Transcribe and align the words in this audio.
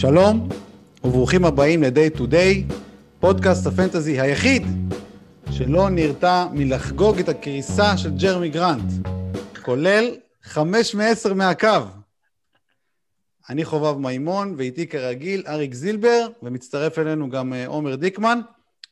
שלום 0.00 0.48
וברוכים 1.04 1.44
הבאים 1.44 1.82
ל-day 1.82 2.18
to 2.18 2.20
day, 2.20 2.74
פודקאסט 3.20 3.66
ה 3.66 3.73
fantasy 3.73 4.20
היחיד 4.20 4.62
שלא 5.50 5.88
נרתע 5.90 6.46
מלחגוג 6.52 7.18
את 7.18 7.28
הקריסה 7.28 7.98
של 7.98 8.10
ג'רמי 8.10 8.48
גרנט, 8.48 8.92
כולל 9.64 10.16
חמש 10.42 10.94
מעשר 10.94 11.34
מהקו. 11.34 11.68
אני 13.50 13.64
חובב 13.64 13.98
מימון, 13.98 14.54
ואיתי 14.58 14.86
כרגיל 14.86 15.42
אריק 15.48 15.74
זילבר, 15.74 16.28
ומצטרף 16.42 16.98
אלינו 16.98 17.30
גם 17.30 17.52
אה, 17.52 17.66
עומר 17.66 17.96
דיקמן. 17.96 18.40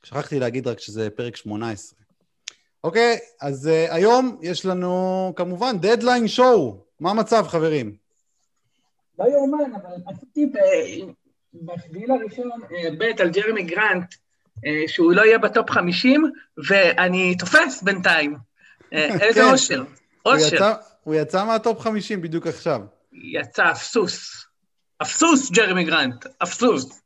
שכחתי 0.02 0.38
להגיד 0.38 0.68
רק 0.68 0.80
שזה 0.80 1.10
פרק 1.10 1.36
18. 1.36 1.98
אוקיי, 2.84 3.18
אז 3.40 3.66
uh, 3.66 3.94
היום 3.94 4.38
יש 4.42 4.66
לנו 4.66 5.32
כמובן 5.36 5.78
deadline 5.80 6.28
show. 6.28 6.84
מה 7.00 7.10
המצב, 7.10 7.44
חברים? 7.48 8.07
לא 9.18 9.24
יאומן, 9.24 9.74
אבל 9.74 9.90
עשיתי 10.06 10.52
בשביעי 11.54 12.06
לראשון 12.06 12.50
אה, 12.72 12.90
bet 12.98 13.20
על 13.20 13.30
ג'רמי 13.30 13.62
גרנט, 13.62 14.14
אה, 14.66 14.82
שהוא 14.86 15.12
לא 15.12 15.22
יהיה 15.22 15.38
ב 15.38 15.46
top 15.46 15.70
50, 15.70 16.30
ואני 16.68 17.36
תופס 17.36 17.82
בינתיים. 17.82 18.36
איזה 18.92 19.40
כן. 19.40 19.50
אושר, 19.50 19.82
אושר. 20.26 20.72
הוא 21.04 21.14
יצא 21.14 21.44
מה 21.44 21.59
top 21.59 21.80
50 21.80 22.22
בדיוק 22.22 22.46
עכשיו. 22.46 22.80
יצא 23.12 23.70
אפסוס. 23.70 24.46
אפסוס, 25.02 25.50
ג'רמי 25.50 25.84
גרנט, 25.84 26.26
אפסוס. 26.42 27.02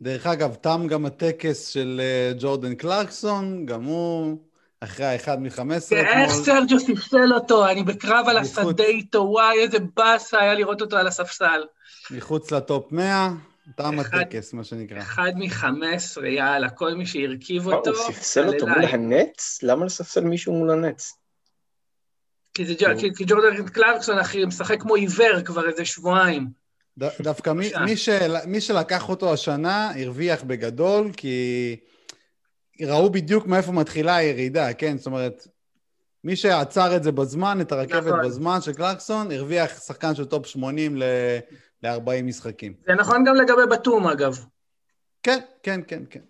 דרך 0.00 0.26
אגב, 0.26 0.54
תם 0.54 0.86
גם 0.88 1.06
הטקס 1.06 1.66
של 1.66 2.00
אה, 2.04 2.32
ג'ורדן 2.38 2.74
קלרקסון, 2.74 3.66
גם 3.66 3.84
הוא 3.84 4.38
אחרי 4.80 5.06
האחד 5.06 5.42
מ-15 5.42 5.90
כן, 5.90 6.22
איך 6.22 6.32
סרג'ו 6.32 6.80
ספסל 6.80 7.34
אותו, 7.34 7.68
אני 7.68 7.82
בקרב 7.82 8.26
על 8.28 8.36
השדה 8.36 8.84
איתו, 8.84 9.18
וואי, 9.18 9.60
איזה 9.60 9.78
באסה 9.96 10.40
היה 10.40 10.54
לראות 10.54 10.80
אותו 10.80 10.96
על 10.96 11.06
הספסל. 11.06 11.62
מחוץ 12.10 12.50
לטופ 12.50 12.92
100, 12.92 13.30
תם 13.76 13.98
הטקס, 13.98 14.52
מה 14.52 14.64
שנקרא. 14.64 14.98
אחד 14.98 15.32
מ-15, 15.36 16.26
יאללה, 16.26 16.70
כל 16.70 16.94
מי 16.94 17.06
שהרכיב 17.06 17.66
אותו... 17.66 17.90
הוא 17.90 18.12
ספסל 18.12 18.48
אותו 18.48 18.66
מול 18.66 18.84
הנץ? 18.84 19.58
למה 19.62 19.86
לספסל 19.86 20.20
מישהו 20.20 20.52
מול 20.52 20.70
הנץ? 20.70 21.12
כי 22.54 23.24
ג'ורדן 23.26 23.68
קלרקסון, 23.68 24.18
אחי, 24.18 24.44
משחק 24.44 24.80
כמו 24.80 24.94
עיוור 24.94 25.42
כבר 25.44 25.68
איזה 25.68 25.84
שבועיים. 25.84 26.48
דווקא 27.20 27.50
מי, 27.50 27.70
מי, 27.84 27.96
של, 27.96 28.34
מי 28.46 28.60
שלקח 28.60 29.08
אותו 29.08 29.32
השנה 29.32 29.90
הרוויח 30.00 30.42
בגדול, 30.42 31.10
כי 31.16 31.76
ראו 32.80 33.10
בדיוק 33.10 33.46
מאיפה 33.46 33.72
מתחילה 33.72 34.16
הירידה, 34.16 34.72
כן? 34.72 34.98
זאת 34.98 35.06
אומרת, 35.06 35.46
מי 36.24 36.36
שעצר 36.36 36.96
את 36.96 37.02
זה 37.02 37.12
בזמן, 37.12 37.60
את 37.60 37.72
הרכבת 37.72 38.06
נכון. 38.06 38.24
בזמן 38.24 38.60
של 38.60 38.72
קלרקסון, 38.72 39.32
הרוויח 39.32 39.80
שחקן 39.80 40.14
של 40.14 40.24
top 40.24 40.46
80 40.46 40.96
ל-40 40.96 42.22
משחקים. 42.22 42.74
זה 42.86 42.94
נכון 42.94 43.24
גם 43.24 43.34
לגבי 43.34 43.62
בתום, 43.70 44.06
אגב. 44.06 44.44
כן, 45.22 45.38
כן, 45.62 45.80
כן, 45.86 46.02
כן. 46.10 46.20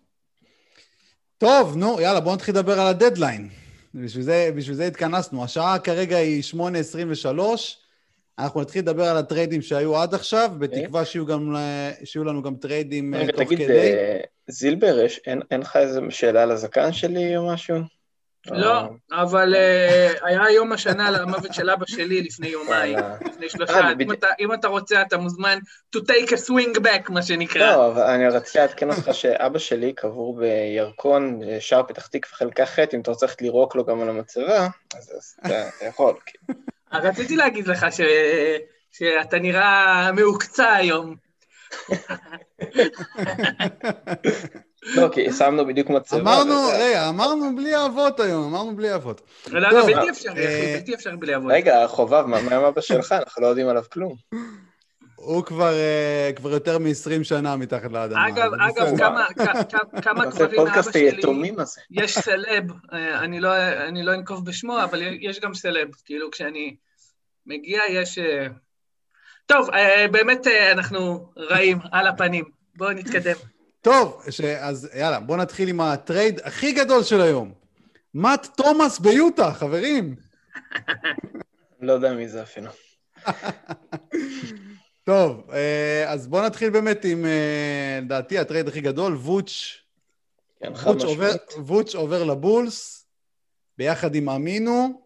טוב, 1.39 1.77
נו, 1.77 2.01
יאללה, 2.01 2.21
בואו 2.21 2.35
נתחיל 2.35 2.55
לדבר 2.55 2.81
על 2.81 2.87
הדדליין. 2.87 3.49
בשביל 3.95 4.25
זה, 4.25 4.51
בשביל 4.57 4.77
זה 4.77 4.87
התכנסנו. 4.87 5.45
השעה 5.45 5.79
כרגע 5.79 6.17
היא 6.17 6.43
8.23, 6.55 6.59
אנחנו 8.39 8.61
נתחיל 8.61 8.83
לדבר 8.83 9.05
על 9.05 9.17
הטריידים 9.17 9.63
שהיו 9.63 9.97
עד 9.97 10.15
עכשיו, 10.15 10.51
בתקווה 10.59 11.05
שיהיו, 11.05 11.27
גם, 11.27 11.57
שיהיו 12.05 12.25
לנו 12.25 12.43
גם 12.43 12.55
טריידים 12.55 13.15
אה, 13.15 13.27
תוך 13.27 13.37
תגיד, 13.37 13.59
כדי. 13.59 13.67
תגיד, 13.67 13.79
אה, 13.79 14.21
זילבר, 14.49 14.99
יש, 15.05 15.21
אין, 15.27 15.41
אין 15.51 15.61
לך 15.61 15.77
איזה 15.77 16.01
שאלה 16.11 16.43
על 16.43 16.51
הזקן 16.51 16.93
שלי 16.93 17.37
או 17.37 17.53
משהו? 17.53 17.77
לא, 18.51 18.83
אבל 19.13 19.55
uh, 19.55 20.27
היה 20.27 20.51
יום 20.51 20.73
השנה 20.73 21.11
למוות 21.11 21.55
של 21.55 21.71
אבא 21.71 21.87
שלי 21.87 22.23
לפני 22.23 22.49
יומיים, 22.49 22.99
לפני 23.27 23.49
שלושה. 23.49 23.91
אם, 24.01 24.13
אתה, 24.13 24.27
אם 24.41 24.55
אתה 24.55 24.69
רוצה, 24.69 25.03
אתה 25.03 25.17
מוזמן 25.17 25.59
to 25.97 25.99
take 25.99 26.29
a 26.29 26.49
swing 26.49 26.79
back, 26.79 27.13
מה 27.13 27.23
שנקרא. 27.23 27.67
לא, 27.67 27.87
אבל 27.87 28.03
אני 28.03 28.29
רציתי 28.29 28.59
לעדכן 28.59 28.91
אותך 28.91 29.11
שאבא 29.13 29.59
שלי 29.59 29.93
קבור 29.93 30.39
בירקון, 30.39 31.41
שער 31.61 31.83
פתח 31.83 32.07
תקווה 32.07 32.37
חלקה 32.37 32.67
ח', 32.67 32.79
אם 32.79 33.01
אתה 33.01 33.11
רוצה 33.11 33.27
ללכת 33.27 33.43
לירוק 33.43 33.77
לו 33.77 33.85
גם 33.85 34.01
על 34.01 34.09
המצבה, 34.09 34.69
אז 34.97 35.37
אתה 35.47 35.87
יכול. 35.87 36.15
כאילו. 36.27 36.61
רציתי 36.93 37.37
להגיד 37.37 37.67
לך 37.67 37.87
ש... 37.91 38.01
שאתה 38.93 39.39
נראה 39.39 40.13
מעוקצע 40.13 40.73
היום. 40.73 41.15
לא, 44.83 45.09
כי 45.13 45.33
שמנו 45.33 45.67
בדיוק 45.67 45.91
מצבה. 45.91 46.21
אמרנו, 46.21 46.55
רגע, 46.73 47.09
אמרנו 47.09 47.57
בלי 47.57 47.87
אבות 47.87 48.21
היום, 48.21 48.45
אמרנו 48.45 48.77
בלי 48.77 48.95
אבות. 48.95 49.21
לא, 49.51 49.73
לא, 49.73 49.87
בלתי 49.87 50.11
אפשרי, 50.11 50.47
אחי, 50.47 50.73
בלתי 50.77 50.95
אפשרי 50.95 51.17
בלי 51.17 51.37
אבות. 51.37 51.53
רגע, 51.53 51.87
חובב, 51.87 52.27
מה 52.27 52.39
עם 52.39 52.65
אבא 52.65 52.81
שלך? 52.81 53.13
אנחנו 53.13 53.43
לא 53.43 53.47
יודעים 53.47 53.69
עליו 53.69 53.85
כלום. 53.93 54.15
הוא 55.19 55.45
כבר, 55.45 55.73
uh, 55.73 56.37
כבר 56.37 56.51
יותר 56.51 56.79
מ-20 56.79 57.25
שנה 57.25 57.57
מתחת 57.57 57.93
לאדמה. 57.93 58.29
אגב, 58.29 58.53
אגב, 58.55 58.99
כמה, 58.99 59.27
כמה 60.03 60.31
קברים 60.31 60.65
מאבא 60.65 60.83
שלי, 60.83 61.21
יש 61.91 62.19
סלב, 62.19 62.65
אה, 62.93 63.19
אני 63.21 63.41
לא, 63.41 63.57
אני 63.89 64.03
לא 64.03 64.15
אנקוב 64.15 64.45
בשמו, 64.45 64.85
אבל 64.85 65.03
יש 65.21 65.41
גם 65.41 65.55
סלב, 65.55 65.89
כאילו 66.05 66.31
כשאני 66.31 66.77
מגיע 67.47 67.81
יש... 67.91 68.19
אה, 68.19 68.47
טוב, 69.47 69.69
באמת 70.11 70.47
אנחנו 70.73 71.33
רעים, 71.37 71.79
על 71.93 72.07
הפנים. 72.07 72.45
בואו 72.77 72.93
נתקדם. 72.93 73.37
טוב, 73.81 74.23
ש... 74.31 74.41
אז 74.41 74.91
יאללה, 74.95 75.21
בואו 75.21 75.39
נתחיל 75.39 75.69
עם 75.69 75.81
ה 75.81 75.91
trade 75.91 76.41
הכי 76.45 76.73
גדול 76.73 77.03
של 77.03 77.21
היום. 77.21 77.53
מאט 78.15 78.47
תומאס 78.57 78.99
ביוטה, 78.99 79.53
חברים. 79.53 80.15
לא 81.81 81.93
יודע 81.93 82.13
מי 82.13 82.29
זה 82.29 82.43
אפילו. 82.43 82.71
טוב, 85.09 85.51
אה, 85.53 86.13
אז 86.13 86.27
בואו 86.27 86.47
נתחיל 86.47 86.71
באמת 86.71 87.05
עם, 87.05 87.25
אה, 87.25 87.99
לדעתי, 88.03 88.39
ה 88.39 88.44
trade 88.44 88.69
הכי 88.69 88.81
גדול, 88.81 89.15
ווצ'. 89.15 89.51
כן, 90.61 90.73
ווצ' 90.73 91.05
עובר, 91.05 91.31
ווצ' 91.57 91.95
עובר 91.95 92.25
לבולס, 92.25 93.07
ביחד 93.79 94.15
עם 94.15 94.29
אמינו, 94.29 95.03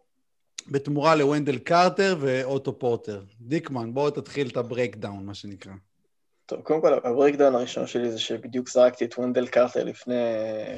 בתמורה 0.70 1.14
לוונדל 1.14 1.58
קרטר 1.58 2.16
ואוטו 2.20 2.78
פורטר. 2.78 3.22
דיקמן, 3.40 3.94
בואו 3.94 4.10
תתחיל 4.10 4.48
את 4.48 4.56
ה 4.56 4.63
breakdown, 4.63 5.26
מה 5.26 5.34
שנקרא. 5.34 5.72
טוב, 6.46 6.60
קודם 6.60 6.80
כל, 6.80 6.94
ה 6.94 7.00
breakdown 7.00 7.54
הראשון 7.54 7.86
שלי 7.86 8.10
זה 8.10 8.18
שבדיוק 8.18 8.68
זרקתי 8.68 9.04
את 9.04 9.14
וונדל 9.18 9.46
קרטר 9.46 9.84
לפני 9.84 10.24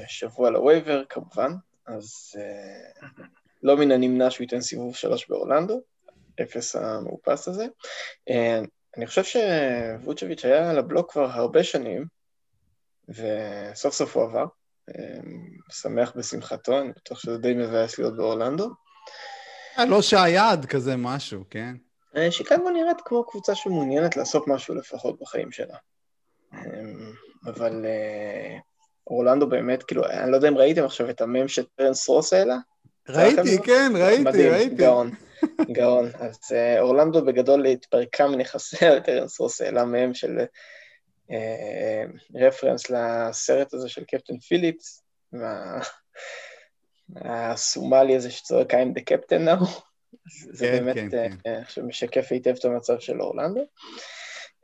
שבוע 0.09 0.51
ל 0.51 0.57
waiver, 0.57 1.03
כמובן, 1.09 1.53
אז 1.87 2.33
uh, 2.35 3.15
לא 3.63 3.77
מן 3.77 3.93
הנמנע 3.93 4.31
שהוא 4.31 4.45
ייתן 4.45 4.61
סיבוב 4.61 4.97
שלוש 4.97 5.29
באורלנדו, 5.29 5.81
אפס 6.43 6.77
המאופס 6.77 7.49
הזה. 7.49 7.67
Uh, 8.31 8.67
אני 8.97 9.07
חושב 9.07 9.23
שווצ'ביץ' 9.25 10.45
היה 10.45 10.71
על 10.71 10.79
הבלוק 10.79 11.13
כבר 11.13 11.25
הרבה 11.31 11.65
שנים, 11.65 12.05
וסוף 13.09 13.95
סוף 13.95 14.17
הוא 14.17 14.25
עבר. 14.25 14.45
אמ, 14.91 15.49
שמח 15.73 16.13
בשמחתו, 16.17 16.81
אני 16.81 16.93
בטוח 16.97 17.19
שזה 17.19 17.39
די 17.39 17.55
מבאס 17.55 17.99
להיות 17.99 18.17
באורלנדו. 18.17 18.71
לא 19.89 20.03
שהיעד 20.03 20.67
כזה 20.67 20.97
משהו, 20.97 21.45
כן? 21.51 21.77
אה, 22.17 22.31
שיקגו 22.31 22.71
נראית 22.71 23.01
כמו 23.05 23.25
קבוצה 23.27 23.55
שמעוניינת 23.55 24.17
לעשות 24.17 24.49
משהו 24.49 24.75
לפחות 24.75 25.19
בחיים 25.21 25.53
שלה. 25.53 25.77
אמ, 26.55 27.13
אבל 27.47 27.85
אה, 27.87 28.59
אורלנדו 29.07 29.47
באמת, 29.49 29.83
כאילו, 29.83 30.07
אני 30.07 30.31
לא 30.31 30.37
יודע 30.37 30.49
אם 30.49 30.59
ראיתם 30.59 30.85
עכשיו 30.85 31.11
את 31.11 31.21
המם 31.21 31.49
שטרנס 31.49 32.09
רוס 32.09 32.33
העלה? 32.33 32.57
ראיתי, 33.09 33.63
כן, 33.63 33.93
ראיתי, 33.97 34.49
ראיתי. 34.49 34.75
גאון. 34.75 35.11
גאון. 35.73 36.11
אז 36.15 36.37
uh, 36.37 36.81
אורלנדו 36.81 37.25
בגדול 37.25 37.67
התפרקה 37.67 38.29
מנכסיה, 38.29 39.01
טרנס 39.01 39.41
רוס 39.41 39.61
העלה 39.61 39.85
מהם 39.85 40.15
של 40.15 40.39
רפרנס 42.35 42.91
uh, 42.91 42.95
לסרט 42.95 43.75
הזה 43.75 43.89
של 43.89 44.05
קפטן 44.05 44.39
פיליפס, 44.39 45.05
והסומלי 47.09 48.17
הזה 48.17 48.31
שצועק 48.31 48.75
I'm 48.75 48.99
the 48.99 49.03
captain 49.11 49.49
now. 49.49 49.67
זה 50.53 50.67
כן, 50.67 50.85
באמת, 50.85 51.11
כן, 51.11 51.33
uh, 51.33 51.43
כן. 51.45 51.81
Uh, 51.81 51.85
משקף 51.85 52.27
היטב 52.31 52.55
את 52.59 52.65
המצב 52.65 52.99
של 52.99 53.23
אורלנדו. 53.23 53.67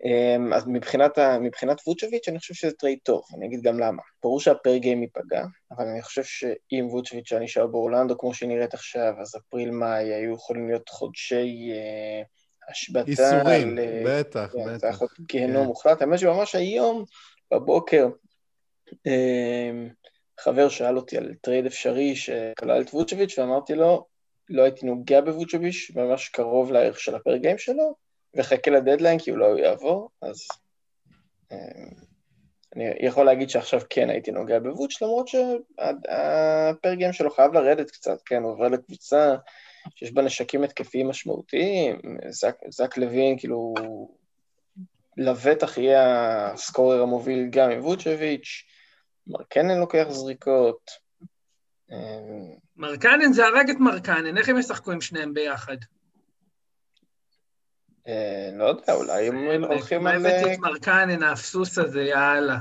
Um, 0.04 0.54
אז 0.54 0.66
מבחינת, 0.66 1.18
ה, 1.18 1.38
מבחינת 1.38 1.80
ווצ'ביץ' 1.86 2.28
אני 2.28 2.38
חושב 2.38 2.54
שזה 2.54 2.72
trade 2.72 2.98
טוב, 3.02 3.22
אני 3.36 3.46
אגיד 3.46 3.62
גם 3.62 3.80
למה. 3.80 4.02
ברור 4.22 4.40
שה 4.40 4.58
per 4.58 4.76
game 4.76 5.02
ייפגע, 5.02 5.44
אבל 5.70 5.86
אני 5.86 6.02
חושב 6.02 6.24
שאם 6.24 6.86
ווצ'ביץ' 6.90 7.32
היה 7.32 7.40
נשאר 7.40 7.66
באורלנדו 7.66 8.18
כמו 8.18 8.34
שהיא 8.34 8.48
נראית 8.48 8.74
עכשיו, 8.74 9.14
אז 9.20 9.36
אפריל-מאי 9.36 10.14
היו 10.14 10.34
יכולים 10.34 10.68
להיות 10.68 10.88
חודשי 10.88 11.72
uh, 11.72 12.70
השבתה. 12.70 13.10
ייסורים, 13.10 13.78
ל... 13.78 13.80
בטח, 14.06 14.52
כן, 14.52 14.74
בטח. 14.74 14.98
זה 15.00 15.06
גיהנום 15.20 15.62
כן. 15.62 15.66
מוחלט. 15.66 16.02
האמת 16.02 16.18
שממש 16.18 16.54
היום, 16.54 17.04
בבוקר, 17.54 18.08
um, 18.90 20.08
חבר 20.40 20.68
שאל 20.68 20.96
אותי 20.96 21.16
על 21.16 21.34
טרייד 21.40 21.66
אפשרי 21.66 22.16
שכלל 22.16 22.82
את 22.82 22.94
ווצ'ביץ', 22.94 23.38
ואמרתי 23.38 23.74
לו, 23.74 24.06
לא 24.48 24.62
הייתי 24.62 24.86
נוגע 24.86 25.20
בווצ'ביץ', 25.20 25.90
ממש 25.94 26.28
קרוב 26.28 26.72
לערך 26.72 27.00
של 27.00 27.14
ה 27.14 27.20
per 27.20 27.36
game 27.36 27.58
שלו, 27.58 27.94
וחכה 28.36 28.70
לדדליין 28.70 29.18
כי 29.18 29.30
אולי 29.30 29.50
הוא 29.50 29.58
יעבור, 29.58 30.10
אז 30.22 30.48
אמ, 31.52 32.10
אני 32.76 32.84
יכול 33.00 33.26
להגיד 33.26 33.50
שעכשיו 33.50 33.80
כן 33.90 34.10
הייתי 34.10 34.30
נוגע 34.30 34.58
בווצ', 34.58 35.02
למרות 35.02 35.28
שה 35.28 35.84
per 35.84 36.39
game 36.39 37.12
שלו 37.12 37.30
חייב 37.30 37.52
לרדת 37.52 37.90
קצת, 37.90 38.22
כן, 38.26 38.42
הוא 38.42 38.52
עובר 38.52 38.68
לקבוצה 38.68 39.34
שיש 39.94 40.12
בה 40.12 40.22
נשקים 40.22 40.64
התקפיים 40.64 41.08
משמעותיים, 41.08 42.00
זק, 42.28 42.56
זק 42.68 42.96
לוין, 42.96 43.38
כאילו, 43.38 43.74
לבטח 45.16 45.78
יהיה 45.78 46.52
הסקורר 46.52 47.02
המוביל 47.02 47.48
גם 47.50 47.70
עם 47.70 47.84
ווצ'ביץ', 47.84 48.64
מרקנן 49.26 49.78
לוקח 49.78 50.06
זריקות. 50.08 50.90
מרקנן 52.76 53.32
זה 53.32 53.46
הרג 53.46 53.70
את 53.70 53.76
מרקנן, 53.80 54.38
איך 54.38 54.48
הם 54.48 54.58
ישחקו 54.58 54.92
עם 54.92 55.00
שניהם 55.00 55.34
ביחד? 55.34 55.76
לא 58.52 58.64
יודע, 58.64 58.94
אולי 58.94 59.28
הם 59.28 59.64
הולכים 59.64 60.06
על... 60.06 60.18
מה 60.18 60.28
הבאתי 60.28 60.54
את 60.54 60.58
מרקנן, 60.58 61.22
האפסוס 61.22 61.78
הזה, 61.78 62.02
יאללה. 62.02 62.58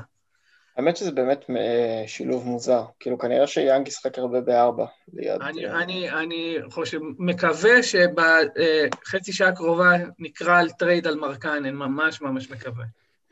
האמת 0.78 0.98
שזה 0.98 1.12
באמת 1.12 1.46
אה, 1.50 2.04
שילוב 2.08 2.48
מוזר. 2.48 2.84
כאילו, 3.00 3.18
כנראה 3.18 3.48
שיאנג 3.48 3.88
ישחק 3.88 4.18
הרבה 4.18 4.42
בארבע 4.42 4.86
ליד... 5.14 5.42
אני. 5.42 5.68
אני, 5.68 6.10
אני 6.10 6.58
חושב, 6.72 7.00
מקווה 7.18 7.84
שבחצי 7.84 9.34
שעה 9.34 9.48
הקרובה 9.48 9.92
נקרא 10.20 10.60
על 10.60 10.70
טרייד 10.70 11.08
על 11.08 11.16
מרקנן, 11.16 11.76
ממש 11.76 12.22
ממש 12.22 12.52
מקווה. 12.52 12.86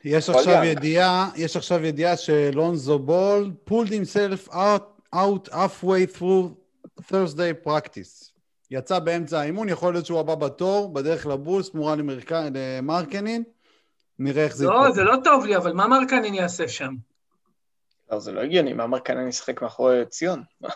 יש 0.03 0.29
עכשיו 0.29 0.63
ידיעה, 0.63 1.29
יש 1.35 1.55
עכשיו 1.57 1.85
ידיעה 1.85 2.17
שלונזו 2.17 2.99
בול 2.99 3.51
pulled 3.69 3.89
himself 3.89 4.53
out, 4.53 5.15
out 5.15 5.49
halfway 5.51 6.17
through 6.17 6.55
Thursday 7.01 7.53
practice. 7.67 8.26
יצא 8.71 8.99
באמצע 8.99 9.39
האימון, 9.39 9.69
יכול 9.69 9.93
להיות 9.93 10.05
שהוא 10.05 10.19
הבא 10.19 10.35
בתור, 10.35 10.93
בדרך 10.93 11.25
לבולס, 11.25 11.69
תמורה 11.69 11.95
למרקנין. 11.95 13.43
נראה 14.19 14.43
איך 14.43 14.55
זה 14.55 14.65
יקרה. 14.65 14.87
לא, 14.87 14.91
זה 14.91 15.03
לא 15.03 15.15
טוב 15.23 15.45
לי, 15.45 15.57
אבל 15.57 15.73
מה 15.73 15.87
מרקנין 15.87 16.33
יעשה 16.33 16.67
שם? 16.67 16.93
לא, 18.11 18.19
זה 18.19 18.31
לא 18.31 18.41
הגיוני, 18.41 18.73
מה 18.73 18.85
אני 19.09 19.29
אשחק 19.29 19.61
מאחורי 19.61 20.05
ציון? 20.05 20.43
מה 20.61 20.69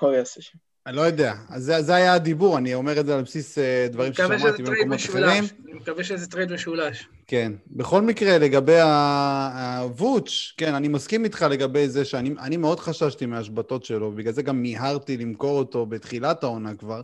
הוא 0.00 0.12
יעשה 0.12 0.42
שם? 0.42 0.58
אני 0.86 0.96
לא 0.96 1.00
יודע. 1.00 1.34
אז 1.48 1.64
זה, 1.64 1.82
זה 1.82 1.94
היה 1.94 2.14
הדיבור, 2.14 2.58
אני 2.58 2.74
אומר 2.74 3.00
את 3.00 3.06
זה 3.06 3.14
על 3.14 3.22
בסיס 3.22 3.58
אה, 3.58 3.86
דברים 3.90 4.12
ששמעתי 4.12 4.62
במקומות 4.62 4.98
אחרים. 5.08 5.44
אני 5.64 5.74
מקווה 5.74 6.04
שזה 6.04 6.26
טרייד 6.26 6.52
משולש. 6.52 7.08
כן. 7.26 7.52
בכל 7.66 8.02
מקרה, 8.02 8.38
לגבי 8.38 8.80
הווץ', 8.80 10.54
כן, 10.56 10.74
אני 10.74 10.88
מסכים 10.88 11.24
איתך 11.24 11.46
לגבי 11.50 11.88
זה 11.88 12.04
שאני 12.04 12.56
מאוד 12.56 12.80
חששתי 12.80 13.26
מההשבתות 13.26 13.84
שלו, 13.84 14.12
בגלל 14.12 14.32
זה 14.32 14.42
גם 14.42 14.62
מיהרתי 14.62 15.16
למכור 15.16 15.58
אותו 15.58 15.86
בתחילת 15.86 16.42
העונה 16.42 16.74
כבר, 16.74 17.00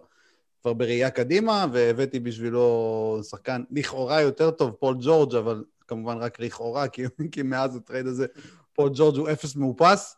כבר 0.65 0.73
בראייה 0.73 1.11
קדימה, 1.11 1.67
והבאתי 1.73 2.21
בשבילו 2.21 3.21
שחקן 3.31 3.63
לכאורה 3.71 4.21
יותר 4.21 4.51
טוב, 4.51 4.71
פול 4.71 4.97
ג'ורג', 5.01 5.35
אבל 5.35 5.65
כמובן 5.89 6.17
רק 6.17 6.41
לכאורה, 6.41 6.89
כי, 6.89 7.03
כי 7.33 7.43
מאז 7.43 7.77
הטרייד 7.77 8.07
הזה 8.07 8.27
פול 8.73 8.91
ג'ורג' 8.95 9.17
הוא 9.17 9.31
אפס 9.31 9.57
מאופס. 9.57 10.17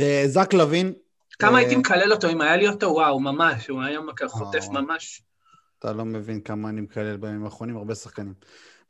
אה, 0.00 0.24
זק 0.26 0.54
לוין. 0.54 0.92
כמה 1.38 1.58
הייתי 1.58 1.74
אה, 1.74 1.78
מקלל 1.78 2.12
אותו 2.12 2.28
אם 2.28 2.40
היה 2.40 2.56
לי 2.56 2.68
אותו? 2.68 2.86
וואו, 2.86 3.20
ממש, 3.20 3.68
הוא 3.68 3.82
היה 3.82 4.00
חוטף 4.26 4.64
ממש. 4.70 5.22
אתה 5.78 5.92
לא 5.92 6.04
מבין 6.04 6.40
כמה 6.40 6.68
אני 6.68 6.80
מקלל 6.80 7.16
בימים 7.16 7.44
האחרונים, 7.44 7.76
הרבה 7.76 7.94
שחקנים. 7.94 8.34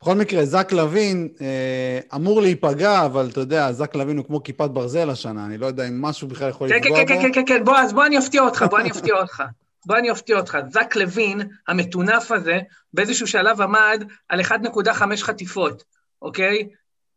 בכל 0.01 0.15
מקרה, 0.15 0.45
זק 0.45 0.71
לוין 0.71 1.29
אה, 1.41 1.99
אמור 2.15 2.41
להיפגע, 2.41 3.05
אבל 3.05 3.29
אתה 3.31 3.39
יודע, 3.39 3.71
זק 3.71 3.95
לוין 3.95 4.17
הוא 4.17 4.25
כמו 4.25 4.43
כיפת 4.43 4.69
ברזל 4.69 5.09
השנה, 5.09 5.45
אני 5.45 5.57
לא 5.57 5.65
יודע 5.65 5.87
אם 5.87 6.01
משהו 6.01 6.27
בכלל 6.27 6.49
יכול 6.49 6.69
כן, 6.69 6.75
לפגוע 6.75 6.97
כן, 6.97 7.15
בו. 7.15 7.21
כן, 7.21 7.21
כן, 7.21 7.31
כן, 7.33 7.45
כן, 7.47 7.63
בוא, 7.63 7.77
אז 7.77 7.93
בוא 7.93 8.05
אני 8.05 8.17
אפתיע 8.17 8.41
אותך, 8.41 8.65
בוא 8.69 8.79
אני 8.79 8.91
אפתיע 8.91 9.15
אותך. 9.15 9.43
בוא 9.85 9.97
אני 9.97 10.11
אפתיע 10.11 10.37
אותך. 10.37 10.57
זק 10.69 10.95
לוין, 10.95 11.41
המטונף 11.67 12.31
הזה, 12.31 12.59
באיזשהו 12.93 13.27
שלב 13.27 13.61
עמד 13.61 14.03
על 14.29 14.41
1.5 14.41 15.23
חטיפות, 15.23 15.83
אוקיי? 16.21 16.69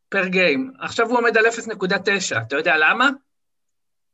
פר 0.09 0.27
גיים. 0.27 0.73
עכשיו 0.79 1.09
הוא 1.09 1.19
עומד 1.19 1.37
על 1.37 1.47
0.9, 1.47 2.39
אתה 2.43 2.57
יודע 2.57 2.75
למה? 2.79 3.11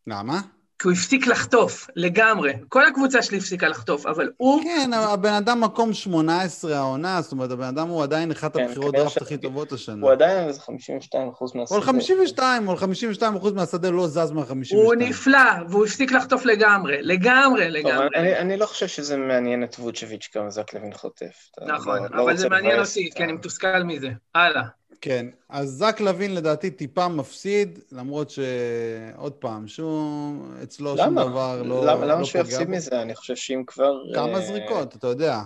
למה? 0.07 0.41
כי 0.79 0.89
הוא 0.89 0.93
הפסיק 0.93 1.27
לחטוף, 1.27 1.87
לגמרי. 1.97 2.53
כל 2.69 2.87
הקבוצה 2.87 3.23
שלי 3.23 3.39
הפסיקה 3.39 3.69
לחטוף, 3.69 4.07
אבל 4.07 4.31
הוא... 4.37 4.63
כן, 4.65 4.91
הבן 4.93 5.33
אדם 5.33 5.61
מקום 5.61 5.93
18 5.93 6.77
העונה, 6.77 7.21
זאת 7.21 7.33
אומרת, 7.33 7.51
הבן 7.51 7.65
אדם 7.65 7.89
הוא 7.89 8.03
עדיין 8.03 8.31
אחת 8.31 8.57
כן, 8.57 8.65
הבחירות 8.65 8.95
דראפט 8.95 9.23
הכי 9.23 9.39
טובות 9.39 9.73
השנה. 9.73 10.07
הוא 10.07 10.13
עדיין 10.13 10.49
איזה 10.49 10.61
52 10.61 11.29
אחוז 11.29 11.55
מהשדה. 11.55 11.77
או 11.77 11.81
על 11.81 11.87
52, 11.87 12.67
או 12.67 12.73
על 12.73 12.79
52 12.79 13.37
אחוז 13.37 13.53
מהשדה 13.53 13.91
לא 13.91 14.07
זז 14.07 14.31
מה-52. 14.31 14.75
הוא 14.75 14.95
נפלא, 14.95 15.39
והוא 15.69 15.85
הפסיק 15.85 16.13
לחטוף 16.13 16.45
לגמרי, 16.45 17.03
לגמרי, 17.03 17.71
לגמרי. 17.71 18.09
אני, 18.17 18.37
אני 18.37 18.57
לא 18.57 18.67
חושב 18.67 18.87
שזה 18.87 19.17
מעניין 19.17 19.65
את 19.65 19.77
ווצ'ביץ' 19.79 20.29
כמה 20.33 20.51
זק 20.51 20.75
לוין 20.75 20.93
חוטף. 20.93 21.51
נכון, 21.67 21.99
לא, 22.11 22.23
אבל 22.23 22.33
לא 22.33 22.37
זה 22.37 22.49
מעניין 22.49 22.81
אותי, 22.81 23.11
כי 23.15 23.25
אני 23.25 23.33
מתוסכל 23.33 23.83
מזה. 23.83 24.11
הלאה. 24.35 24.63
כן, 25.01 25.27
אז 25.49 25.71
זק 25.71 26.01
לוין 26.01 26.35
לדעתי 26.35 26.71
טיפה 26.71 27.09
מפסיד, 27.09 27.79
למרות 27.93 28.31
שעוד 28.31 29.33
פעם, 29.33 29.69
שום, 29.69 30.55
אצלו 30.63 30.95
למה? 30.95 31.05
שום 31.05 31.15
דבר 31.15 31.63
לא 31.63 31.87
למה, 31.87 32.07
למה 32.07 32.21
לא 32.21 32.25
שהוא 32.25 32.41
יפסיד 32.41 32.71
מזה? 32.71 33.03
אני 33.03 33.15
חושב 33.15 33.37
שאם 33.37 33.63
כבר... 33.67 34.15
כמה 34.15 34.35
אה... 34.35 34.41
זריקות, 34.41 34.97
אתה 34.97 35.07
יודע. 35.07 35.41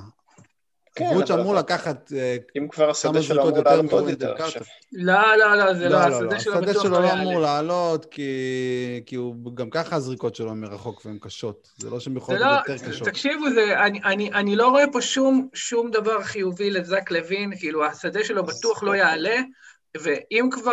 כן, 0.95 1.11
קבוצה 1.11 1.35
אמור 1.35 1.55
לקחת 1.55 2.13
אה, 2.17 2.37
אם 2.59 2.69
כבר 2.69 2.91
השדה 2.91 3.23
שלו 3.23 3.43
אמור 3.43 3.63
לעלות 3.65 3.93
עוד 3.93 4.09
יותר 4.09 4.35
עכשיו. 4.35 4.63
לא, 4.93 5.37
לא, 5.37 5.55
לא, 5.55 5.75
זה 5.75 5.89
לא, 5.89 6.09
לא, 6.09 6.09
לא 6.09 6.17
השדה 6.17 6.41
שלו 6.41 6.53
בטוח 6.55 6.65
לא 6.65 6.67
יעלה. 6.67 6.71
השדה 6.71 6.83
שלו 6.83 7.01
לא 7.01 7.13
אמור 7.13 7.41
לעלות, 7.41 8.07
כי 9.07 9.15
הוא 9.17 9.57
גם 9.57 9.71
ככה 9.71 9.97
הזריקות 9.97 10.35
שלו 10.35 10.55
מרחוק 10.55 11.03
והן 11.07 11.19
קשות. 11.21 11.69
זה 11.77 11.91
לא 11.91 12.01
שהן 12.01 12.17
יכולות 12.17 12.41
להיות 12.41 12.69
יותר 12.69 12.91
קשות. 12.91 13.09
תקשיבו, 13.09 13.45
אני 14.35 14.57
לא 14.57 14.69
רואה 14.69 14.85
פה 14.93 14.99
שום 15.55 15.91
דבר 15.93 16.23
חיובי 16.23 16.71
לזק 16.71 17.11
לוין, 17.11 17.57
כאילו 17.59 17.85
השדה 17.85 18.25
שלו 18.25 18.47
בטוח 18.47 18.83
לא 18.83 18.97
יעלה, 18.97 19.37
ואם 20.01 20.49
כבר 20.51 20.73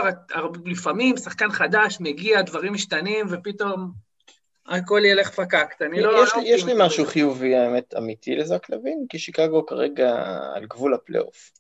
לפעמים 0.66 1.18
שחקן 1.18 1.52
חדש 1.52 1.98
מגיע, 2.00 2.42
דברים 2.42 2.74
משתנים, 2.74 3.26
ופתאום 3.30 4.07
הכל 4.68 5.02
ילך 5.06 5.30
פקקט, 5.30 5.82
אני 5.82 6.02
לא... 6.02 6.24
יש, 6.24 6.30
לא 6.36 6.42
יש 6.46 6.66
לי 6.66 6.74
משהו 6.78 7.06
חיובי, 7.06 7.56
האמת, 7.56 7.94
אמיתי 7.98 8.36
לזק 8.36 8.70
לוין, 8.70 9.06
כי 9.10 9.20
שיקגו 9.20 9.66
כרגע 9.66 10.16
על 10.56 10.66
גבול 10.66 10.94
הפלייאוף. 10.94 11.52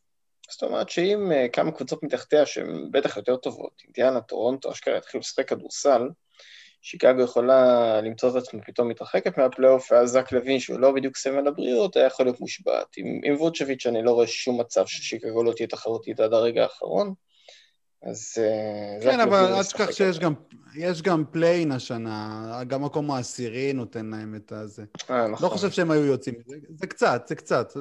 זאת 0.49 0.63
אומרת 0.63 0.89
שאם 0.89 1.31
uh, 1.31 1.49
כמה 1.51 1.71
קבוצות 1.71 2.03
מתחתיה 2.03 2.45
שהן 2.45 2.91
בטח 2.91 3.17
יותר 3.17 3.35
טובות, 3.35 3.71
אינדיאנה, 3.83 4.21
טורונטו, 4.21 4.71
אשכרה 4.71 4.97
יתחילו 4.97 5.19
לשחק 5.19 5.49
כדורסל, 5.49 6.09
שיקגו 6.81 7.21
יכולה 7.21 8.01
למצוא 8.01 8.29
את 8.29 8.35
עצמה 8.35 8.61
פתאום 8.61 8.87
מתרחקת 8.87 9.37
מהפלייאוף, 9.37 9.91
ואז 9.91 10.09
זק 10.09 10.31
לוין, 10.31 10.59
שהוא 10.59 10.79
לא 10.79 10.91
בדיוק 10.91 11.17
סמל 11.17 11.47
הבריאות, 11.47 11.95
היה 11.95 12.05
יכול 12.05 12.25
להיות 12.25 12.39
מושבת. 12.39 12.97
עם, 12.97 13.21
עם 13.23 13.35
ווצ'ביץ' 13.35 13.85
אני 13.85 14.03
לא 14.03 14.11
רואה 14.11 14.27
שום 14.27 14.59
מצב 14.59 14.85
ששיקגו 14.87 15.43
לא 15.43 15.51
תהיה 15.51 15.67
תחרותית 15.67 16.19
עד 16.19 16.33
הרגע 16.33 16.63
האחרון. 16.63 17.13
אז... 18.09 18.33
אה, 18.37 19.03
כן, 19.03 19.19
אבל 19.19 19.53
אל 19.53 19.63
תשכח 19.63 19.91
שיש 19.91 20.19
גם, 20.19 20.33
יש 20.75 21.01
גם 21.01 21.23
play-in 21.31 21.71
השנה, 21.71 22.61
גם 22.67 22.83
מקום 22.83 23.11
העשירי 23.11 23.73
נותן 23.73 24.05
להם 24.05 24.35
את 24.35 24.51
הזה. 24.51 24.83
אה, 25.09 25.27
נכון. 25.27 25.45
לא 25.45 25.49
חושב 25.49 25.71
שהם 25.71 25.91
היו 25.91 26.05
יוצאים 26.05 26.35
מזה, 26.39 26.55
זה 26.75 26.87
קצת, 26.87 27.25
זה 27.27 27.35
קצת. 27.35 27.71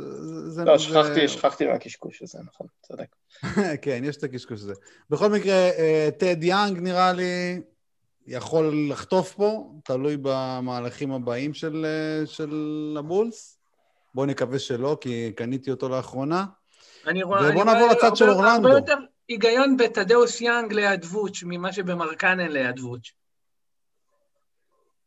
זה, 0.47 0.65
לא, 0.65 0.79
שכחתי, 0.79 1.15
זה... 1.15 1.29
שכחתי 1.29 1.67
מהקשקוש 1.67 2.23
הזה, 2.23 2.39
נכון, 2.47 2.67
צודק. 2.83 3.17
כן, 3.83 4.03
יש 4.05 4.17
את 4.17 4.23
הקשקוש 4.23 4.61
הזה. 4.61 4.75
בכל 5.11 5.31
מקרה, 5.31 5.55
אה, 5.55 6.09
טד 6.19 6.45
יאנג 6.45 6.79
נראה 6.79 7.13
לי 7.13 7.61
יכול 8.27 8.89
לחטוף 8.91 9.33
פה, 9.33 9.71
תלוי 9.85 10.17
במהלכים 10.23 11.13
הבאים 11.13 11.55
של, 11.55 11.87
אה, 11.87 12.27
של 12.27 12.97
הבולס. 12.99 13.59
בואו 14.15 14.27
נקווה 14.27 14.59
שלא, 14.59 14.97
כי 15.01 15.33
קניתי 15.37 15.71
אותו 15.71 15.89
לאחרונה. 15.89 16.45
אני 17.07 17.23
רואה... 17.23 17.51
ובואו 17.51 17.65
נעבור 17.65 17.89
לצד 17.89 18.17
של 18.17 18.31
אורלנדו. 18.31 18.69
היגיון 19.29 19.77
בתדאוס 19.77 20.41
יאנג 20.41 20.73
ליד 20.73 21.05
ווץ' 21.05 21.43
ממה 21.43 21.73
שבמרקנן 21.73 22.49
ליד 22.49 22.81
ווץ'. 22.81 23.11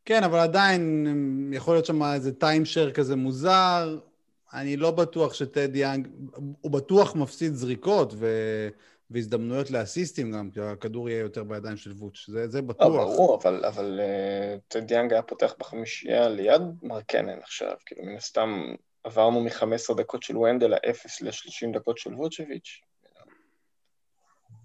כן, 0.05 0.23
אבל 0.23 0.39
עדיין 0.39 1.51
יכול 1.53 1.73
להיות 1.73 1.85
שם 1.85 2.03
איזה 2.03 2.31
time 2.33 2.59
share 2.59 2.91
כזה 2.91 3.15
מוזר. 3.15 3.99
אני 4.53 4.77
לא 4.77 4.91
בטוח 4.91 5.33
שטד 5.33 5.75
יאנג, 5.75 6.07
הוא 6.61 6.71
בטוח 6.71 7.15
מפסיד 7.15 7.53
זריקות 7.53 8.13
ו... 8.15 8.27
והזדמנויות 9.11 9.71
לאסיסטים 9.71 10.31
גם, 10.31 10.51
כי 10.51 10.61
הכדור 10.61 11.09
יהיה 11.09 11.19
יותר 11.19 11.43
בידיים 11.43 11.77
של 11.77 11.91
ווץ', 11.91 12.25
זה, 12.27 12.47
זה 12.47 12.61
בטוח. 12.61 12.88
לא, 12.88 13.05
ברור, 13.05 13.39
אבל, 13.41 13.65
אבל 13.65 13.99
uh, 13.99 14.59
טד 14.67 14.91
יאנג 14.91 15.13
היה 15.13 15.21
פותח 15.21 15.55
בחמישייה 15.59 16.29
ליד 16.29 16.61
מרקנן 16.83 17.39
עכשיו, 17.39 17.73
כאילו 17.85 18.03
מן 18.03 18.15
הסתם 18.15 18.73
עברנו 19.03 19.43
מ-15 19.43 19.95
דקות 19.97 20.23
של 20.23 20.38
ונדל 20.38 20.67
ל-0 20.67 21.07
ל-30 21.21 21.73
דקות 21.73 21.97
של 21.97 22.13
ווצ'ביץ'. 22.13 22.81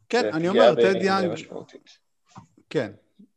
כן, 0.08 0.30
אני 0.32 0.48
אומר, 0.48 0.74
טד 0.74 0.94
יאנג... 1.02 1.30
כן. 2.70 2.90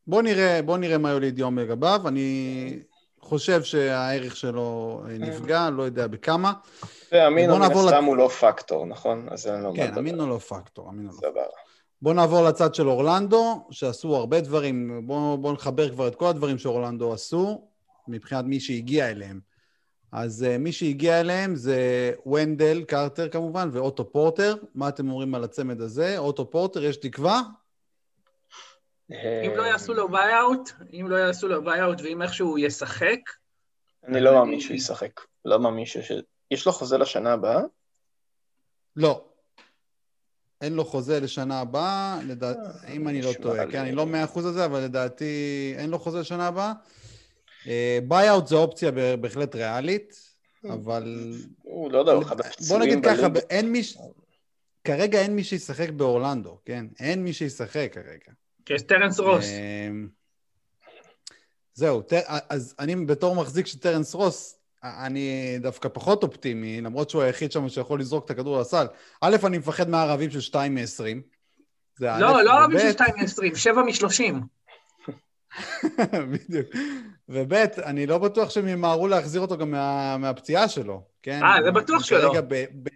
בוא 0.07 0.21
נראה, 0.21 0.61
בוא 0.61 0.77
נראה 0.77 0.97
מה 0.97 1.09
יוליד 1.09 1.39
יום 1.39 1.59
לגביו. 1.59 2.01
אני 2.07 2.79
חושב 3.19 3.63
שהערך 3.63 4.35
שלו 4.35 5.01
אה, 5.09 5.17
נפגע, 5.17 5.69
לא 5.69 5.83
יודע 5.83 6.07
בכמה. 6.07 6.53
ואמינו 7.11 7.57
מן 7.57 7.71
הסתם 7.71 8.03
הוא 8.03 8.17
לא 8.17 8.27
פקטור, 8.27 8.85
נכון? 8.85 9.27
אז 9.31 9.47
אין 9.47 9.61
לו 9.61 9.73
מה. 9.73 9.75
כן, 9.75 9.93
אמינו 9.97 10.29
לא 10.29 10.37
פקטור, 10.37 10.89
אמינו 10.89 11.11
לא. 11.23 11.29
בואו 12.01 12.13
נעבור 12.13 12.41
לצד 12.41 12.75
של 12.75 12.89
אורלנדו, 12.89 13.67
שעשו 13.71 14.15
הרבה 14.15 14.41
דברים. 14.41 15.01
בואו 15.07 15.37
בוא 15.37 15.53
נחבר 15.53 15.89
כבר 15.89 16.07
את 16.07 16.15
כל 16.15 16.25
הדברים 16.25 16.57
שאורלנדו 16.57 17.13
עשו, 17.13 17.67
מבחינת 18.07 18.45
מי 18.45 18.59
שהגיע 18.59 19.09
אליהם. 19.09 19.39
אז 20.11 20.45
uh, 20.49 20.57
מי 20.57 20.71
שהגיע 20.71 21.19
אליהם 21.19 21.55
זה 21.55 22.11
ונדל 22.25 22.83
קרטר 22.87 23.29
כמובן, 23.29 23.69
ואוטו 23.73 24.11
פורטר. 24.11 24.55
מה 24.75 24.89
אתם 24.89 25.09
אומרים 25.09 25.35
על 25.35 25.43
הצמד 25.43 25.81
הזה? 25.81 26.17
אוטו 26.17 26.49
פורטר, 26.49 26.83
יש 26.83 26.97
תקווה? 26.97 27.41
אם 29.11 29.51
לא 29.57 29.63
יעשו 29.63 29.93
לו 29.93 30.09
buyout, 30.09 30.71
אם 30.93 31.05
לא 31.09 31.15
יעשו 31.15 31.47
לו 31.47 31.63
buyout 31.63 32.01
ואם 32.01 32.21
איכשהו 32.21 32.49
הוא 32.49 32.59
ישחק... 32.59 33.19
אני 34.07 34.21
לא 34.21 34.33
מאמין 34.33 34.59
שהוא 34.59 34.75
ישחק. 34.75 35.21
לא 35.45 35.59
מאמין 35.59 35.85
ש... 35.85 35.97
יש 36.51 36.65
לו 36.65 36.71
חוזה 36.71 36.97
לשנה 36.97 37.33
הבאה? 37.33 37.61
לא. 38.95 39.25
אין 40.61 40.73
לו 40.73 40.85
חוזה 40.85 41.19
לשנה 41.19 41.59
הבאה, 41.59 42.19
לדע... 42.27 42.47
אה, 42.47 42.93
אם 42.93 43.07
אני 43.07 43.21
לא 43.21 43.31
טועה, 43.41 43.71
כן, 43.71 43.79
אני 43.79 43.91
לא 43.91 44.05
מאה 44.05 44.23
אחוז 44.23 44.45
על 44.45 44.53
זה, 44.53 44.65
אבל 44.65 44.79
לדעתי 44.79 45.73
אין 45.77 45.89
לו 45.89 45.99
חוזה 45.99 46.19
לשנה 46.19 46.47
הבאה. 46.47 46.73
buyout 48.07 48.43
אה, 48.43 48.49
זה 48.49 48.55
אופציה 48.55 48.91
בהחלט 49.21 49.55
ריאלית, 49.55 50.19
אבל... 50.69 51.33
הוא 51.63 51.91
לא 51.91 51.97
יודע, 51.97 52.11
הוא 52.11 52.23
אחד 52.23 52.39
הפצועים 52.39 52.69
בוא 52.69 52.79
נגיד 52.79 53.05
ככה, 53.05 53.27
אין 53.49 53.71
מי... 53.71 53.81
כרגע 54.83 55.21
אין 55.21 55.35
מי 55.35 55.43
שישחק 55.43 55.89
באורלנדו, 55.89 56.57
כן? 56.65 56.85
אין 56.99 57.23
מי 57.23 57.33
שישחק 57.33 57.89
כרגע. 57.93 58.31
יש 58.69 58.81
טרנס 58.81 59.19
רוס. 59.19 59.45
זהו, 61.73 62.01
אז 62.49 62.75
אני 62.79 63.05
בתור 63.05 63.35
מחזיק 63.35 63.67
של 63.67 63.79
טרנס 63.79 64.13
רוס, 64.13 64.59
אני 64.83 65.57
דווקא 65.61 65.89
פחות 65.89 66.23
אופטימי, 66.23 66.81
למרות 66.81 67.09
שהוא 67.09 67.21
היחיד 67.21 67.51
שם 67.51 67.69
שיכול 67.69 67.99
לזרוק 67.99 68.25
את 68.25 68.29
הכדור 68.29 68.59
לסל. 68.59 68.87
א', 69.21 69.35
אני 69.43 69.57
מפחד 69.57 69.89
מהערבים 69.89 70.31
של 70.31 70.41
2 70.41 70.75
מ-20. 70.75 71.03
לא, 71.99 72.43
לא 72.43 72.51
ערבים 72.51 72.79
של 72.79 72.91
2 72.91 73.15
מ-20, 73.17 73.57
7 73.57 73.83
מ-30. 73.83 74.33
בדיוק. 76.31 76.67
וב', 77.29 77.53
אני 77.83 78.05
לא 78.05 78.17
בטוח 78.17 78.49
שהם 78.49 78.67
ימהרו 78.67 79.07
להחזיר 79.07 79.41
אותו 79.41 79.57
גם 79.57 79.71
מה, 79.71 80.17
מהפציעה 80.17 80.67
שלו, 80.67 81.01
כן? 81.23 81.43
אה, 81.43 81.63
זה 81.63 81.71
בטוח 81.71 82.03
שלא. 82.03 82.41
ב, 82.41 82.65
ב, 82.83 82.89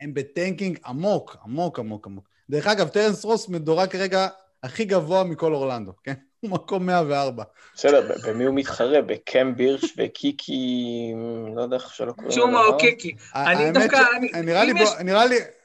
הם 0.00 0.14
ב 0.14 0.22
tanking 0.22 0.78
עמוק, 0.86 1.36
עמוק, 1.44 1.78
עמוק, 1.78 2.06
עמוק. 2.06 2.28
דרך 2.50 2.66
אגב, 2.66 2.88
טרנס 2.88 3.24
רוס 3.24 3.48
מדורג 3.48 3.88
כרגע 3.88 4.28
הכי 4.62 4.84
גבוה 4.84 5.24
מכל 5.24 5.54
אורלנדו, 5.54 5.92
כן? 6.04 6.12
הוא 6.40 6.50
מקום 6.50 6.86
104. 6.86 7.44
בסדר, 7.74 8.14
במי 8.26 8.44
הוא 8.44 8.54
מתחרה? 8.54 9.02
בקם 9.02 9.54
בירש 9.56 9.94
אוקיקי, 9.98 11.12
לא 11.56 11.62
יודע 11.62 11.76
איך 11.76 11.94
שלא 11.94 12.12
קוראים 12.12 12.28
לו. 12.28 12.34
צ'ומה 12.34 12.64
אוקיקי. 12.64 13.14
אני 13.34 13.72
דווקא... 13.72 14.02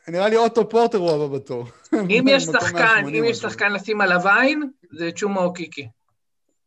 נראה 0.08 0.30
לי 0.30 0.38
אוטו 0.38 0.70
פורטר 0.70 0.98
הוא 0.98 1.12
הבא 1.12 1.38
בתור. 1.38 1.66
אם 1.94 2.26
יש 2.32 2.44
שחקן, 2.44 3.04
אם 3.08 3.24
יש 3.24 3.38
שחקן 3.38 3.74
לשים 3.74 4.02
עליו 4.02 4.28
עין, 4.28 4.70
זה 4.92 5.10
צ'ומה 5.16 5.44
אוקיקי. 5.44 5.88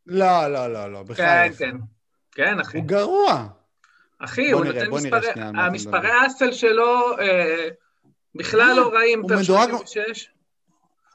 לא, 0.07 0.49
לא, 0.49 0.73
לא, 0.73 0.93
לא, 0.93 1.03
בכלל. 1.03 1.49
כן, 1.49 1.53
כן. 1.59 1.77
כן, 2.33 2.61
אחי. 2.61 2.79
הוא 2.79 2.87
גרוע. 2.87 3.47
אחי, 4.19 4.51
הוא 4.51 4.65
נותן 4.65 4.91
מספרי... 4.91 5.29
המספרי 5.37 6.11
האסל 6.11 6.53
שלו 6.53 7.19
אה, 7.19 7.69
בכלל 8.35 8.77
לא 8.77 8.91
רעים 8.95 9.23
פר 9.29 9.43
36. 9.43 10.29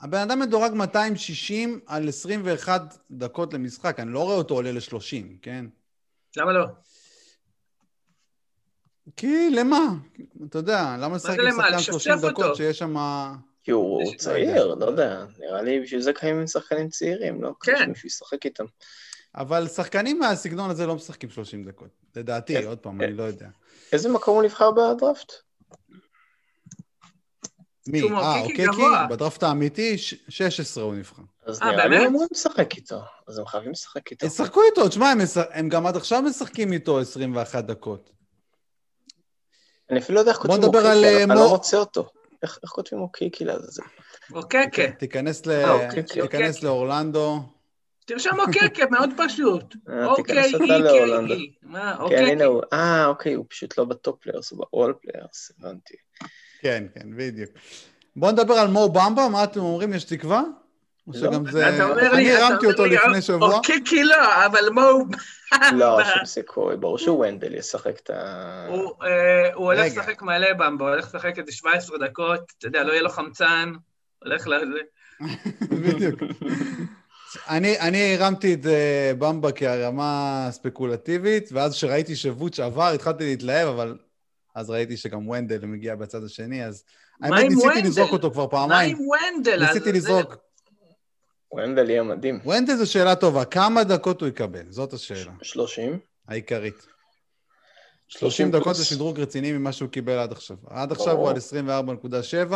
הבן 0.01 0.17
אדם 0.17 0.39
מדורג 0.39 0.73
260 0.73 1.79
על 1.87 2.09
21 2.09 2.97
דקות 3.11 3.53
למשחק, 3.53 3.99
אני 3.99 4.11
לא 4.11 4.23
רואה 4.23 4.35
אותו 4.35 4.53
עולה 4.53 4.71
ל-30, 4.71 5.25
כן? 5.41 5.65
למה 6.37 6.53
לא? 6.53 6.65
כי 9.15 9.49
למה? 9.49 9.79
אתה 10.49 10.57
יודע, 10.57 10.95
למה 10.99 11.15
לשחק 11.15 11.39
עם 11.39 11.51
שחקן 11.51 11.79
30 11.79 12.13
דקות 12.21 12.55
שיש 12.55 12.79
שם... 12.79 12.95
כי 13.63 13.71
הוא 13.71 14.15
צעיר, 14.17 14.75
לא 14.75 14.85
יודע, 14.85 15.25
נראה 15.39 15.61
לי 15.61 15.79
בשביל 15.79 16.01
זה 16.01 16.13
קיימים 16.13 16.47
שחקנים 16.47 16.89
צעירים, 16.89 17.43
לא? 17.43 17.51
כן. 17.61 17.85
שמישהו 17.85 18.07
ישחק 18.07 18.45
איתם. 18.45 18.65
אבל 19.35 19.67
שחקנים 19.67 20.19
מהסגנון 20.19 20.69
הזה 20.69 20.87
לא 20.87 20.95
משחקים 20.95 21.29
30 21.29 21.63
דקות, 21.63 21.89
לדעתי, 22.15 22.57
אה, 22.57 22.67
עוד 22.67 22.77
פעם, 22.77 23.01
אני 23.01 23.13
לא 23.13 23.23
יודע. 23.23 23.47
איזה 23.93 24.09
מקום 24.09 24.35
הוא 24.35 24.43
נבחר 24.43 24.71
בדראפט? 24.71 25.33
מי? 27.87 28.01
אה, 28.01 28.41
אוקיי, 28.41 28.65
כי 28.75 28.81
בדראפט 29.09 29.43
האמיתי, 29.43 29.97
16 29.97 30.83
הוא 30.83 30.95
נבחר. 30.95 31.21
אז 31.45 31.61
אה, 31.61 31.71
נראה 31.71 31.87
לי 31.87 31.97
הם 31.97 32.05
אמורים 32.05 32.27
לשחק 32.31 32.75
איתו, 32.75 33.01
אז 33.27 33.37
הם 33.37 33.45
חייבים 33.45 33.71
לשחק 33.71 34.11
איתו. 34.11 34.25
ישחקו 34.25 34.61
איתו, 34.63 34.87
תשמע, 34.87 35.13
הם 35.51 35.69
גם 35.69 35.87
עד 35.87 35.95
עכשיו 35.95 36.21
משחקים 36.21 36.73
איתו 36.73 36.99
21 36.99 37.65
דקות. 37.65 38.11
אני 39.89 39.99
אפילו 39.99 40.15
לא 40.15 40.19
יודע 40.19 40.31
איך 40.31 40.39
כותבים 40.39 40.63
אוקיקי, 40.63 40.87
אה, 40.87 41.23
אני 41.23 41.35
לא 41.35 41.49
מוצא 41.49 41.77
אותו. 41.77 42.09
איך 42.43 42.59
כותבים 42.65 43.01
אוקיקי 43.01 43.45
לעזאזל? 43.45 43.83
אוקקה. 44.33 44.91
תיכנס 46.21 46.63
לאורלנדו. 46.63 47.39
תרשום 48.05 48.39
אוקקה, 48.39 48.85
מאוד 48.91 49.09
פשוט. 49.17 49.75
אוקיי, 50.07 50.43
אי, 51.29 51.51
מה, 51.63 51.97
אוקיי. 51.99 52.37
אה, 52.73 53.05
אוקיי, 53.05 53.33
הוא 53.33 53.45
פשוט 53.49 53.77
לא 53.77 53.85
ב 53.85 53.94
top 53.94 54.21
players, 54.21 54.51
הוא 54.51 54.59
ב 54.59 54.68
all 54.68 54.93
players, 55.01 55.51
הבנתי. 55.59 55.93
כן, 56.59 56.83
כן, 56.93 57.17
בדיוק. 57.17 57.51
בואו 58.15 58.31
נדבר 58.31 58.53
על 58.53 58.67
מו 58.67 58.89
במבה, 58.89 59.27
מה 59.31 59.43
אתם 59.43 59.59
אומרים, 59.59 59.93
יש 59.93 60.03
תקווה? 60.03 60.43
או 61.07 61.13
לא. 61.13 61.19
שגם 61.19 61.51
זה... 61.51 61.67
אני 62.13 62.31
הרמתי 62.31 62.65
אותו 62.65 62.85
לפני 62.85 63.21
שבוע. 63.21 63.55
אוקיי, 63.55 63.79
כי 63.85 64.03
לא, 64.03 64.45
אבל 64.45 64.69
מו... 64.69 65.05
לא, 65.73 66.03
שום 66.03 66.25
סיכוי, 66.25 66.77
ברור 66.77 66.97
שוונדל 66.97 67.55
ישחק 67.55 67.99
את 67.99 68.09
ה... 68.09 68.67
הוא 68.69 68.93
אה, 69.03 69.53
הולך 69.53 69.85
לשחק 69.85 70.21
מלא 70.21 70.53
במבה, 70.53 70.85
הוא 70.85 70.93
הולך 70.93 71.05
לשחק 71.05 71.39
איזה 71.39 71.51
17 71.51 71.97
דקות, 71.97 72.39
אתה 72.57 72.67
יודע, 72.67 72.83
לא 72.83 72.91
יהיה 72.91 73.01
לו 73.01 73.09
חמצן, 73.09 73.71
הולך 74.23 74.47
לזה. 74.47 74.79
בדיוק. 75.83 76.19
אני, 77.49 77.79
אני 77.79 78.15
הרמתי 78.15 78.53
את 78.53 78.65
uh, 78.65 78.69
במבה 79.17 79.51
כהרמה 79.51 80.47
ספקולטיבית, 80.51 81.49
ואז 81.51 81.73
כשראיתי 81.73 82.15
שווצ' 82.15 82.59
עבר, 82.59 82.87
התחלתי 82.87 83.23
להתלהב, 83.23 83.67
אבל 83.67 83.97
אז 84.55 84.69
ראיתי 84.69 84.97
שגם 84.97 85.29
ונדל 85.29 85.65
מגיע 85.65 85.95
בצד 85.95 86.23
השני, 86.23 86.65
אז... 86.65 86.83
האמת, 87.21 87.49
ניסיתי 87.49 87.81
לזרוק 87.81 88.11
אותו 88.11 88.31
כבר 88.31 88.47
פעמיים. 88.47 88.97
מה 88.97 89.03
עם 89.03 89.35
ונדל? 89.35 89.65
ניסיתי 89.65 89.91
לזרוק. 89.91 90.35
ונדל 91.53 91.89
יהיה 91.89 92.03
מדהים. 92.03 92.39
ונדל 92.45 92.75
זו 92.75 92.91
שאלה 92.91 93.15
טובה, 93.15 93.45
כמה 93.45 93.83
דקות 93.83 94.21
הוא 94.21 94.29
יקבל? 94.29 94.63
זאת 94.69 94.93
השאלה. 94.93 95.31
30. 95.41 95.99
העיקרית. 96.27 96.85
30 98.07 98.51
דקות 98.51 98.75
זה 98.75 98.85
שדרוג 98.85 99.19
רציני 99.19 99.51
ממה 99.51 99.71
שהוא 99.71 99.89
קיבל 99.89 100.17
עד 100.17 100.31
עכשיו. 100.31 100.57
עד 100.69 100.91
עכשיו 100.91 101.17
הוא 101.17 101.29
על 101.29 101.35
24.7. 102.49 102.53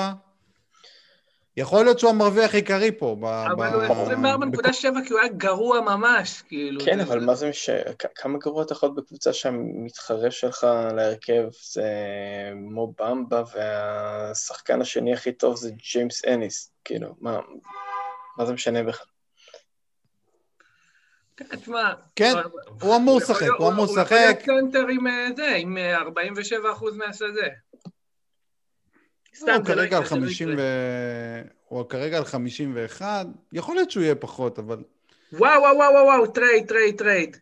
יכול 1.57 1.83
להיות 1.83 1.99
שהוא 1.99 2.09
המרוויח 2.09 2.53
העיקרי 2.53 2.91
פה. 2.91 3.17
אבל 3.55 3.73
הוא 3.73 3.83
24.7 3.83 4.71
כי 4.81 5.13
הוא 5.13 5.19
היה 5.19 5.29
גרוע 5.37 5.81
ממש, 5.81 6.41
כאילו. 6.41 6.81
כן, 6.85 6.99
אבל 6.99 7.19
מה 7.19 7.35
זה 7.35 7.49
מש... 7.49 7.69
כמה 8.15 8.37
גרוע 8.37 8.63
אתה 8.63 8.73
יכול 8.73 8.89
בקבוצה 8.95 9.33
שהמתחרה 9.33 10.31
שלך 10.31 10.67
להרכב 10.95 11.43
זה 11.73 11.89
מו 12.55 12.93
במבה, 12.99 13.43
והשחקן 13.55 14.81
השני 14.81 15.13
הכי 15.13 15.31
טוב 15.31 15.55
זה 15.55 15.71
ג'יימס 15.71 16.25
אניס, 16.25 16.71
כאילו, 16.83 17.15
מה, 17.19 17.39
מה 18.37 18.45
זה 18.45 18.53
משנה 18.53 18.83
בכלל? 18.83 19.05
כן, 21.37 21.45
תשמע... 21.55 21.93
כן, 22.15 22.33
הוא 22.81 22.95
אמור 22.95 23.17
לשחק, 23.17 23.47
הוא 23.57 23.69
אמור 23.69 23.85
לשחק. 23.85 24.11
הוא 24.11 24.19
יכול 24.19 24.55
להיות 24.55 24.71
קנטר 24.71 24.87
עם 24.87 25.07
אה, 25.07 25.27
זה, 25.35 25.55
עם 25.55 25.77
47% 25.77 25.77
אה, 26.63 26.91
מהשדה. 26.95 27.47
הוא 29.39 29.65
כרגע 29.65 29.97
על 29.97 30.05
50 30.05 30.55
ו... 30.57 30.61
הוא 31.65 31.89
כרגע 31.89 32.17
על 32.17 32.25
51, 32.25 33.25
יכול 33.51 33.75
להיות 33.75 33.91
שהוא 33.91 34.03
יהיה 34.03 34.15
פחות, 34.15 34.59
אבל... 34.59 34.83
וואו, 35.33 35.61
וואו, 35.61 35.77
וואו, 35.77 36.05
וואו, 36.05 36.27
טרייד, 36.27 36.67
טרייד, 36.67 36.97
טרייד. 36.97 37.37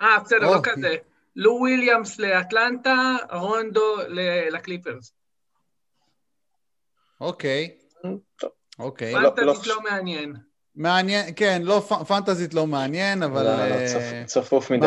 אה, 0.00 0.18
בסדר, 0.24 0.50
לא 0.50 0.60
כזה. 0.62 0.96
לו 1.36 1.52
וויליאמס 1.52 2.18
לאטלנטה, 2.18 3.16
רונדו 3.32 3.96
לקליפרס. 4.50 5.12
אוקיי. 7.20 7.83
אוקיי. 8.78 9.14
פנטזית 9.36 9.66
לא 9.66 9.76
מעניין. 9.90 10.34
מעניין, 10.76 11.26
כן, 11.36 11.62
לא, 11.64 11.80
פנטזית 12.08 12.54
לא 12.54 12.66
מעניין, 12.66 13.22
אבל... 13.22 13.42
לא, 13.44 13.68
לא, 13.68 14.24
צפוף 14.26 14.70
מדי. 14.70 14.86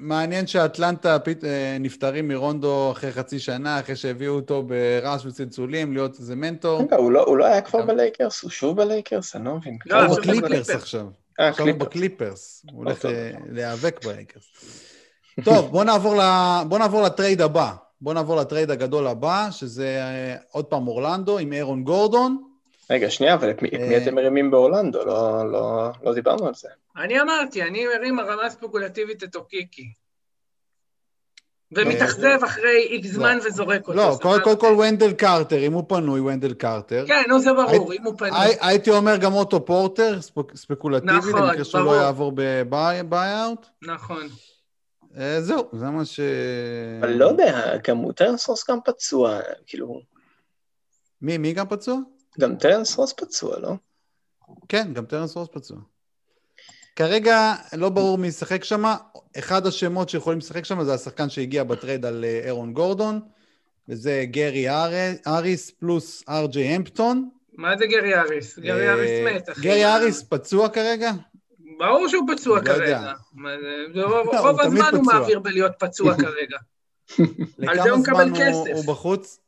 מעניין 0.00 0.46
שאטלנטה 0.46 1.16
אה, 1.44 1.76
נפטרים 1.80 2.28
מרונדו 2.28 2.92
אחרי 2.92 3.12
חצי 3.12 3.38
שנה, 3.38 3.80
אחרי 3.80 3.96
שהביאו 3.96 4.34
אותו 4.34 4.62
ברעש 4.62 5.26
וצלצולים, 5.26 5.92
להיות 5.92 6.18
איזה 6.18 6.36
מנטור. 6.36 6.80
רגע, 6.80 6.96
הוא 6.96 7.12
לא, 7.12 7.38
לא 7.38 7.44
היה 7.44 7.60
כבר 7.60 7.82
בלייקרס? 7.82 8.42
הוא 8.42 8.50
שוב 8.50 8.76
בלייקרס? 8.76 9.36
אני 9.36 9.44
לא 9.44 9.54
מבין. 9.54 9.78
לא, 9.86 10.04
הוא 10.04 10.16
בקליפרס 10.16 10.70
עכשיו. 10.70 11.06
אה, 11.40 11.48
עכשיו 11.48 11.68
הוא 11.68 11.76
בקליפרס. 11.76 12.66
הוא 12.72 12.84
הולך 12.84 13.04
להיאבק 13.50 14.04
בלייקרס. 14.04 14.44
טוב, 15.44 15.70
בוא 16.68 16.78
נעבור 16.78 17.02
לטרייד 17.02 17.42
הבא. 17.42 17.72
בוא 18.00 18.14
נעבור 18.14 18.36
לטרייד 18.36 18.70
הגדול 18.70 19.06
הבא, 19.06 19.48
שזה 19.50 20.00
עוד 20.50 20.64
פעם 20.64 20.88
אורלנדו 20.88 21.38
עם 21.38 21.52
אירון 21.52 21.84
גורדון. 21.84 22.47
רגע, 22.90 23.10
שנייה, 23.10 23.34
אבל 23.34 23.50
את 23.50 23.62
מי, 23.62 23.68
את 23.68 23.80
מי 23.80 23.96
אתם 23.96 24.14
מרימים 24.14 24.50
באורלנדו? 24.50 25.04
לא, 25.04 25.52
לא, 25.52 25.90
לא 26.02 26.14
דיברנו 26.14 26.46
על 26.46 26.54
זה. 26.54 26.68
אני 26.96 27.20
אמרתי, 27.20 27.62
אני 27.62 27.86
מרים 27.86 28.18
הרמה 28.18 28.50
ספקולטיבית 28.50 29.24
את 29.24 29.36
אוקיקי. 29.36 29.92
ומתאכזב 31.72 32.38
אחרי 32.44 32.86
איקס 32.90 33.06
לא. 33.06 33.14
זמן 33.14 33.38
וזורק 33.44 33.88
אותו. 33.88 33.98
לא, 33.98 34.18
קודם 34.22 34.60
כל 34.60 34.76
ונדל 34.78 35.12
קרטר, 35.12 35.66
אם 35.66 35.72
הוא 35.72 35.84
פנוי, 35.88 36.20
ונדל 36.20 36.54
קרטר. 36.54 37.04
כן, 37.06 37.22
נו, 37.28 37.40
זה 37.40 37.52
ברור, 37.52 37.92
אם 37.92 38.04
הוא 38.04 38.14
פנוי. 38.18 38.30
הייתי 38.60 38.90
אומר 38.90 39.16
גם 39.16 39.32
אוטו 39.32 39.64
פורטר, 39.64 40.18
ספקולטיבי, 40.54 41.12
נכון, 41.12 41.42
למקרה 41.42 41.64
שהוא 41.64 41.80
לא 41.80 41.96
יעבור 41.96 42.32
ב 42.34 42.50
buyout. 42.50 43.66
נכון. 43.82 44.28
אה, 45.16 45.40
זהו, 45.40 45.68
זה 45.72 45.86
מה 45.86 46.04
ש... 46.04 46.20
אני 47.02 47.18
לא 47.18 47.26
יודע, 47.26 47.76
גם 47.88 47.96
הוא 47.96 48.12
טרנס 48.12 48.45
רוס 48.45 48.70
גם 48.70 48.78
פצוע, 48.84 49.40
כאילו... 49.66 50.00
מי, 51.22 51.38
מי 51.38 51.52
גם 51.52 51.68
פצוע? 51.68 51.96
גם 52.40 52.56
טרנס 52.56 52.96
רוס 52.96 53.12
פצוע, 53.12 53.58
לא? 53.58 53.72
כן, 54.68 54.92
גם 54.92 55.06
טרנס 55.06 55.36
רוס 55.36 55.48
פצוע. 55.52 55.78
כרגע 56.96 57.54
לא 57.72 57.88
ברור 57.88 58.18
מי 58.18 58.26
ישחק 58.26 58.64
שם. 58.64 58.84
אחד 59.38 59.66
השמות 59.66 60.08
שיכולים 60.08 60.38
לשחק 60.38 60.64
שם 60.64 60.84
זה 60.84 60.94
השחקן 60.94 61.28
שהגיע 61.28 61.64
ב 61.64 61.71
trade 61.71 62.06
על 62.06 62.24
אה, 62.24 62.40
אירון 62.44 62.72
גורדון. 62.72 63.20
וזה 63.88 64.24
גרי 64.30 64.66
אריס 65.26 65.70
פלוס 65.70 66.24
ארג'יי 66.28 66.64
המפטון. 66.64 67.28
מה 67.52 67.76
זה 67.78 67.86
גרי 67.86 68.14
אריס? 68.14 68.58
גרי 68.58 68.90
אריס 68.90 69.10
מת, 69.24 69.48
אחי. 69.48 69.60
גרי 69.60 69.86
אריס 69.86 70.22
פצוע 70.22 70.68
כרגע? 70.68 71.12
ברור 71.78 72.08
שהוא 72.08 72.26
פצוע 72.34 72.58
לא 72.58 72.64
כרגע. 72.64 73.12
רוב 74.40 74.60
הזמן 74.60 74.90
הוא 74.94 75.04
מעביר 75.04 75.38
בלהיות 75.38 75.72
פצוע 75.78 76.14
כרגע. 76.22 76.58
על 77.68 77.82
זה 77.82 77.90
הוא 77.90 78.00
מקבל 78.00 78.30
כסף. 78.34 78.74
הוא 78.74 78.84
בחוץ? 78.86 79.40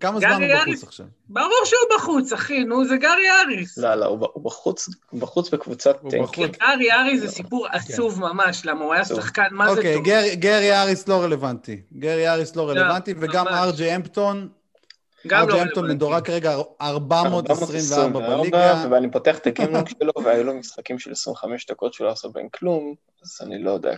כמה 0.00 0.20
זמן 0.20 0.42
הוא 0.42 0.62
בחוץ 0.62 0.84
עכשיו? 0.84 1.06
ברור 1.28 1.62
שהוא 1.64 1.96
בחוץ, 1.96 2.32
אחי, 2.32 2.64
נו, 2.64 2.84
זה 2.84 2.96
גארי 2.96 3.30
אריס. 3.30 3.78
לא, 3.78 3.94
לא, 3.94 4.06
הוא 4.06 4.44
בחוץ, 4.44 4.88
הוא 5.10 5.20
בחוץ 5.20 5.50
בקבוצת 5.50 5.96
טנקים. 6.10 6.46
גארי 6.46 6.92
אריס 6.92 7.20
זה 7.20 7.28
סיפור 7.28 7.68
כן. 7.68 7.78
עצוב 7.78 8.20
ממש, 8.20 8.66
למה 8.66 8.84
הוא 8.84 8.94
היה 8.94 9.04
שחקן, 9.04 9.46
מה 9.50 9.64
זה 9.64 9.76
אוקיי, 9.76 9.94
טוב. 9.94 10.00
אוקיי, 10.00 10.36
גארי 10.36 10.82
אריס 10.82 11.08
לא 11.08 11.22
רלוונטי. 11.22 11.80
גארי 11.98 12.28
אריס 12.28 12.56
לא, 12.56 12.66
לא 12.66 12.70
רלוונטי, 12.70 13.14
וגם 13.20 13.48
ארג'י 13.48 13.96
אמפטון, 13.96 14.48
גם 15.26 15.48
לא 15.48 15.54
רלוונטי. 15.54 15.80
מדורג 15.80 16.24
כרגע 16.24 16.56
424 16.80 18.20
בליגה. 18.20 18.86
ואני 18.90 19.10
פותח 19.10 19.38
את 19.38 19.46
הגימלונג 19.46 19.88
שלו, 19.98 20.12
והיו 20.24 20.44
לו 20.44 20.54
משחקים 20.54 20.98
של 20.98 21.12
25 21.12 21.66
דקות 21.66 21.94
שהוא 21.94 22.06
לא 22.06 22.12
עשה 22.12 22.28
בהם 22.28 22.48
כלום, 22.48 22.94
אז 23.22 23.38
אני 23.46 23.62
לא 23.62 23.70
יודע 23.70 23.96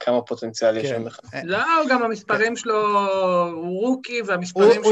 כמה 0.00 0.22
פוטנציאל 0.26 0.76
יש 0.76 0.88
שם 0.88 1.06
לך. 1.06 1.20
כן. 1.32 1.42
לא, 1.44 1.58
גם 1.90 2.02
המספרים 2.02 2.56
שלו, 2.56 3.08
הוא 3.52 3.80
רוקי, 3.80 4.22
והמספרים 4.26 4.72
שלו... 4.72 4.84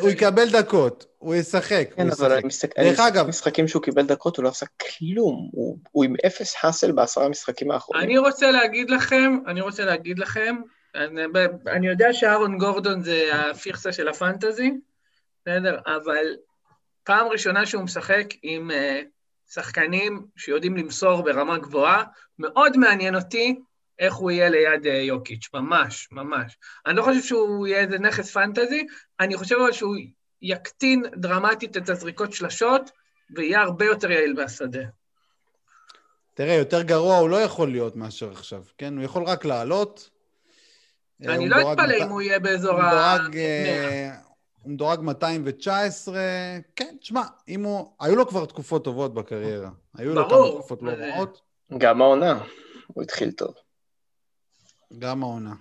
הוא 0.00 0.10
יקבל 0.10 0.50
דקות, 0.50 1.06
הוא 1.18 1.34
ישחק. 1.34 1.88
כן, 1.96 2.10
אבל 2.10 2.40
דרך 2.78 3.00
אגב... 3.00 3.26
משחקים 3.26 3.68
שהוא 3.68 3.82
קיבל 3.82 4.06
דקות, 4.06 4.36
הוא 4.36 4.44
לא 4.44 4.48
עשה 4.48 4.66
כלום. 4.66 5.50
הוא 5.90 6.04
עם 6.04 6.14
אפס 6.26 6.54
האסל 6.62 6.92
בעשרה 6.92 7.24
המשחקים 7.24 7.70
האחרונים. 7.70 8.04
אני 8.04 8.18
רוצה 8.18 8.50
להגיד 8.50 8.90
לכם, 8.90 9.38
אני 9.46 9.60
רוצה 9.60 9.84
להגיד 9.84 10.18
לכם, 10.18 10.56
אני 11.66 11.86
יודע 11.86 12.12
שאהרון 12.12 12.58
גורדון 12.58 13.02
זה 13.02 13.30
הפיכסה 13.32 13.92
של 13.92 14.08
הפנטזי, 14.08 14.72
בסדר? 15.46 15.78
אבל 15.86 16.26
פעם 17.04 17.26
ראשונה 17.26 17.66
שהוא 17.66 17.82
משחק 17.82 18.26
עם 18.42 18.70
uh, 18.70 18.74
שחקנים 19.52 20.26
שיודעים 20.36 20.76
למסור 20.76 21.22
ברמה 21.22 21.58
גבוהה, 21.58 22.04
מאוד 22.38 22.76
מעניין 22.76 23.14
אותי 23.14 23.60
איך 23.98 24.14
הוא 24.14 24.30
יהיה 24.30 24.48
ליד 24.48 24.84
uh, 24.84 24.88
יוקיץ', 24.88 25.48
ממש, 25.54 26.08
ממש. 26.12 26.56
אני 26.86 26.96
לא 26.96 27.02
חושב 27.02 27.20
שהוא 27.22 27.66
יהיה 27.66 27.80
איזה 27.80 27.98
נכס 27.98 28.32
פנטזי, 28.32 28.86
אני 29.20 29.36
חושב 29.36 29.56
אבל 29.56 29.72
שהוא 29.72 29.96
יקטין 30.42 31.02
דרמטית 31.16 31.76
את 31.76 31.88
הזריקות 31.88 32.32
שלשות, 32.32 32.90
ויהיה 33.36 33.60
הרבה 33.60 33.84
יותר 33.84 34.10
יעיל 34.10 34.32
מהשדה. 34.32 34.82
תראה, 36.34 36.54
יותר 36.54 36.82
גרוע 36.82 37.16
הוא 37.16 37.30
לא 37.30 37.36
יכול 37.36 37.70
להיות 37.70 37.96
מאשר 37.96 38.30
עכשיו, 38.30 38.62
כן? 38.78 38.96
הוא 38.96 39.04
יכול 39.04 39.22
רק 39.24 39.44
לעלות. 39.44 40.10
אני 41.22 41.48
לא 41.48 41.72
אתפלא 41.72 41.94
אם 42.04 42.08
הוא 42.08 42.22
יהיה 42.22 42.38
באזור 42.38 42.80
ה... 42.80 43.16
הוא 44.24 44.31
מדורג 44.66 45.00
219, 45.00 46.20
כן, 46.76 46.94
תשמע, 47.00 47.22
אם 47.48 47.64
הוא... 47.64 47.86
היו 48.00 48.16
לו 48.16 48.28
כבר 48.28 48.44
תקופות 48.44 48.84
טובות 48.84 49.14
בקריירה. 49.14 49.70
היו 49.94 50.14
לו 50.14 50.28
כמה 50.28 50.48
תקופות 50.52 50.82
לא 50.82 50.90
רעות. 50.90 51.40
גם 51.78 52.02
העונה, 52.02 52.40
הוא 52.86 53.02
התחיל 53.02 53.30
טוב. 53.30 53.54
גם 54.98 55.22
העונה. 55.22 55.54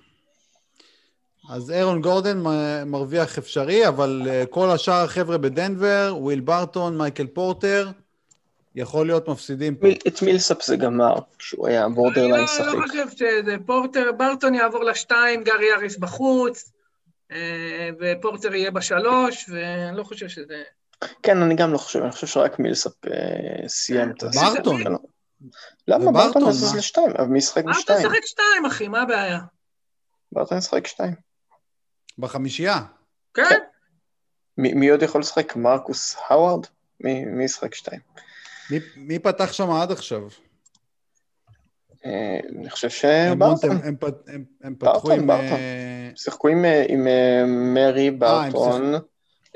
אז 1.50 1.72
אירון 1.72 2.02
גורדן 2.02 2.44
מרוויח 2.86 3.38
אפשרי, 3.38 3.88
אבל 3.88 4.22
אה, 4.30 4.44
כל 4.50 4.70
השאר 4.70 5.04
החבר'ה 5.04 5.38
בדנבר, 5.38 6.16
וויל 6.18 6.40
ברטון, 6.40 6.98
מייקל 6.98 7.28
פורטר, 7.28 7.90
יכול 8.76 9.06
להיות 9.06 9.28
מפסידים 9.28 9.76
פה. 9.76 9.88
את 10.08 10.22
מילסאפ 10.22 10.64
זה 10.64 10.76
גמר, 10.76 11.16
כשהוא 11.40 11.68
היה 11.68 11.90
borderline 11.90 12.48
שחיק. 12.48 12.62
אני 12.62 12.80
לא 12.80 12.88
חושב 12.88 13.10
שזה 13.10 13.56
פורטר, 13.66 14.12
ברטון 14.18 14.56
יעבור 14.56 14.84
לשתיים, 14.84 15.44
גארי 15.44 15.74
אריס 15.74 15.98
בחוץ. 15.98 16.72
אה, 17.32 17.90
ופורטר 18.00 18.56
יהיה 18.56 18.72
בשלוש, 18.72 19.50
ואני 19.50 19.98
לא 19.98 20.04
חושב 20.04 20.28
שזה... 20.28 20.64
כן, 21.24 21.42
אני 21.42 21.56
גם 21.56 21.74
לא 21.74 21.78
חושב, 21.78 22.00
אני 22.00 22.12
חושב 22.12 22.28
שרק 22.28 22.60
מילסאפ 22.60 22.94
אה, 23.06 23.68
סיים 23.68 24.12
את 24.12 24.24
הסיפור. 24.24 24.54
ברטון. 24.56 24.96
למה 25.88 26.12
ברטון 26.12 26.50
יזוז 26.50 26.76
לשתיים? 26.76 27.12
אבל 27.18 27.28
מי 27.28 27.38
ישחק 27.38 27.64
בשתיים? 27.66 28.00
ברטון 28.00 28.16
ישחק 28.16 28.28
שתיים, 28.28 28.66
אחי, 28.68 28.88
מה 28.88 29.02
הבעיה? 29.02 29.40
ברטון 30.32 30.58
ישחק 30.58 30.88
שתיים. 30.88 31.14
בחמישייה? 32.18 32.80
כן. 33.34 33.44
כן. 33.50 33.60
מי 34.58 34.90
עוד 34.90 35.02
יכול 35.02 35.22
לשחק? 35.22 35.56
מרקוס 35.56 36.16
האווארד? 36.28 36.66
מי 37.00 37.46
ישחק 37.46 37.76
שתיים? 37.76 38.02
מי 38.96 39.20
פתח 39.20 39.54
שם 39.54 39.72
עד 39.72 39.92
עכשיו? 39.92 40.22
אני 42.06 42.70
חושב 42.70 42.90
שברטון. 42.90 43.78
הם 44.64 44.76
פתחו 44.76 45.12
עם... 45.12 45.30
שיחקו 46.16 46.48
עם 46.48 46.66
אה, 47.08 47.44
מרי, 47.48 48.08
אה, 48.08 48.12
ברטון, 48.18 48.94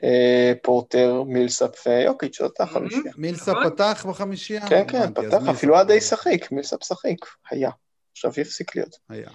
אה, 0.03 0.53
פורטר, 0.63 1.23
מילסאפ 1.27 1.87
ויוקיץ', 1.87 2.39
זאת 2.39 2.61
החמישייה. 2.61 3.13
מילסאפ 3.17 3.57
פתח 3.65 4.05
בחמישייה? 4.09 4.67
כן, 4.69 4.83
כן, 4.87 5.13
פתח, 5.13 5.41
אפילו 5.49 5.75
עד 5.75 5.87
די 5.87 6.01
שחיק, 6.01 6.51
מילסאפ 6.51 6.83
שחיק, 6.83 7.25
היה. 7.51 7.69
עכשיו 8.11 8.31
יפסיק 8.37 8.75
להיות. 8.75 8.97
היה. 9.09 9.29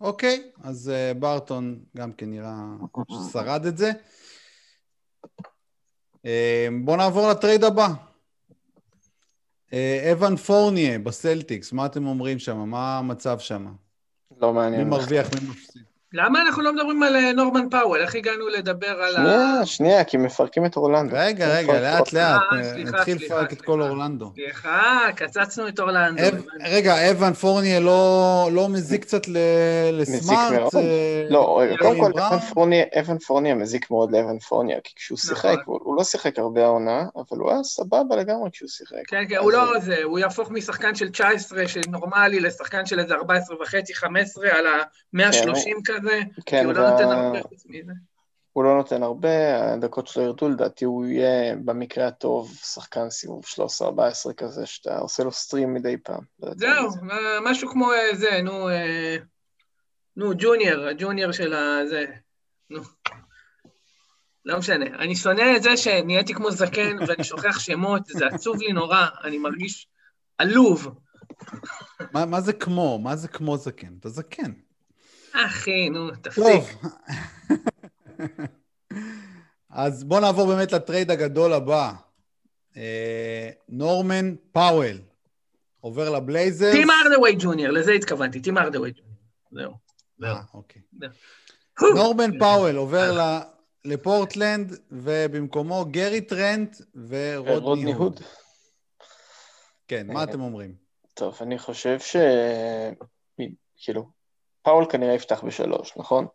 אוקיי, 0.00 0.50
אז 0.62 0.92
ברטון 1.18 1.78
גם 1.96 2.12
כן 2.12 2.30
נראה 2.30 2.54
ששרד 3.10 3.66
את 3.66 3.78
זה. 3.78 3.90
בואו 6.84 6.96
נעבור 6.96 7.28
ל 7.28 7.34
trade 7.34 7.64
הבא. 7.64 7.88
אבן 10.12 10.36
פורניה 10.36 10.98
בסלטיקס, 10.98 11.72
מה 11.72 11.86
אתם 11.86 12.06
אומרים 12.06 12.38
שם? 12.38 12.58
מה 12.58 12.98
המצב 12.98 13.38
שם? 13.38 13.66
לא 14.40 14.52
מעניין. 14.52 14.82
מי 14.84 14.90
מרוויח, 14.90 15.26
מי 15.34 15.50
מפסיד? 15.50 15.89
למה 16.12 16.42
אנחנו 16.42 16.62
לא 16.62 16.72
מדברים 16.72 17.02
על 17.02 17.16
אה, 17.16 17.32
נורמן 17.32 17.68
פאוול? 17.70 18.00
איך 18.00 18.14
הגענו 18.14 18.48
לדבר 18.48 18.86
על 18.86 19.16
ה... 19.16 19.20
שנייה, 19.20 19.66
שנייה, 19.66 20.04
כי 20.04 20.16
מפרקים 20.16 20.66
את 20.66 20.76
אורלנדו. 20.76 21.16
רגע, 21.18 21.48
רגע, 21.58 21.80
לאט 21.80 22.12
לאט, 22.12 22.40
אה, 22.52 22.84
נתחיל 22.84 23.16
לפרק 23.16 23.52
את 23.52 23.62
כל 23.62 23.82
אורלנדו. 23.82 24.32
סליחה, 24.34 25.06
קצצנו 25.16 25.68
את 25.68 25.80
אורלנדו. 25.80 26.22
רגע, 26.64 27.10
אבן 27.10 27.32
פורניה 27.32 27.80
לא, 27.80 28.48
לא 28.52 28.68
מזיק 28.68 29.02
קצת 29.02 29.22
לסמארט? 29.92 30.22
מזיק 30.22 30.58
מאוד. 30.58 30.74
אה, 30.74 31.26
לא, 31.30 31.60
רגע, 31.60 31.76
קודם 31.76 32.00
כל, 32.00 32.12
אבן 33.00 33.18
פורניה 33.18 33.54
מזיק 33.54 33.90
מאוד 33.90 34.12
לאבן 34.12 34.38
פורניה, 34.38 34.78
כי 34.84 34.92
כשהוא 34.96 35.18
נכון. 35.24 35.36
שיחק, 35.36 35.58
הוא 35.66 35.96
לא 35.96 36.04
שיחק 36.04 36.38
הרבה 36.38 36.64
העונה, 36.64 37.04
אבל 37.16 37.38
הוא 37.38 37.50
היה 37.50 37.62
סבבה 37.62 38.16
לגמרי 38.16 38.50
כשהוא 38.52 38.68
שיחק. 38.68 38.96
כן, 39.08 39.24
כן, 39.28 39.36
הוא 39.36 39.52
לא 39.52 39.78
זה, 39.80 39.96
הוא 40.02 40.18
יהפוך 40.18 40.50
משחקן 40.50 40.94
של 40.94 41.08
19 41.08 41.68
שנורמלי 41.68 42.40
לשחקן 42.40 42.86
של 42.86 43.00
איזה 43.00 43.14
14 43.14 43.62
וחצי, 43.62 43.94
15 43.94 44.48
על 44.52 44.66
ה-130 44.66 45.80
כזה. 45.84 45.99
כן, 46.46 46.64
הוא 46.64 46.72
לא 46.74 46.90
נותן 46.90 47.04
הרבה 47.04 47.42
חוץ 47.42 47.66
מזה. 47.66 47.92
הוא 48.52 48.64
לא 48.64 48.76
נותן 48.76 49.02
הרבה, 49.02 49.72
הדקות 49.72 50.06
שלו 50.06 50.22
ירדו, 50.22 50.48
לדעתי 50.48 50.84
הוא 50.84 51.06
יהיה 51.06 51.56
במקרה 51.64 52.06
הטוב 52.06 52.54
שחקן 52.62 53.10
סיבוב 53.10 53.44
13-14 54.30 54.32
כזה, 54.36 54.66
שאתה 54.66 54.98
עושה 54.98 55.24
לו 55.24 55.32
סטרים 55.32 55.74
מדי 55.74 55.96
פעם. 55.96 56.24
זהו, 56.56 56.88
משהו 57.44 57.70
כמו 57.70 57.92
אה, 57.92 58.16
זה, 58.16 58.42
נו, 58.42 58.68
אה, 58.68 59.16
נו, 60.16 60.32
ג'וניור, 60.38 60.84
הג'וניור 60.84 61.32
של 61.32 61.54
הזה, 61.54 62.04
נו. 62.70 62.80
לא 64.44 64.58
משנה. 64.58 64.86
אני 64.86 65.16
שונא 65.16 65.56
את 65.56 65.62
זה 65.62 65.76
שנהייתי 65.76 66.34
כמו 66.34 66.50
זקן 66.50 66.96
ואני 67.06 67.24
שוכח 67.24 67.58
שמות, 67.58 68.06
זה 68.06 68.26
עצוב 68.26 68.60
לי 68.60 68.72
נורא, 68.72 69.06
אני 69.24 69.38
מרגיש 69.38 69.88
עלוב. 70.38 70.94
מה, 72.12 72.26
מה 72.26 72.40
זה 72.40 72.52
כמו? 72.52 72.98
מה 72.98 73.16
זה 73.16 73.28
כמו 73.28 73.56
זקן? 73.56 73.94
אתה 74.00 74.08
זקן. 74.08 74.52
אחי, 75.32 75.88
נו, 75.90 76.10
תפסיק. 76.22 76.64
אז 79.70 80.04
בואו 80.04 80.20
נעבור 80.20 80.46
באמת 80.46 80.72
ל 80.72 80.78
trade 80.78 81.10
הגדול 81.10 81.52
הבא. 81.52 81.92
אה, 82.76 83.50
נורמן 83.68 84.34
פאוול 84.52 84.98
עובר 85.80 86.10
לבלייזרס. 86.10 86.72
טים 86.72 86.88
ארדווי 86.90 87.36
ג'וניור, 87.38 87.72
לזה 87.72 87.92
התכוונתי, 87.92 88.40
טים 88.40 88.58
ארדווי 88.58 88.92
ג'וניור. 89.50 89.74
זהו. 90.18 90.30
אה, 90.30 90.40
אוקיי. 90.54 90.82
נורמן 91.94 92.38
פאוול 92.38 92.76
עובר 92.76 93.40
לפורטלנד, 93.84 94.78
ובמקומו 94.90 95.84
גרי 95.90 96.20
טרנט 96.20 96.76
ורודני 97.08 97.92
הוד. 97.92 98.20
כן, 99.88 100.06
מה 100.06 100.22
אתם 100.22 100.40
אומרים? 100.40 100.74
טוב, 101.14 101.38
אני 101.40 101.58
חושב 101.58 101.98
ש... 102.00 102.16
כאילו, 103.76 104.19
פאול 104.62 104.86
כנראה 104.90 105.14
יפתח 105.14 105.40
בשלוש, 105.46 105.92
נכון? 105.96 106.26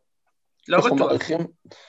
לא 0.68 0.78
בטוח. 0.78 1.12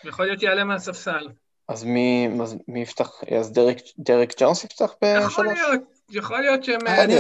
יכול 0.05 0.27
להיות 0.27 0.43
יעלה 0.43 0.65
מהספסל. 0.65 1.29
אז 1.69 1.85
מי, 1.85 2.29
מי 2.69 2.83
יפתח? 2.83 3.11
אז 3.39 3.53
דרק, 3.53 3.77
דרק 3.99 4.33
ג'ונס 4.41 4.65
יפתח 4.65 4.95
בשלוש? 5.05 5.33
יכול 5.33 5.47
להיות, 5.47 5.81
יכול 6.11 6.41
להיות 6.41 6.65
שהם... 6.65 6.81
אני, 6.87 7.15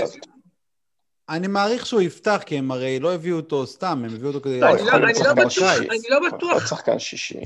אני 1.29 1.47
מעריך 1.47 1.87
שהוא 1.87 2.01
יפתח, 2.01 2.43
כי 2.47 2.59
הם 2.59 2.71
הרי 2.71 3.01
לא 3.01 3.15
הביאו 3.15 3.37
אותו 3.37 3.67
סתם, 3.67 4.03
הם 4.05 4.15
הביאו 4.15 4.29
אותו 4.29 4.41
כדי... 4.41 4.61
לא, 4.61 4.71
אני 4.71 4.83
לא, 4.83 4.93
לא 5.25 5.35
בטוח, 5.35 5.77
אני 5.91 6.09
לא 6.09 6.19
בטוח. 6.29 6.53
הוא 6.53 6.61
שחקן 6.61 6.99
שישי. 6.99 7.41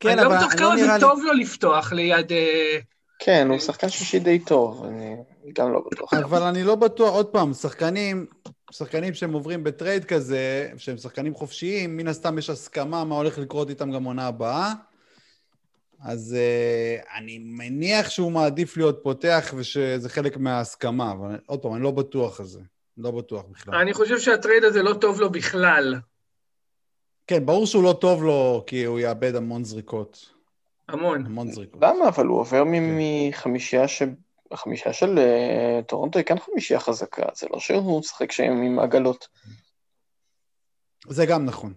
כן, 0.00 0.18
אני 0.18 0.28
לא 0.28 0.36
בטוח 0.36 0.54
כמה 0.54 0.76
זה 0.76 0.88
טוב 1.00 1.20
לו 1.24 1.32
לפתוח 1.32 1.92
ליד... 1.92 2.32
אה, 2.32 2.78
כן, 3.18 3.48
הוא 3.50 3.58
שחקן 3.58 3.88
שישי 3.88 4.18
די 4.18 4.38
טוב, 4.38 4.84
אני 4.84 5.16
גם 5.58 5.72
לא 5.72 5.80
בטוח. 5.90 6.14
אבל 6.14 6.42
אני 6.42 6.62
לא 6.62 6.74
בטוח, 6.74 7.14
עוד 7.14 7.26
פעם, 7.26 7.52
שחקנים, 7.52 8.26
שחקנים 8.70 9.14
שהם 9.14 9.32
עוברים 9.32 9.64
ב 9.64 9.71
trade 9.71 10.04
כזה, 10.04 10.70
שהם 10.76 10.96
שחקנים 10.96 11.34
חופשיים, 11.34 11.96
מן 11.96 12.08
הסתם 12.08 12.38
יש 12.38 12.50
הסכמה 12.50 13.04
מה 13.04 13.14
הולך 13.14 13.38
לקרות 13.38 13.70
איתם 13.70 13.90
גם 13.92 14.04
עונה 14.04 14.26
הבאה. 14.26 14.72
אז 16.02 16.36
אה, 16.36 17.18
אני 17.18 17.38
מניח 17.38 18.10
שהוא 18.10 18.32
מעדיף 18.32 18.76
להיות 18.76 19.00
פותח 19.02 19.54
ושזה 19.56 20.08
חלק 20.08 20.36
מההסכמה, 20.36 21.12
אבל 21.12 21.38
עוד 21.46 21.62
פעם, 21.62 21.74
אני 21.74 21.82
לא 21.82 21.90
בטוח 21.90 22.40
על 22.40 22.46
זה. 22.46 22.60
לא 22.98 23.10
בטוח 23.10 23.44
בכלל. 23.50 23.74
אני 23.74 23.92
חושב 23.92 24.18
שה 24.18 24.35
trade 24.35 24.64
הזה 24.64 24.82
לא 24.82 24.94
טוב 24.94 25.20
לו 25.20 25.30
בכלל. 25.30 25.94
כן, 27.26 27.46
ברור 27.46 27.66
שהוא 27.66 27.84
לא 27.84 27.92
טוב 28.00 28.24
לו, 28.24 28.64
כי 28.66 28.84
הוא 28.84 29.00
יאבד 29.00 29.36
המון 29.36 29.64
זריקות. 29.64 30.30
המון. 30.88 31.26
המון 31.26 31.52
זריקות. 31.52 31.82
למה? 31.82 32.08
אבל 32.08 32.26
הוא 32.26 32.40
עובר 32.40 32.64
כן. 32.64 32.70
מחמישייה 32.70 33.88
ש... 33.88 34.02
החמישייה 34.52 34.92
של 34.92 35.18
אה, 35.18 35.84
טורונטו 35.84 36.18
היא 36.18 36.26
כן 36.26 36.38
חמישייה 36.38 36.80
חזקה, 36.80 37.26
זה 37.34 37.46
לא 37.50 37.60
שהוא 37.60 38.00
משחק 38.00 38.32
שם 38.32 38.42
עם 38.42 38.78
עגלות. 38.78 39.28
זה 41.08 41.26
גם 41.26 41.44
נכון. 41.44 41.72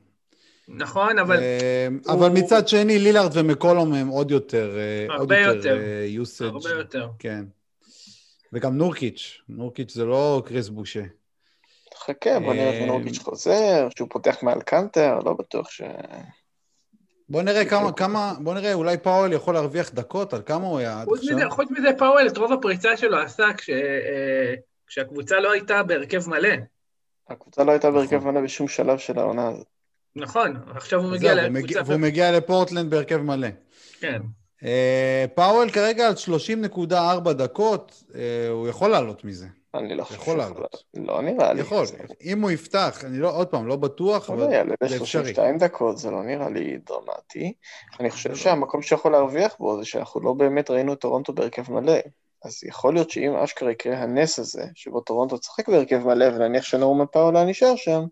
נכון, 0.68 1.20
אבל... 1.20 1.40
אה, 1.40 1.88
אבל 2.08 2.30
הוא... 2.30 2.38
מצד 2.38 2.68
שני, 2.68 3.00
לילארד 3.00 3.32
ומקולום 3.34 3.94
הם 3.94 4.08
עוד 4.08 4.32
יותר... 4.32 4.78
אה, 4.78 5.16
הרבה 5.16 5.48
עוד 5.48 5.56
יותר. 5.56 5.78
יותר. 6.08 6.46
הרבה 6.46 6.70
יותר. 6.70 7.10
כן. 7.20 7.46
וגם 8.54 8.78
נורקיץ', 8.78 9.42
נורקיץ' 9.50 9.94
זה 9.94 10.06
לא 10.06 10.42
קריס 10.46 10.70
בושה. 10.70 11.04
חכה, 11.98 12.40
בוא 12.40 12.54
נראה 12.54 12.84
את 12.84 12.88
נורקיץ' 12.88 13.20
חוזר, 13.20 13.88
שהוא 13.98 14.08
פותח 14.12 14.44
מעל 14.44 14.62
קאנטר, 14.62 15.20
לא 15.26 15.34
בטוח 15.34 15.70
ש... 15.70 15.82
בוא 17.34 17.42
נראה 17.42 17.66
כמה, 17.66 17.92
כמה, 17.92 18.34
בוא 18.40 18.54
נראה, 18.54 18.74
אולי 18.74 18.98
פאוול 18.98 19.34
יכול 19.34 19.54
להרוויח 19.54 19.92
דקות, 19.94 20.34
על 20.34 20.42
כמה 20.46 20.68
הוא 20.68 20.80
היה 20.80 21.02
עד 21.02 21.08
עכשיו? 21.18 21.50
חוץ 21.50 21.72
מזה, 21.72 21.90
פאוול 21.98 22.28
את 22.28 22.38
רוב 22.38 22.54
הפריצה 22.54 22.98
שלו 22.98 23.18
עשה 23.18 23.54
כש, 23.58 23.70
אה, 23.70 24.54
כשהקבוצה 24.88 25.40
לא 25.40 25.52
הייתה 25.52 25.84
בהרכב 25.84 26.30
מלא. 26.30 26.50
הקבוצה 27.30 27.64
לא 27.64 27.72
הייתה 27.72 27.92
בהרכב 27.92 28.16
נכון. 28.16 28.32
מלא 28.32 28.42
בשום 28.42 28.68
שלב 28.68 28.98
של 28.98 29.20
העונה 29.20 29.48
הזאת. 29.48 29.68
נכון, 30.16 30.58
עכשיו 30.76 31.00
הוא 31.00 31.12
מגיע 31.12 31.36
לקבוצה... 31.36 31.82
והוא 31.86 32.00
מגיע 32.00 32.32
לפורטלנד 32.32 32.90
בהרכב 32.90 33.18
מלא. 33.18 33.48
כן. 34.00 34.22
אה, 34.64 35.26
פאוול 35.36 35.70
כרגע 35.70 36.08
על 36.08 36.14
30.4 36.16 37.34
דקות, 37.34 38.04
אה, 38.16 38.48
הוא 38.50 38.68
יכול 38.68 38.90
לעלות 38.90 39.24
מזה. 39.24 39.48
אני 39.74 39.96
לא 39.96 40.04
חושב 40.04 40.22
יכול 40.22 40.38
לעלות. 40.38 40.84
לא 40.94 41.22
נראה 41.22 41.54
לי. 41.54 41.62
יכול, 41.62 41.86
אם 42.22 42.42
הוא 42.42 42.52
יפתח, 42.52 43.02
אני 43.06 43.18
לא, 43.18 43.36
עוד 43.36 43.48
פעם, 43.48 43.68
לא 43.68 43.76
בטוח, 43.76 44.30
אבל 44.30 44.40
זה 44.40 44.86
אפשרי. 44.86 44.98
32 44.98 45.58
דקות, 45.58 45.98
זה 45.98 46.12
לא 46.12 46.24
נראה 46.24 46.50
לי 46.50 46.78
דרמטי. 46.78 47.54
אני 48.00 48.10
חושב 48.10 48.30
לא. 48.30 48.36
שהמקום 48.36 48.82
שיכול 48.82 49.12
להרוויח 49.12 49.56
בו 49.60 49.80
זה 49.80 49.86
שאנחנו 49.86 50.22
לא 50.22 50.34
באמת 50.34 50.72
ראינו 50.72 50.94
את 50.94 51.00
טורונטו 51.00 51.34
בהרכב 51.34 51.72
מלא. 51.72 52.00
אז 52.44 52.64
יכול 52.64 52.94
להיות 52.94 53.10
שאם 53.10 53.36
אשכרה 53.36 53.72
יקרה 53.72 53.98
הנס 53.98 54.40
הזה, 54.40 54.64
שבו 54.76 55.02
טורונטו 55.02 55.38
תשחק 55.38 55.70
בהרכב 55.70 55.98
מלא, 55.98 56.26
ונניח 56.26 56.64
שנורמן 56.64 57.06
פאוול 57.12 57.33
היה 57.33 57.46
נשאר 57.46 57.76
שם, 57.76 58.04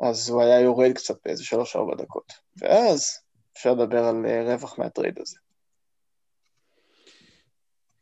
אז 0.00 0.28
הוא 0.28 0.42
היה 0.42 0.60
יורד 0.60 0.92
קצת 0.92 1.14
באיזה 1.24 1.42
3-4 1.44 1.56
דקות. 1.96 2.32
ואז 2.56 3.18
אפשר 3.56 3.72
לדבר 3.72 4.04
על 4.04 4.26
אה, 4.26 4.42
רווח 4.44 4.78
מה 4.78 4.89
trade 4.89 5.18
הזה. 5.20 5.36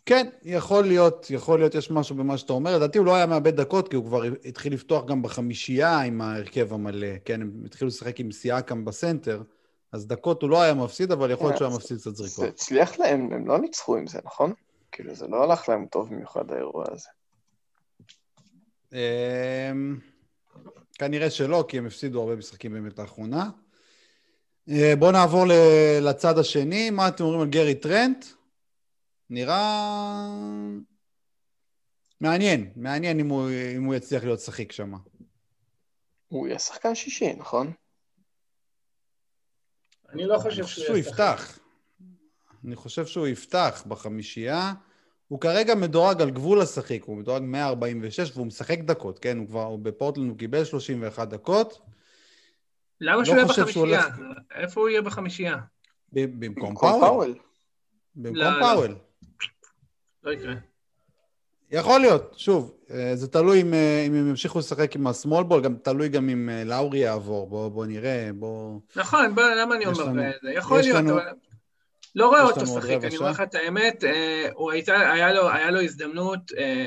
כן, 0.06 0.28
יכול 0.42 0.84
להיות, 0.84 1.26
יכול 1.30 1.58
להיות, 1.58 1.74
יש 1.74 1.90
משהו 1.90 2.16
במה 2.16 2.38
שאתה 2.38 2.52
אומר. 2.52 2.76
לדעתי 2.76 2.98
הוא 2.98 3.06
לא 3.06 3.14
היה 3.14 3.26
מאבד 3.26 3.60
דקות, 3.60 3.88
כי 3.88 3.96
הוא 3.96 4.04
כבר 4.04 4.22
התחיל 4.44 4.72
לפתוח 4.72 5.04
גם 5.04 5.22
בחמישייה 5.22 6.00
עם 6.00 6.20
ההרכב 6.20 6.72
המלא. 6.72 7.18
כן, 7.24 7.42
הם 7.42 7.62
התחילו 7.66 7.88
לשחק 7.88 8.20
עם 8.20 8.32
סיאקם 8.32 8.84
בסנטר, 8.84 9.42
אז 9.92 10.06
דקות 10.06 10.42
הוא 10.42 10.50
לא 10.50 10.62
היה 10.62 10.74
מפסיד, 10.74 11.12
אבל 11.12 11.30
יכול 11.30 11.46
להיות 11.46 11.58
שהוא 11.58 11.68
היה 11.68 11.76
מפסיד 11.76 11.98
קצת 11.98 12.16
זריקות. 12.16 12.44
זה 12.44 12.46
הצליח 12.46 12.98
להם, 12.98 13.28
הם 13.32 13.46
לא 13.46 13.58
ניצחו 13.58 13.96
עם 13.96 14.06
זה, 14.06 14.18
נכון? 14.24 14.52
כאילו, 14.92 15.14
זה 15.14 15.26
לא 15.26 15.42
הלך 15.42 15.68
להם 15.68 15.86
טוב 15.90 16.08
במיוחד 16.10 16.52
האירוע 16.52 16.84
הזה. 16.92 17.08
אמ, 18.92 19.98
כנראה 20.98 21.30
שלא, 21.30 21.64
כי 21.68 21.78
הם 21.78 21.86
הפסידו 21.86 22.20
הרבה 22.20 22.36
משחקים 22.36 22.72
באמת 22.72 22.98
לאחרונה. 22.98 23.50
אה, 24.70 24.94
בואו 24.98 25.10
נעבור 25.10 25.44
לצד 26.00 26.38
השני. 26.38 26.90
מה 26.90 27.08
אתם 27.08 27.24
אומרים 27.24 27.40
על 27.40 27.48
גרי 27.48 27.74
טרנט? 27.74 28.24
נראה 29.33 30.29
מעניין, 32.21 32.73
מעניין 32.77 33.21
אם 33.21 33.29
הוא, 33.29 33.51
אם 33.77 33.85
הוא 33.85 33.95
יצליח 33.95 34.25
להיות 34.25 34.40
שחיק 34.40 34.73
שם. 34.73 34.92
הוא 36.29 36.47
יהיה 36.49 36.59
שחקן 36.59 36.95
שישי, 36.95 37.33
נכון? 37.33 37.73
אני 40.09 40.27
לא 40.27 40.38
חושב 40.38 40.66
שהוא 40.66 40.97
יפתח. 40.97 41.59
אני 42.64 42.77
חושב 42.77 43.07
שהוא 43.07 43.27
יפתח 43.27 43.85
בחמישייה. 43.88 44.73
הוא 45.29 45.40
כרגע 45.40 45.75
מדורג 45.75 46.23
על 46.23 46.31
גבול 46.31 46.61
השחיק, 46.61 47.05
הוא 47.05 47.16
מדורג 47.16 47.42
146 47.42 48.31
והוא 48.37 48.47
משחק 48.47 48.79
דקות, 48.79 49.18
כן? 49.18 49.38
הוא 49.38 49.47
כבר, 49.47 49.77
בפורטלנד 49.77 50.29
הוא 50.29 50.38
קיבל 50.38 50.64
31 50.64 51.29
דקות. 51.29 51.81
למה 53.01 53.16
לא 53.16 53.25
שהוא 53.25 53.37
יהיה 53.37 53.47
בחמישייה? 53.47 53.81
הולך... 53.81 54.18
איפה 54.55 54.81
הוא 54.81 54.88
יהיה 54.88 55.03
בחמישייה? 55.03 55.57
במקום 56.12 56.77
פאוול. 56.77 57.38
במקום 58.14 58.37
לא, 58.37 58.51
לא. 58.51 58.61
פאוול. 58.61 58.97
לא 60.24 60.32
יקרה. 60.32 60.54
יכול 61.72 62.00
להיות, 62.00 62.35
שוב, 62.37 62.74
אה, 62.90 63.16
זה 63.16 63.28
תלוי 63.28 63.62
אם, 63.62 63.74
אה, 63.74 64.04
אם 64.06 64.14
הם 64.14 64.28
ימשיכו 64.28 64.58
לשחק 64.58 64.96
עם 64.96 65.06
ה 65.07 65.13
small 65.13 65.44
ball, 65.44 65.62
גם 65.62 65.74
תלוי 65.82 66.08
גם 66.08 66.28
אם 66.28 66.48
אה, 66.48 66.64
לאורי 66.64 66.98
יעבור, 66.98 67.46
בוא, 67.46 67.68
בוא 67.68 67.87
נראה, 67.87 68.30
בוא... 68.35 68.80
נכון, 68.96 69.35
בוא, 69.35 69.42
למה 69.42 69.74
אני 69.76 69.87
אומר? 69.87 70.04
לנו, 70.04 70.22
זה? 70.42 70.52
יכול 70.52 70.80
להיות, 70.80 70.96
לנו, 70.96 71.12
אבל... 71.12 71.22
לא 72.14 72.28
רואה 72.28 72.42
אותו 72.42 72.66
שחק, 72.66 72.98
אני 73.04 73.16
אומר 73.16 73.30
לך 73.30 73.40
את 73.40 73.54
האמת, 73.54 74.04
הוא 74.54 74.72
הייתה, 74.72 75.12
היה, 75.12 75.32
לו, 75.32 75.50
היה 75.50 75.70
לו 75.70 75.80
הזדמנות 75.80 76.40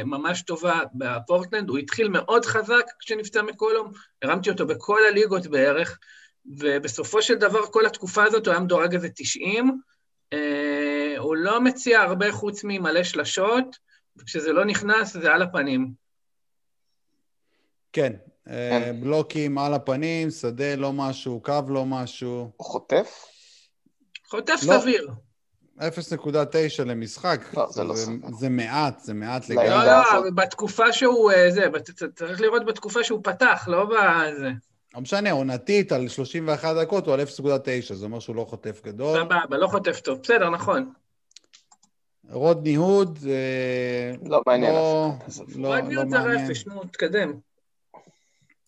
ממש 0.06 0.41
טובה 0.41 0.80
בפורטלנד, 0.95 1.69
הוא 1.69 1.78
התחיל 1.78 2.10
מאוד 2.10 2.45
חזק 2.45 2.84
כשנפצע 3.00 3.41
מקולום, 3.41 3.91
הרמתי 4.21 4.50
אותו 4.50 4.67
בכל 4.67 5.00
הליגות 5.10 5.48
בערך, 5.48 5.98
ובסופו 6.60 7.21
של 7.21 7.36
דבר 7.36 7.65
כל 7.65 7.86
התקופה 7.86 8.24
הזאת 8.24 8.45
הוא 8.45 8.52
היה 8.52 8.63
מדורג 8.63 8.93
איזה 8.93 9.10
90, 9.15 9.80
הוא 11.18 11.36
לא 11.36 11.62
מציע 11.62 12.02
הרבה 12.02 12.32
חוץ 12.32 12.62
ממלא 12.64 13.04
שלשות, 13.04 13.78
וכשזה 14.18 14.54
לא 14.54 14.66
נכנס 14.66 15.14
זה 15.14 15.34
על 15.34 15.42
הפנים. 15.42 15.92
כן, 17.94 18.14
אה, 18.50 18.82
כן. 18.86 19.02
בלוקים 19.02 19.58
על 19.58 19.74
הפנים, 19.74 20.30
שדה 20.30 20.76
לא 20.76 20.94
משהו, 20.94 21.40
קו 21.40 21.62
לא 21.68 21.86
משהו. 21.86 22.52
הוא 22.58 22.68
חוטף? 22.68 23.26
חוטף 24.30 24.60
לא. 24.68 24.80
סביר. 24.80 25.10
0.9 25.80 26.84
למשחק. 26.86 27.42
לא, 27.58 27.68
זה 27.70 27.84
לא 27.84 27.96
סביר. 27.96 28.30
זה 28.40 28.50
מעט, 28.50 29.00
זה 29.00 29.14
מעט 29.14 29.50
לגמרי. 29.50 29.70
לא, 29.70 29.86
לא, 29.86 30.32
בתקופה 30.36 30.94
שהוא, 30.94 31.32
אה, 31.32 31.52
זה, 31.52 31.66
צריך 32.16 32.42
לראות 32.42 32.66
בתקופה 32.66 33.04
שהוא 33.04 33.20
פתח, 33.24 33.68
לא 33.68 33.86
בזה. 33.86 34.50
לא 34.96 35.02
משנה, 35.02 35.32
עונתית 35.32 35.92
על 35.92 36.08
31 36.08 36.76
דקות 36.76 37.06
הוא 37.06 37.14
על 37.14 37.22
0.9, 37.22 37.94
זה 37.94 38.06
אומר 38.06 38.20
שהוא 38.20 38.36
לא 38.36 38.46
חוטף 38.50 38.82
גדול. 38.84 39.20
סבבה, 39.20 39.58
לא 39.58 39.68
חוטף 39.68 40.00
טוב, 40.00 40.20
בסדר, 40.24 40.50
נכון. 40.50 40.92
רודני 42.30 42.76
הוד, 42.76 43.20
לא 44.26 44.42
מעניין 44.48 44.74
לא, 44.74 45.12
לא, 45.56 45.76
רודני 45.76 45.96
הוד 45.96 46.10
זה 46.10 46.20
רפש, 46.20 46.68
נו, 46.68 46.84
תקדם. 46.84 47.34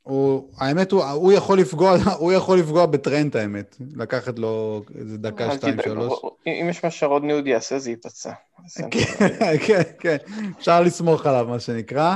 הוא, 0.02 0.50
האמת, 0.58 0.92
הוא, 0.92 1.04
הוא, 1.04 1.34
יכול 1.34 1.60
לפגוע, 1.60 1.96
הוא 2.20 2.34
יכול 2.34 2.60
לפגוע 2.60 2.86
בטרנט, 2.86 3.36
האמת. 3.36 3.76
לקחת 3.96 4.40
לו 4.40 4.84
איזה 5.00 5.18
דקה, 5.18 5.52
שתיים, 5.52 5.78
שלוש. 5.84 6.20
אם 6.48 6.68
יש 6.70 6.84
מה 6.84 6.92
שרודני 6.92 7.34
הוד 7.34 7.48
יעשה, 7.48 7.80
זה 7.80 7.90
ייפצע. 7.90 8.32
כן, 8.92 9.58
כן, 9.68 9.82
כן. 10.00 10.18
אפשר 10.58 10.82
לסמוך 10.82 11.26
עליו, 11.26 11.46
מה 11.50 11.60
שנקרא. 11.60 12.16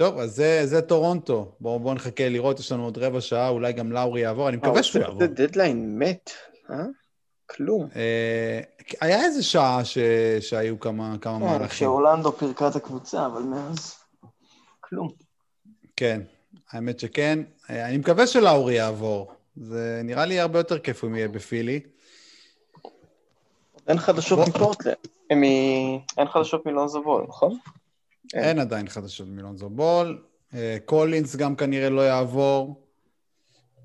טוב, 0.00 0.18
אז 0.18 0.34
זה, 0.34 0.60
זה 0.64 0.82
טורונטו. 0.82 1.52
בואו 1.60 1.78
בוא 1.78 1.94
נחכה 1.94 2.28
לראות, 2.28 2.60
יש 2.60 2.72
לנו 2.72 2.84
עוד 2.84 2.98
רבע 2.98 3.20
שעה, 3.20 3.48
אולי 3.48 3.72
גם 3.72 3.92
לאורי 3.92 4.20
יעבור, 4.20 4.48
אני 4.48 4.56
מקווה 4.56 4.82
שהוא 4.82 5.02
יעבור. 5.02 5.20
זה 5.20 5.26
דדליין 5.26 5.98
מת, 5.98 6.30
אה? 6.70 6.76
כלום. 7.46 7.88
אה, 7.96 8.60
היה 9.00 9.24
איזה 9.24 9.42
שעה 9.42 9.84
ש... 9.84 9.98
שהיו 10.40 10.80
כמה, 10.80 11.16
כמה 11.20 11.38
כן, 11.38 11.44
מהלכים. 11.44 11.68
כשאורלנדו 11.68 12.32
פירקה 12.32 12.68
את 12.68 12.76
הקבוצה, 12.76 13.26
אבל 13.26 13.42
מאז 13.42 13.94
כלום. 14.80 15.08
כן, 15.96 16.20
האמת 16.70 17.00
שכן. 17.00 17.38
אה, 17.70 17.88
אני 17.88 17.96
מקווה 17.96 18.26
שלאורי 18.26 18.74
יעבור. 18.74 19.32
זה 19.56 20.00
נראה 20.04 20.26
לי 20.26 20.40
הרבה 20.40 20.58
יותר 20.58 20.78
כיף 20.78 21.04
אם 21.04 21.14
יהיה 21.14 21.28
בפילי. 21.28 21.80
אין 23.88 23.98
חדשות 23.98 24.48
מפורטלנד. 24.48 24.96
אין 26.18 26.28
חדשות 26.32 26.66
מלונזו 26.66 27.02
בול, 27.02 27.24
נכון? 27.28 27.58
אין 28.34 28.58
עדיין 28.58 28.88
חדשות 28.88 29.28
מלונזו 29.28 29.70
בול. 29.70 30.22
אה, 30.54 30.76
קולינס 30.84 31.36
גם 31.36 31.56
כנראה 31.56 31.90
לא 31.90 32.00
יעבור. 32.00 32.86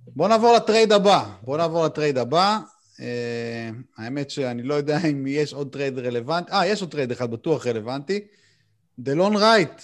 בואו 0.07 0.27
נעבור 0.27 0.53
ל 0.53 0.60
trade 0.60 0.91
הבא. 0.91 1.25
בואו 1.41 1.57
נעבור 1.57 1.85
ל 1.85 1.91
trade 1.91 2.17
הבא. 2.17 2.59
אה, 2.95 2.97
האמת 3.97 4.29
שאני 4.29 4.63
לא 4.63 4.73
יודע 4.73 4.97
אם 5.11 5.27
יש 5.27 5.53
עוד 5.53 5.73
trade 5.73 5.99
רלוונטי. 5.99 6.51
אה, 6.51 6.67
יש 6.67 6.81
עוד 6.81 6.91
trade 6.91 7.11
אחד 7.11 7.31
בטוח 7.31 7.67
רלוונטי. 7.67 8.19
דלון 8.99 9.35
רייט 9.35 9.81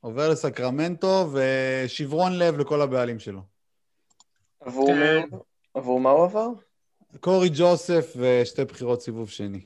עובר 0.00 0.28
לסקרמנטו 0.28 1.30
ושברון 1.32 2.38
לב 2.38 2.58
לכל 2.58 2.82
הבעלים 2.82 3.18
שלו. 3.18 3.40
עבור, 4.60 4.88
כן. 4.88 5.28
עבור 5.74 6.00
מה 6.00 6.10
הוא 6.10 6.24
עבר? 6.24 6.48
קורי 7.20 7.50
ג'וסף 7.54 8.12
ושתי 8.16 8.64
בחירות 8.64 9.02
סיבוב 9.02 9.30
שני. 9.30 9.60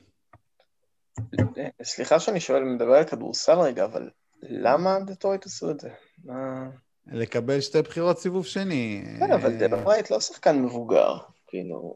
סליחה 1.83 2.19
שאני 2.19 2.39
שואל, 2.39 2.63
מדבר 2.63 2.93
על 2.93 3.03
כדורסל 3.03 3.59
רגע, 3.59 3.85
אבל 3.85 4.09
למה 4.43 4.99
דטרויט 4.99 5.45
עשו 5.45 5.71
את 5.71 5.79
זה? 5.79 5.89
מה... 6.25 6.67
לקבל 7.11 7.61
שתי 7.61 7.81
בחירות 7.81 8.19
סיבוב 8.19 8.45
שני. 8.45 9.03
כן, 9.19 9.31
אבל 9.31 9.57
דלון 9.57 9.83
רייט 9.87 10.11
לא 10.11 10.19
שחקן 10.19 10.61
מבוגר, 10.61 11.17
כאילו... 11.47 11.95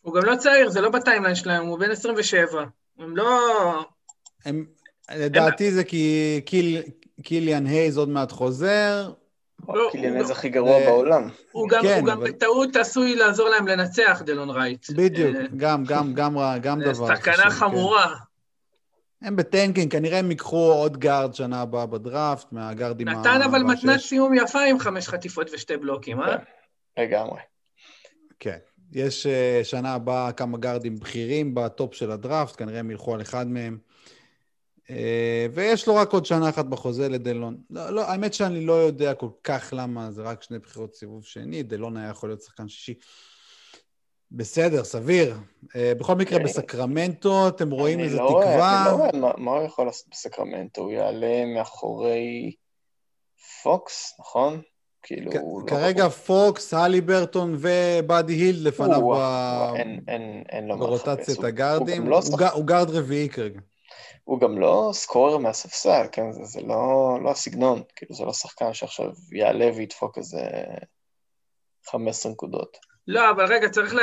הוא 0.00 0.14
גם 0.14 0.24
לא 0.24 0.36
צעיר, 0.36 0.70
זה 0.70 0.80
לא 0.80 0.88
ב 0.88 0.93
timeline 0.93 1.34
שלהם, 1.34 1.66
הוא 1.66 1.78
בן 1.78 1.90
27. 1.90 2.64
הם 2.98 3.16
לא... 3.16 3.40
הם, 4.44 4.66
לדעתי 5.14 5.72
זה 5.72 5.84
כי 5.84 6.40
קיל, 6.46 6.82
קיליאן 7.22 7.66
הייז 7.66 7.98
עוד 7.98 8.08
מעט 8.08 8.32
חוזר. 8.32 9.12
לא, 9.68 9.88
קיליאן 9.92 10.14
הייז 10.14 10.30
הכי 10.30 10.48
גרוע 10.48 10.78
בעולם. 10.78 11.28
הוא 11.52 11.68
גם, 11.68 11.82
כן, 11.82 11.98
הוא 12.00 12.08
גם 12.08 12.18
אבל... 12.18 12.30
בטעות 12.30 12.76
עשוי 12.76 13.16
לעזור 13.16 13.48
להם 13.48 13.68
לנצח, 13.68 14.22
דלון 14.26 14.50
רייט. 14.50 14.90
בדיוק, 14.90 15.36
אה, 15.36 15.46
גם, 15.56 15.84
גם, 15.84 16.14
גם, 16.14 16.36
גם 16.62 16.80
דבר. 16.80 17.16
סכנה 17.16 17.50
חמורה. 17.50 18.08
כן. 18.08 18.31
הם 19.22 19.36
ב 19.36 19.42
tanking, 19.42 19.92
כנראה 19.92 20.18
הם 20.18 20.30
ייקחו 20.30 20.72
עוד 20.72 20.96
גארד 20.96 21.34
שנה 21.34 21.62
הבאה 21.62 21.86
בדראפט, 21.86 22.52
מהגארדים 22.52 23.08
ה... 23.08 23.12
נתן 23.12 23.40
אבל 23.44 23.62
מתנת 23.62 24.00
סיום 24.00 24.34
יפה 24.34 24.60
עם 24.60 24.78
חמש 24.78 25.08
חטיפות 25.08 25.50
ושתי 25.54 25.76
בלוקים, 25.76 26.20
אה? 26.20 26.38
כן, 26.38 27.02
לגמרי. 27.02 27.40
כן. 28.38 28.58
יש 28.92 29.26
אה, 29.26 29.60
שנה 29.64 29.94
הבאה 29.94 30.32
כמה 30.32 30.58
גארדים 30.58 30.96
בכירים 30.96 31.54
בטופ 31.54 31.94
של 31.94 32.10
הדראפט, 32.10 32.56
כנראה 32.56 32.80
הם 32.80 32.90
ילכו 32.90 33.14
על 33.14 33.20
אחד 33.20 33.46
מהם. 33.46 33.78
אה, 34.90 35.46
ויש 35.54 35.88
לו 35.88 35.94
רק 35.94 36.12
עוד 36.12 36.26
שנה 36.26 36.48
אחת 36.48 36.64
בחוזה 36.64 37.08
לדלון. 37.08 37.56
לא, 37.70 37.90
לא, 37.90 38.10
האמת 38.10 38.34
שאני 38.34 38.66
לא 38.66 38.72
יודע 38.72 39.14
כל 39.14 39.28
כך 39.44 39.72
למה 39.76 40.10
זה 40.10 40.22
רק 40.22 40.42
שני 40.42 40.58
בחירות 40.58 40.94
סיבוב 40.94 41.24
שני, 41.24 41.62
דלון 41.62 41.96
היה 41.96 42.08
יכול 42.08 42.28
להיות 42.28 42.42
שחקן 42.42 42.68
שישי. 42.68 42.94
בסדר, 44.36 44.84
סביר. 44.84 45.36
אה, 45.76 45.92
בכל 45.98 46.14
מקרה, 46.14 46.38
okay. 46.38 46.42
בסקרמנטו 46.42 47.48
אתם 47.48 47.70
רואים 47.70 48.00
איזה 48.00 48.16
לא 48.16 48.28
תקווה... 48.28 48.84
אני 48.86 48.92
לא 48.92 48.96
רואה 48.96 49.12
מה, 49.12 49.32
מה 49.36 49.50
הוא 49.50 49.62
יכול 49.62 49.86
לעשות 49.86 50.06
בסקרמנטו, 50.10 50.82
הוא 50.82 50.92
יעלה 50.92 51.44
מאחורי 51.46 52.54
פוקס, 53.62 54.14
נכון? 54.20 54.60
כאילו, 55.02 55.30
כ- 55.30 55.34
לא 55.34 55.66
כרגע 55.66 56.04
לא... 56.04 56.08
פוקס, 56.08 56.74
הליברטון 56.74 57.56
ובאדי 57.58 58.32
הילד 58.32 58.58
לפניו 58.58 59.00
הוא, 59.00 59.16
ב... 59.16 59.74
אין, 59.76 60.00
אין, 60.08 60.42
אין 60.48 60.66
לו 60.66 60.78
ברוטציית 60.78 61.44
הגארדים. 61.44 62.06
הוא, 62.06 62.16
הוא, 62.16 62.40
לא 62.40 62.46
הוא, 62.46 62.48
הוא 62.52 62.64
גארד 62.64 62.90
רביעי 62.90 63.28
כרגע. 63.28 63.60
הוא 64.24 64.40
גם 64.40 64.58
לא 64.58 64.90
scorer 64.92 65.38
מהספסל, 65.38 66.06
כן? 66.12 66.32
זה, 66.32 66.44
זה 66.44 66.60
לא, 66.60 67.18
לא 67.22 67.30
הסגנון, 67.30 67.82
כאילו 67.96 68.14
זה 68.14 68.24
לא 68.24 68.32
שחקן 68.32 68.74
שעכשיו 68.74 69.06
יעלה 69.32 69.70
וידפוק 69.76 70.18
איזה 70.18 70.40
15 71.86 72.32
נקודות. 72.32 72.91
לא, 73.06 73.30
אבל 73.30 73.44
רגע, 73.44 73.68
צריך 73.68 73.94
ל... 73.94 74.00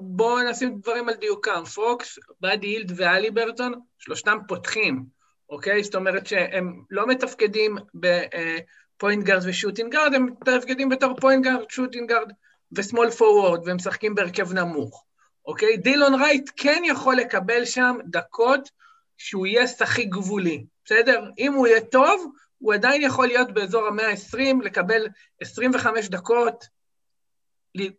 בואו 0.00 0.50
נשים 0.50 0.78
דברים 0.80 1.08
על 1.08 1.14
דיוקם. 1.14 1.64
פוקס, 1.64 2.18
באדי 2.40 2.66
הילד 2.66 2.92
והליברטון, 2.96 3.72
שלושתם 3.98 4.38
פותחים, 4.48 5.04
אוקיי? 5.50 5.84
זאת 5.84 5.94
אומרת 5.94 6.26
שהם 6.26 6.82
לא 6.90 7.06
מתפקדים 7.06 7.76
ב 7.94 8.16
point 8.16 9.24
guard 9.24 9.42
ו 9.46 9.51
shooting 9.51 9.92
guard, 9.92 10.14
הם 10.14 10.26
מתפקדים 10.26 10.88
בתור 10.88 11.20
point 11.20 11.44
guard, 11.44 11.70
shooting 11.70 12.08
guard 12.08 12.32
ו 12.72 12.78
small 12.78 13.10
forward, 13.10 13.60
והם 13.66 13.76
משחקים 13.76 14.14
בהרכב 14.14 14.52
נמוך, 14.52 15.04
אוקיי? 15.46 15.76
דילון 15.76 16.14
רייט 16.14 16.50
כן 16.56 16.82
יכול 16.86 17.16
לקבל 17.16 17.64
שם 17.64 17.96
דקות 18.04 18.70
שהוא 19.18 19.46
יהיה 19.46 19.66
שחיק 19.66 20.04
גבולי, 20.04 20.64
בסדר? 20.84 21.30
אם 21.38 21.52
הוא 21.52 21.66
יהיה 21.66 21.80
טוב, 21.80 22.32
הוא 22.58 22.74
עדיין 22.74 23.02
יכול 23.02 23.26
להיות 23.26 23.52
באזור 23.52 23.86
המאה 23.86 24.10
ה-20, 24.10 24.64
לקבל 24.64 25.06
25 25.40 26.08
דקות, 26.08 26.77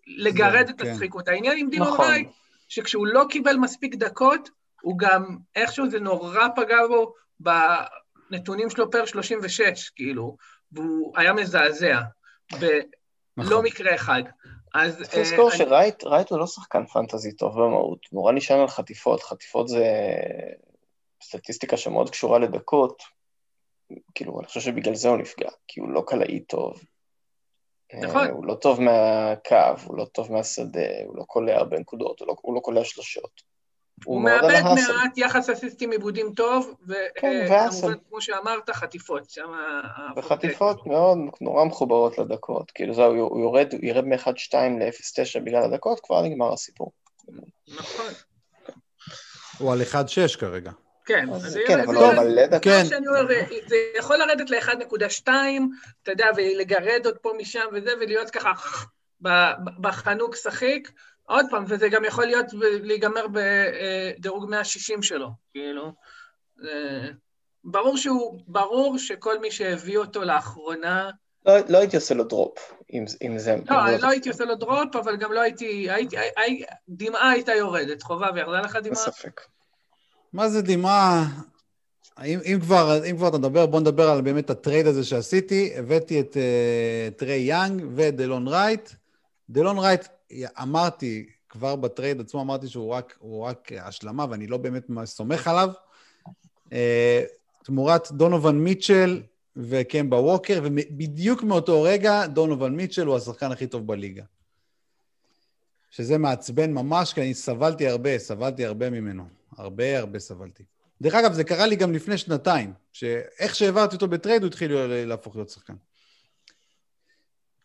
לגרד 0.07 0.69
את 0.69 0.81
כן. 0.81 0.87
השחיקות. 0.87 1.27
העניין 1.27 1.57
עם 1.57 1.69
דילון 1.69 1.87
נכון. 1.87 2.05
רייט, 2.05 2.29
שכשהוא 2.67 3.07
לא 3.07 3.25
קיבל 3.29 3.55
מספיק 3.55 3.95
דקות, 3.95 4.49
הוא 4.81 4.97
גם, 4.97 5.37
איכשהו 5.55 5.89
זה 5.89 5.99
נורא 5.99 6.47
פגע 6.55 6.77
בו 6.87 7.13
בנתונים 7.39 8.69
שלו 8.69 8.91
פר 8.91 9.05
36, 9.05 9.89
כאילו, 9.89 10.37
והוא 10.71 11.13
היה 11.17 11.33
מזעזע, 11.33 12.01
ולא 12.59 12.81
נכון. 13.37 13.65
מקרה 13.65 13.95
אחד. 13.95 14.21
אז... 14.73 14.97
צריך 14.97 15.31
לזכור 15.31 15.51
אה, 15.51 15.57
שרייט 15.57 16.29
הוא 16.29 16.39
לא 16.39 16.47
שחקן 16.47 16.85
פנטזי 16.85 17.35
טוב 17.35 17.53
במהות, 17.53 17.99
נורא 18.11 18.31
נשען 18.31 18.59
על 18.59 18.67
חטיפות, 18.67 19.23
חטיפות 19.23 19.67
זה 19.67 19.85
סטטיסטיקה 21.23 21.77
שמאוד 21.77 22.09
קשורה 22.09 22.39
לדקות, 22.39 23.03
כאילו, 24.15 24.39
אני 24.39 24.47
חושב 24.47 24.59
שבגלל 24.59 24.95
זה 24.95 25.09
הוא 25.09 25.17
נפגע, 25.17 25.49
כי 25.67 25.79
הוא 25.79 25.89
לא 25.89 26.03
קלעי 26.07 26.39
טוב. 26.39 26.83
נכון. 27.93 28.27
הוא 28.27 28.45
לא 28.45 28.53
טוב 28.53 28.81
מהקו, 28.81 29.55
הוא 29.85 29.97
לא 29.97 30.05
טוב 30.05 30.31
מהשדה, 30.31 30.89
הוא 31.05 31.17
לא 31.17 31.23
קולע 31.23 31.55
הרבה 31.55 31.79
נקודות, 31.79 32.19
הוא 32.19 32.27
לא, 32.27 32.35
הוא 32.41 32.55
לא 32.55 32.59
קולע 32.59 32.83
שלושות. 32.83 33.49
הוא, 34.05 34.15
הוא 34.15 34.23
מאבד 34.23 34.61
מעט 34.63 35.17
יחס 35.17 35.49
אסיסטים 35.49 35.91
עיבודים 35.91 36.33
טוב, 36.35 36.75
וכמובן, 36.87 37.69
כן, 37.81 37.93
כמו 38.09 38.21
שאמרת, 38.21 38.69
חטיפות, 38.69 39.29
שם... 39.29 39.51
וחטיפות 40.15 40.87
מאוד 40.87 41.17
נורא 41.41 41.65
מחוברות 41.65 42.17
לדקות, 42.17 42.71
כאילו 42.71 42.93
זהו, 42.93 43.15
הוא 43.15 43.39
יורד, 43.39 43.73
הוא 43.73 43.79
ירד 43.83 44.05
מ-1-2 44.05 44.53
ל-0-9 44.53 45.39
בגלל 45.43 45.63
הדקות, 45.63 45.99
כבר 45.99 46.21
נגמר 46.21 46.53
הסיפור. 46.53 46.91
נכון. 47.67 48.11
הוא 49.59 49.73
על 49.73 49.81
1-6 49.81 50.39
כרגע. 50.39 50.71
כן, 51.09 51.29
אז 51.33 51.59
כן, 51.67 51.79
אבל 51.79 51.93
לא. 51.93 52.59
כן. 52.61 52.83
זה 53.67 53.75
יכול 53.97 54.17
לרדת 54.17 54.49
ל-1.2, 54.49 55.27
אתה 56.03 56.11
יודע, 56.11 56.25
ולגרד 56.35 57.01
עוד 57.05 57.17
פה 57.17 57.33
משם 57.37 57.65
וזה, 57.73 57.91
ולהיות 58.01 58.29
ככה 58.29 58.51
בחנוק 59.81 60.35
שחיק. 60.35 60.91
עוד 61.25 61.45
פעם, 61.49 61.65
וזה 61.67 61.89
גם 61.89 62.05
יכול 62.05 62.25
להיות, 62.25 62.45
להיגמר 62.61 63.25
בדירוג 63.31 64.49
160 64.49 65.03
שלו, 65.03 65.29
כאילו. 65.51 65.93
ברור 67.63 67.97
שהוא, 67.97 68.39
ברור 68.47 68.97
שכל 68.97 69.39
מי 69.39 69.51
שהביא 69.51 69.97
אותו 69.97 70.23
לאחרונה... 70.23 71.09
לא, 71.45 71.53
לא 71.69 71.77
הייתי 71.77 71.95
עושה 71.95 72.15
לו 72.15 72.23
דרופ, 72.23 72.73
אם, 72.93 73.05
אם 73.21 73.37
זה... 73.37 73.55
לא, 73.69 73.75
לא 74.01 74.09
הייתי 74.09 74.29
עושה 74.29 74.45
לו 74.45 74.55
דרופ, 74.55 74.95
אבל 74.95 75.15
גם 75.15 75.31
לא 75.31 75.41
הייתי... 75.41 75.89
הייתי, 75.89 76.15
הייתי 76.37 76.65
דמעה 76.89 77.31
הייתה 77.31 77.53
יורדת, 77.53 78.03
חובה, 78.03 78.27
וירדה 78.35 78.61
לך 78.61 78.75
דמעה? 78.75 78.91
בספק. 78.91 79.41
מה 80.33 80.49
זה 80.49 80.61
דמעה? 80.61 81.27
אם, 82.25 82.39
אם, 82.45 82.59
כבר, 82.61 83.09
אם 83.09 83.17
כבר 83.17 83.27
אתה 83.27 83.37
מדבר, 83.37 83.65
בוא 83.65 83.79
נדבר 83.79 84.09
על 84.09 84.21
באמת 84.21 84.49
ה 84.49 84.56
trade 84.56 84.87
הזה 84.87 85.03
שעשיתי. 85.03 85.71
הבאתי 85.75 86.19
את 86.19 86.37
אה, 86.37 87.19
טריי 87.19 87.41
יאנג 87.41 87.85
ודלון 87.95 88.47
רייט. 88.47 88.89
דלון 89.49 89.77
רייט, 89.77 90.07
אמרתי, 90.61 91.25
כבר 91.49 91.75
ב 91.75 91.83
trade 91.83 92.21
עצמו 92.21 92.41
אמרתי 92.41 92.67
שהוא 92.67 92.93
רק, 92.93 93.19
רק 93.41 93.71
השלמה, 93.81 94.25
ואני 94.29 94.47
לא 94.47 94.57
באמת 94.57 94.83
סומך 95.05 95.47
עליו. 95.47 95.69
אה, 96.69 96.71
תמורת 97.63 98.11
דונובן 98.11 98.55
מיטשל 98.55 99.21
וקמבה 99.55 100.17
ווקר, 100.17 100.61
ובדיוק 100.63 101.43
מאותו 101.43 101.81
רגע 101.81 102.27
דונובן 102.27 102.75
מיטשל 102.75 103.07
הוא 103.07 103.15
השחקן 103.15 103.51
הכי 103.51 103.67
טוב 103.67 103.87
בליגה. 103.87 104.23
שזה 105.91 106.17
מעצבן 106.17 106.73
ממש, 106.73 107.13
כי 107.13 107.21
אני 107.21 107.33
סבלתי 107.33 107.87
הרבה, 107.87 108.19
סבלתי 108.19 108.65
הרבה 108.65 108.89
ממנו. 108.89 109.38
הרבה 109.57 109.99
הרבה 109.99 110.19
סבלתי. 110.19 110.63
דרך 111.01 111.13
אגב, 111.13 111.33
זה 111.33 111.43
קרה 111.43 111.65
לי 111.65 111.75
גם 111.75 111.93
לפני 111.93 112.17
שנתיים, 112.17 112.73
שאיך 112.91 113.55
שהעברתי 113.55 113.95
אותו 113.95 114.07
ב 114.07 114.12
trade, 114.12 114.41
הוא 114.41 114.47
התחיל 114.47 114.71
להפוך 115.05 115.35
להיות 115.35 115.49
שחקן. 115.49 115.73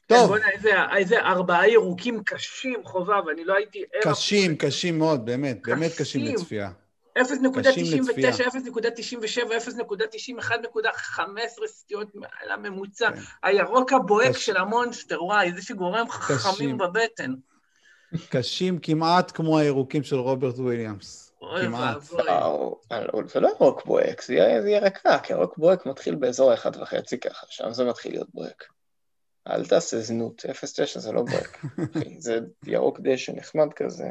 כן, 0.08 0.14
טוב. 0.14 0.26
בוא'נה, 0.26 0.50
איזה, 0.50 0.70
איזה 0.96 1.20
ארבעה 1.20 1.68
ירוקים 1.68 2.22
קשים, 2.24 2.80
חובה, 2.84 3.20
ואני 3.26 3.44
לא 3.44 3.54
הייתי... 3.54 3.82
קשים, 4.02 4.56
קשים 4.56 4.98
מאוד, 4.98 5.26
באמת, 5.26 5.60
קשים. 5.62 5.74
באמת 5.74 5.92
קשים 5.98 6.24
לצפייה. 6.24 6.70
0.99, 7.18 7.22
0.97, 7.22 7.22
0.90, 9.72 10.40
1.15 10.40 11.66
סטיות 11.66 12.14
מעל 12.14 12.50
הממוצע. 12.50 13.10
כן. 13.12 13.20
הירוק 13.42 13.92
הבוהק 13.92 14.34
קש... 14.34 14.46
של 14.46 14.56
המונסטר, 14.56 15.24
וואי, 15.24 15.52
זה 15.52 15.62
שגורם 15.62 16.10
חכמים 16.10 16.78
בבטן. 16.78 17.34
קשים 18.28 18.78
כמעט 18.78 19.32
כמו 19.34 19.58
הירוקים 19.58 20.02
של 20.02 20.16
רוברט 20.16 20.58
וויליאמס. 20.58 21.23
כמעט. 21.62 22.02
זה 23.26 23.40
לא 23.40 23.48
ירוק 23.48 23.84
בוהק, 23.84 24.22
זה 24.22 24.34
יהיה 24.34 24.80
רק 24.80 25.06
רע, 25.06 25.18
כי 25.18 25.32
ירוק 25.32 25.58
בוהק 25.58 25.86
מתחיל 25.86 26.14
באזור 26.14 26.50
האחד 26.50 26.76
וחצי 26.76 27.18
ככה, 27.18 27.46
שם 27.48 27.72
זה 27.72 27.84
מתחיל 27.84 28.12
להיות 28.12 28.28
בוהק. 28.34 28.64
אל 29.48 29.66
תעשה 29.66 30.00
זנות, 30.00 30.44
0.9 30.44 30.98
זה 30.98 31.12
לא 31.12 31.22
בוהק. 31.22 31.64
זה 32.24 32.38
ירוק 32.66 33.00
דשא 33.02 33.32
נחמד 33.32 33.72
כזה, 33.72 34.08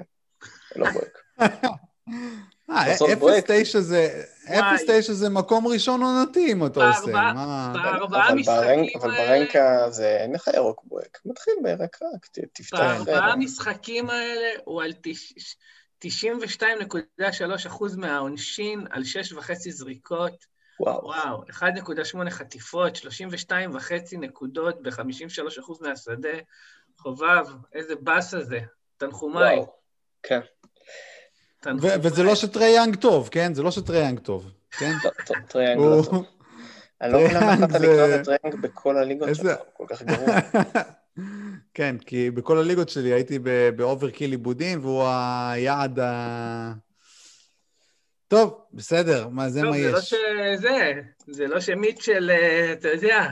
זה 0.74 0.80
לא 0.80 0.88
בוהק. 0.89 1.17
אה, 2.69 2.96
0.9 2.96 3.80
זה, 3.80 4.24
0.9 4.48 4.52
זה 5.02 5.30
מקום 5.30 5.67
ראשון 5.67 6.02
עונתי 6.02 6.52
אם 6.52 6.65
אתה 6.65 6.88
עושה, 6.88 7.12
מה... 7.12 7.74
בארבעה 7.74 8.36
משחקים... 8.36 8.86
אבל 9.02 9.12
ברנקה 9.12 9.89
זה, 9.89 10.17
אין 10.17 10.34
לך 10.34 10.50
ירוק 10.56 10.82
בוהק, 10.84 11.19
מתחיל 11.26 11.54
בירק 11.63 11.98
רק, 12.02 12.28
תפתח... 12.54 12.80
בארבעה 12.80 13.32
המשחקים 13.32 14.10
האלה 14.10 14.50
הוא 14.63 14.84
על 14.84 14.93
92.3% 16.04 17.98
מהעונשין 17.98 18.88
על 18.89 19.04
6.5 19.36 19.54
זריקות. 19.70 20.46
וואו. 20.80 21.06
וואו, 21.06 21.44
1.8 21.50 22.30
חטיפות, 22.30 22.96
32.5 22.96 23.02
נקודות 24.20 24.82
ב-53% 24.82 25.82
מהשדה. 25.82 26.38
חובב, 26.98 27.46
איזה 27.74 27.96
באסה 27.96 28.44
זה. 28.44 28.60
תנחומיי. 28.98 29.58
וואו, 29.58 29.74
כן. 30.24 30.39
וזה 31.82 32.24
לא 32.24 32.36
שטרי 32.36 32.70
יאנג 32.70 32.96
טוב, 32.96 33.30
כן? 33.32 33.54
זה 33.54 33.63
לא 33.63 33.72
שטרי 33.72 34.00
יאנג 34.00 34.20
טוב, 34.20 34.52
כן? 34.72 34.92
לא, 35.04 35.12
טרי 35.48 35.70
יאנג 35.70 35.80
לא 35.80 36.02
טוב. 36.06 36.26
אני 37.02 37.13
לא 37.13 37.20
מבין 37.20 37.38
למה 37.38 37.54
יכולת 37.54 37.72
לקנות 37.72 38.10
את 38.20 38.26
טריי 38.26 38.44
יאנג 38.44 38.62
בכל 38.62 38.98
הליגות 38.98 39.30
שלך, 39.36 39.60
כל 39.74 39.86
כך 39.89 40.02
גרוע. 40.02 40.28
כן, 41.74 41.96
כי 41.98 42.32
בכל 42.32 42.58
הליגות 42.58 42.90
שלי 42.90 43.14
הייתי 43.14 43.40
ב 43.76 43.82
overkill 43.82 44.32
איבודים, 44.32 44.80
והוא 44.82 45.04
היעד 45.08 46.00
ה... 46.00 46.74
טוב, 48.28 48.66
בסדר, 48.74 49.28
מה 49.28 49.50
זה 49.50 49.62
טוב, 49.62 49.70
מה 49.70 49.78
זה 49.78 49.84
יש? 49.84 49.94
לא 49.94 50.02
שזה, 50.02 51.02
זה 51.28 51.48
לא 51.48 51.60
שמיטשל, 51.60 52.30
אה, 52.30 52.74
אתה 52.74 52.88
יודע, 52.88 53.28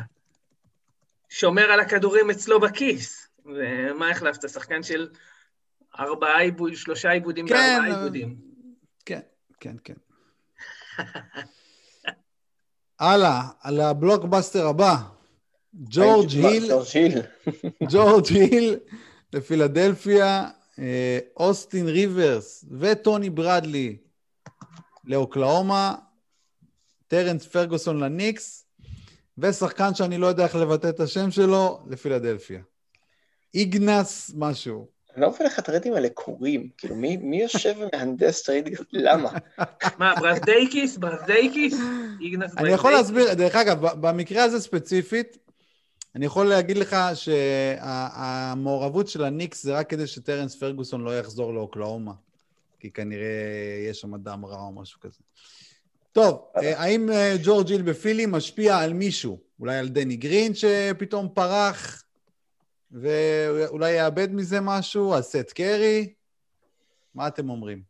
שומר 1.29 1.63
על 1.63 1.79
הכדורים 1.79 2.29
אצלו 2.29 2.59
בכיס. 2.59 3.27
ומה 3.45 4.09
החלפת? 4.09 4.49
שחקן 4.49 4.83
של 4.83 5.09
ארבעה 5.99 6.41
איבודים, 6.41 6.75
שלושה 6.75 7.11
איבודים 7.11 7.47
כן, 7.47 7.55
וארבעה 7.55 7.99
איבודים. 7.99 8.35
כן, 9.05 9.19
כן, 9.59 9.75
כן. 9.83 9.93
הלאה, 12.99 13.41
על 13.61 13.79
הבלוקבאסטר 13.79 14.67
הבא. 14.67 14.95
ג'ורג' 15.75 16.29
היל, 16.29 16.71
ג'ורג' 17.91 18.25
היל 18.29 18.77
לפילדלפיה, 19.33 20.47
אה, 20.79 21.19
אוסטין 21.37 21.87
ריברס 21.87 22.65
וטוני 22.79 23.29
ברדלי 23.29 23.97
לאוקלהומה, 25.05 25.95
טרנס 27.07 27.45
פרגוסון 27.45 27.99
לניקס, 27.99 28.65
ושחקן 29.37 29.93
שאני 29.93 30.17
לא 30.17 30.27
יודע 30.27 30.43
איך 30.43 30.55
לבטא 30.55 30.89
את 30.89 30.99
השם 30.99 31.31
שלו, 31.31 31.79
לפילדלפיה. 31.89 32.59
איגנס 33.53 34.31
משהו. 34.35 34.87
אני 35.13 35.21
לא 35.21 35.29
מבין 35.29 35.47
איך 35.47 35.59
הטריידים 35.59 35.93
האלה 35.93 36.09
קורים, 36.09 36.69
כאילו 36.77 36.95
מי, 36.95 37.17
מי 37.17 37.41
יושב 37.41 37.73
ומהנדס 37.77 38.43
טריידים, 38.43 38.73
למה? 38.93 39.29
מה, 39.97 40.13
ברזדייקיס? 40.15 40.97
ברזדייקיס? 40.97 41.77
אני 42.57 42.69
יכול 42.69 42.91
להסביר, 42.91 43.33
דרך 43.33 43.55
אגב, 43.55 43.85
במקרה 44.01 44.43
הזה 44.43 44.59
ספציפית, 44.59 45.37
אני 46.15 46.25
יכול 46.25 46.49
להגיד 46.49 46.77
לך 46.77 46.95
שהמעורבות 47.13 49.07
של 49.07 49.23
הניקס 49.23 49.63
זה 49.63 49.77
רק 49.77 49.89
כדי 49.89 50.07
שטרנס 50.07 50.55
פרגוסון 50.55 51.03
לא 51.03 51.19
יחזור 51.19 51.53
לאוקלהומה, 51.53 52.13
כי 52.79 52.91
כנראה 52.91 53.85
יש 53.89 53.99
שם 54.01 54.15
דם 54.17 54.45
רע 54.45 54.61
או 54.61 54.71
משהו 54.71 54.99
כזה. 54.99 55.19
טוב, 56.11 56.45
אה, 56.57 56.81
האם 56.81 57.09
אה, 57.11 57.35
ג'ורג' 57.43 57.69
היל 57.69 57.81
בפילי 57.81 58.25
משפיע 58.25 58.77
על 58.77 58.93
מישהו? 58.93 59.39
אולי 59.59 59.77
על 59.77 59.89
דני 59.89 60.15
גרין 60.15 60.53
שפתאום 60.53 61.29
פרח 61.33 62.03
ואולי 62.91 63.91
יאבד 63.91 64.33
מזה 64.33 64.61
משהו? 64.61 65.13
על 65.13 65.21
סת' 65.21 65.51
קרי? 65.51 66.13
מה 67.15 67.27
אתם 67.27 67.49
אומרים? 67.49 67.81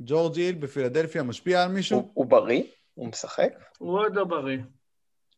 ג'ורג' 0.00 0.36
היל 0.36 0.54
בפילדלפיה 0.54 1.22
משפיע 1.22 1.62
על 1.62 1.72
מישהו? 1.72 1.98
הוא, 1.98 2.10
הוא 2.14 2.26
בריא? 2.26 2.62
הוא 2.94 3.08
משחק? 3.08 3.52
הוא 3.78 3.98
עוד 3.98 4.14
לא 4.14 4.24
בריא. 4.24 4.58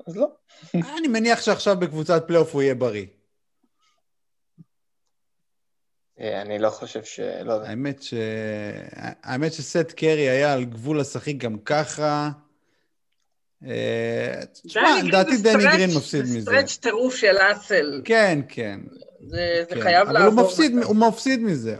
אז 0.07 0.17
לא. 0.17 0.29
אני 0.75 1.09
מניח 1.09 1.41
שעכשיו 1.41 1.77
בקבוצת 1.77 2.25
פלייאוף 2.27 2.55
הוא 2.55 2.63
יהיה 2.63 2.75
בריא. 2.75 3.07
אה, 6.21 6.43
אני 6.43 6.59
לא 6.59 6.71
חושב 6.71 7.05
ש... 7.05 7.21
לא 7.21 7.53
יודע. 7.53 7.69
האמת, 7.69 8.03
ש... 8.03 8.15
האמת 9.23 9.53
שסת' 9.53 9.93
קרי 9.97 10.29
היה 10.29 10.53
על 10.53 10.65
גבול 10.65 11.01
השחיק 11.01 11.37
גם 11.37 11.59
ככה. 11.59 12.31
אה, 13.67 14.43
תשמע, 14.65 15.03
לדעתי 15.05 15.37
דני 15.37 15.65
גרין 15.65 15.91
מפסיד 15.97 16.21
מזה. 16.21 16.41
זה 16.41 16.51
stretch 16.51 16.77
טירוף 16.77 17.15
של 17.15 17.37
אסל. 17.53 18.03
כן, 18.05 18.39
כן. 18.49 18.81
זה, 19.27 19.63
כן. 19.69 19.81
חייב 19.81 20.09
לעבור. 20.09 20.29
אבל 20.29 20.39
הוא 20.39 20.47
מפסיד, 20.47 20.73
הוא 20.83 20.97
מפסיד 20.97 21.41
מזה. 21.41 21.77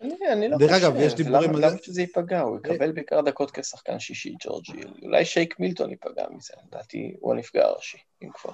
אני, 0.00 0.48
לא 0.48 0.56
חושב. 0.56 0.68
דרך 0.68 0.82
אגב, 0.82 0.96
יש 0.96 1.14
דיבורים 1.14 1.50
על 1.50 1.60
זה. 1.60 1.66
למה 1.66 1.76
שזה 1.82 2.00
ייפגע? 2.00 2.40
הוא 2.40 2.58
יקבל 2.58 2.92
בעיקר 2.92 3.20
דקות 3.20 3.50
כשחקן 3.50 3.98
שישי, 3.98 4.34
ג'ורג'י. 4.44 4.72
אולי 5.02 5.24
שייק 5.24 5.60
מילטון 5.60 5.90
ייפגע 5.90 6.24
מזה, 6.30 6.54
לדעתי 6.66 7.14
הוא 7.20 7.32
הנפגע 7.32 7.66
הראשי, 7.66 7.98
אם 8.22 8.28
כבר. 8.34 8.52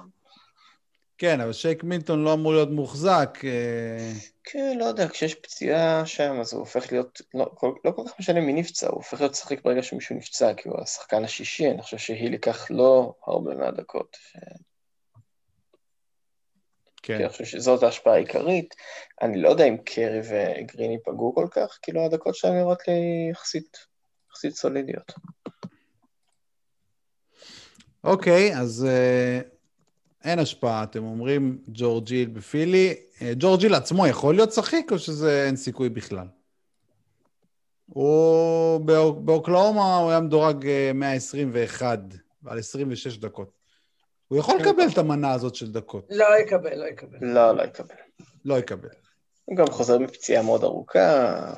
כן, 1.17 1.41
אבל 1.41 1.53
שייק 1.53 1.83
מילטון 1.83 2.23
לא 2.23 2.33
אמור 2.33 2.53
להיות 2.53 2.71
מוחזק. 2.71 3.39
אה, 3.43 4.11
כן, 4.43 4.77
לא 4.79 4.85
יודע, 4.85 5.07
כשיש 5.07 5.35
פציעה 5.35 6.05
שם, 6.05 6.39
אז 6.41 6.53
הוא 6.53 6.59
הופך 6.59 6.91
להיות, 6.91 7.21
לא, 7.33 7.51
כל, 7.53 7.71
לא 7.85 7.91
כל 7.91 8.01
כך 8.07 8.19
משנה 8.19 8.41
מי 8.41 8.53
נפצע, 8.53 8.87
הוא 8.87 8.95
הופך 8.95 9.19
להיות 9.19 9.33
לשחק 9.33 9.63
ברגע 9.63 9.83
שמישהו 9.83 10.15
נפצע, 10.15 10.53
כי 10.53 10.69
הוא 10.69 10.81
השחקן 10.81 11.23
השישי, 11.23 11.71
אני 11.71 11.81
חושב 11.81 11.97
שהיל 11.97 12.33
ייקח 12.33 12.67
לא 12.71 13.13
הרבה 13.27 13.55
מהדקות. 13.55 14.17
ש... 14.21 14.37
כן. 17.05 17.17
כי 17.17 17.23
אני 17.23 17.29
חושב 17.29 17.45
שזאת 17.45 17.83
ההשפעה 17.83 18.13
העיקרית. 18.13 18.75
אני 19.21 19.41
לא 19.41 19.49
יודע 19.49 19.65
אם 19.65 19.77
קרי 19.77 20.19
וגרין 20.19 20.91
ייפגעו 20.91 21.35
כל 21.35 21.47
כך, 21.51 21.79
כאילו 21.81 22.05
הדקות 22.05 22.35
שלהם 22.35 22.55
נראות 22.55 22.87
לי 22.87 23.29
יחסית, 23.31 23.77
יחסית 24.31 24.55
סולידיות. 24.55 25.11
אוקיי, 28.03 28.57
אז 28.57 28.87
uh, 28.87 29.47
אין 30.23 30.39
השפעה, 30.39 30.83
אתם 30.83 31.03
אומרים 31.03 31.57
ג'ורג'יל 31.67 32.29
בפילי. 32.29 32.93
Uh, 32.93 33.23
ג'ורג'יל 33.37 33.73
עצמו 33.75 34.07
יכול 34.07 34.35
להיות 34.35 34.53
שחיק, 34.53 34.91
או 34.91 34.99
שזה 34.99 35.45
אין 35.47 35.55
סיכוי 35.55 35.89
בכלל? 35.89 36.27
הוא 37.85 38.79
באוקלאומה 39.25 39.97
הוא 39.97 40.09
היה 40.09 40.19
מדורג 40.19 40.67
121 40.93 41.99
על 42.45 42.59
26 42.59 43.17
דקות. 43.17 43.64
הוא 44.27 44.39
יכול 44.39 44.59
כן. 44.59 44.65
לקבל 44.65 44.87
את 44.93 44.97
המנה 44.97 45.33
הזאת 45.33 45.55
של 45.55 45.71
דקות. 45.71 46.07
לא 46.09 46.25
יקבל, 46.39 46.75
לא 46.79 46.85
יקבל. 46.85 47.17
לא, 47.21 47.55
לא 47.57 47.63
יקבל. 47.63 47.95
לא 48.45 48.59
יקבל. 48.59 48.89
הוא 49.45 49.57
גם 49.57 49.67
חוזר 49.67 49.99
מפציעה 49.99 50.43
מאוד 50.43 50.63
ארוכה. 50.63 51.53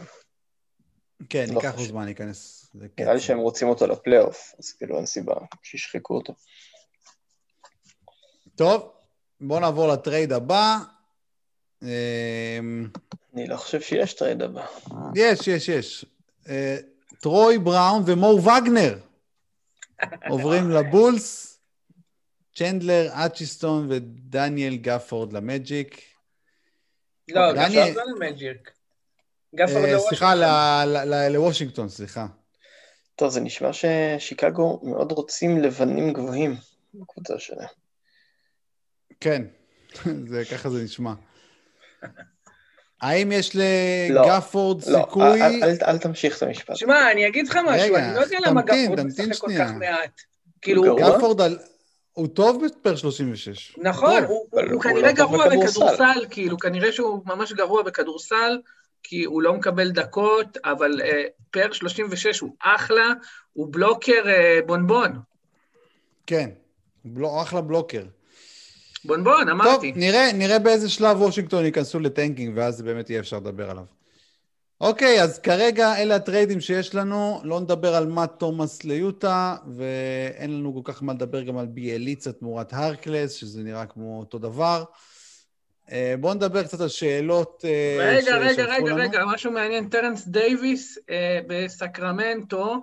כן, 1.30 1.45
לא 1.49 1.60
ייקח 1.60 1.77
לו 1.77 1.84
זמן 1.84 2.06
להיכנס. 2.06 2.69
נראה 2.99 3.13
לי 3.13 3.19
שהם 3.19 3.38
רוצים 3.38 3.67
אותו 3.67 3.88
לפלייאוף, 3.88 4.56
אז 4.60 4.71
כאילו 4.71 4.97
אין 4.97 5.06
סיבה 5.06 5.34
שישחקו 5.63 6.15
אותו. 6.15 6.34
טוב, 8.56 8.91
בואו 9.41 9.60
נעבור 9.60 9.88
ל 9.88 9.95
trade 9.95 10.34
הבא. 10.34 10.77
אמ, 11.82 11.88
אני 13.34 13.47
לא 13.47 13.58
חושב 13.58 13.82
שיש 13.82 14.13
trade 14.13 14.41
הבא. 14.41 14.65
יש, 15.15 15.47
יש, 15.47 15.69
יש. 15.69 16.06
אה, 16.49 16.77
טרוי 17.21 17.58
בראון 17.58 18.03
ומו 18.06 18.39
וגנר 18.41 18.99
עוברים 20.32 20.69
לבולס. 20.69 21.46
צ'נדלר, 22.58 23.10
אצ'יסטון 23.13 23.88
ודניאל 23.89 24.76
גפורד 24.76 25.34
למג'יק. 25.34 26.02
לא, 27.30 27.54
גפורד 27.54 27.96
לא 27.96 28.04
למג'יק. 28.15 28.72
גפורד 29.56 29.84
אה, 29.84 29.89
לוושינגטון. 29.89 30.10
סליחה, 30.10 31.30
לוושינגטון, 31.30 31.89
סליחה. 31.89 32.26
טוב, 33.15 33.30
זה 33.30 33.39
נשמע 33.39 33.70
ששיקגו 33.74 34.80
מאוד 34.84 35.12
רוצים 35.12 35.58
לבנים 35.58 36.13
גבוהים 36.13 36.56
בקבוצה 36.93 37.39
שלהם. 37.39 37.67
כן, 39.20 39.41
זה, 40.30 40.43
ככה 40.52 40.70
זה 40.70 40.84
נשמע. 40.84 41.13
האם 43.02 43.32
יש 43.32 43.56
לגפורד 44.10 44.84
לא, 44.88 45.00
סיכוי... 45.00 45.24
לא, 45.24 45.46
אל, 45.46 45.63
אל, 45.63 45.78
אל 45.88 45.98
תמשיך 45.98 46.38
את 46.38 46.43
המשפט. 46.43 46.76
שמע, 46.76 47.12
אני 47.12 47.28
אגיד 47.28 47.48
לך 47.48 47.56
משהו, 47.56 47.93
רגע, 47.93 48.06
אני 48.06 48.15
לא 48.15 48.20
יודע 48.20 48.38
למה 48.46 48.62
גפורד 48.62 49.04
משחק 49.04 49.36
כל 49.38 49.52
כך 49.60 49.72
מעט. 49.72 50.22
כאילו, 50.62 50.96
גפורד 50.96 51.41
על... 51.41 51.58
הוא 52.17 52.27
טוב 52.27 52.65
בפר 52.65 52.95
36. 52.95 53.75
נכון, 53.77 54.23
הוא, 54.23 54.45
הוא, 54.49 54.62
הוא 54.71 54.82
כנראה 54.82 55.01
לא 55.08 55.12
גרוע 55.12 55.45
בכדורסל, 55.49 56.25
כאילו, 56.30 56.58
כנראה 56.58 56.91
שהוא 56.91 57.21
ממש 57.25 57.53
גרוע 57.53 57.84
בכדורסל, 57.84 58.60
כי 59.03 59.23
הוא 59.23 59.41
לא 59.41 59.53
מקבל 59.53 59.91
דקות, 59.91 60.58
אבל 60.65 61.01
uh, 61.01 61.03
פר 61.51 61.71
36 61.71 62.39
הוא 62.39 62.56
אחלה, 62.60 63.13
הוא 63.53 63.67
בלוקר 63.71 64.23
uh, 64.23 64.65
בונבון. 64.65 65.12
כן, 66.27 66.49
הוא 67.15 67.41
אחלה 67.41 67.62
בלוקר. 67.62 68.03
בונבון, 69.06 69.49
אמרתי. 69.49 69.91
טוב, 69.91 69.99
נראה, 69.99 70.34
נראה 70.34 70.60
באיזה 70.60 70.89
שלב 70.89 71.21
וושינגטון 71.21 71.65
ייכנסו 71.65 71.99
ל 72.00 72.06
tanking, 72.06 72.54
ואז 72.58 72.82
באמת 72.82 73.10
יהיה 73.10 73.19
אפשר 73.19 73.38
לדבר 73.38 73.69
עליו. 73.69 73.96
אוקיי, 74.82 75.24
אז 75.24 75.40
כרגע 75.40 75.98
אלה 75.98 76.16
הטריידים 76.16 76.62
שיש 76.62 76.96
לנו, 76.96 77.42
לא 77.44 77.60
נדבר 77.60 77.96
על 77.96 78.08
מאט 78.08 78.40
תומאס 78.40 78.84
ליוטה, 78.84 79.56
ואין 79.76 80.58
לנו 80.60 80.73
כל 80.73 80.94
כך 80.94 81.04
מה 81.04 81.13
לדבר 81.13 81.42
גם 81.42 81.58
על 81.58 81.65
ביאליצה 81.65 82.32
תמורת 82.32 82.73
הארקלס, 82.73 83.31
שזה 83.32 83.63
נראה 83.63 83.86
כמו 83.86 84.19
אותו 84.19 84.38
דבר. 84.40 84.84
אה, 85.92 86.15
בואו 86.19 86.34
נדבר 86.34 86.63
קצת 86.63 86.82
על 86.82 86.88
שאלות 86.88 87.65
אה, 87.65 87.98
רגע, 88.00 88.38
רגע, 88.38 88.65
רגע, 88.65 88.80
לנו. 88.80 88.96
רגע, 88.96 89.25
משהו 89.25 89.52
מעניין. 89.52 89.90
טרנס 89.90 90.28
דייוויס 90.28 90.98
אה, 91.10 91.40
בסקרמנטו, 91.48 92.75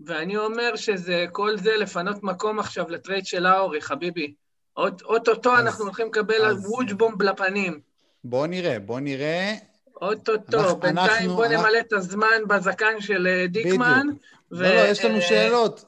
ואני 0.00 0.36
אומר 0.36 0.76
שזה, 0.76 1.26
כל 1.32 1.58
זה 1.58 1.76
לפנות 1.76 2.22
מקום 2.22 2.58
עכשיו 2.58 2.90
ל 2.90 2.96
trade 2.96 3.26
של 3.26 3.46
לאורי, 3.46 3.80
חביבי. 3.80 4.34
אוטוטו 4.76 5.58
אנחנו 5.58 5.84
הולכים 5.84 6.06
לקבל 6.06 6.34
על 6.44 6.56
ווג'בומב 6.56 7.22
לפנים. 7.22 7.80
בואו 8.24 8.46
נראה, 8.46 8.78
בואו 8.78 9.00
נראה. 9.00 9.71
אוטוטו, 10.02 10.76
בינתיים 10.76 11.30
בוא 11.30 11.46
נמלא 11.46 11.78
את 11.80 11.92
הזמן 11.92 12.48
בזקן 12.48 13.00
של 13.00 13.26
אה, 13.26 13.46
דיקמן. 13.46 14.06
ו... 14.52 14.62
לא, 14.62 14.68
לא, 14.68 14.80
יש 14.80 15.04
לנו 15.04 15.14
אה, 15.14 15.20
שאלות. 15.20 15.84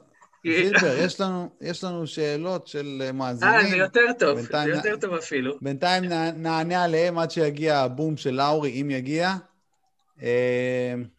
זילבר, 0.46 0.96
יש 0.98 1.20
לנו, 1.20 1.50
יש 1.60 1.84
לנו 1.84 2.06
שאלות 2.06 2.66
של 2.66 3.02
אה, 3.04 3.12
מאזינים. 3.12 3.54
אה, 3.54 3.70
זה 3.70 3.76
יותר 3.76 4.12
טוב, 4.18 4.40
זה 4.40 4.70
יותר 4.74 4.96
טוב 5.00 5.14
אפילו. 5.14 5.54
בינתיים 5.62 6.04
נענה 6.36 6.84
עליהם 6.84 7.18
עד 7.18 7.30
שיגיע 7.30 7.78
הבום 7.78 8.16
של 8.16 8.30
לאורי, 8.30 8.80
אם 8.80 8.90
יגיע. 8.90 9.34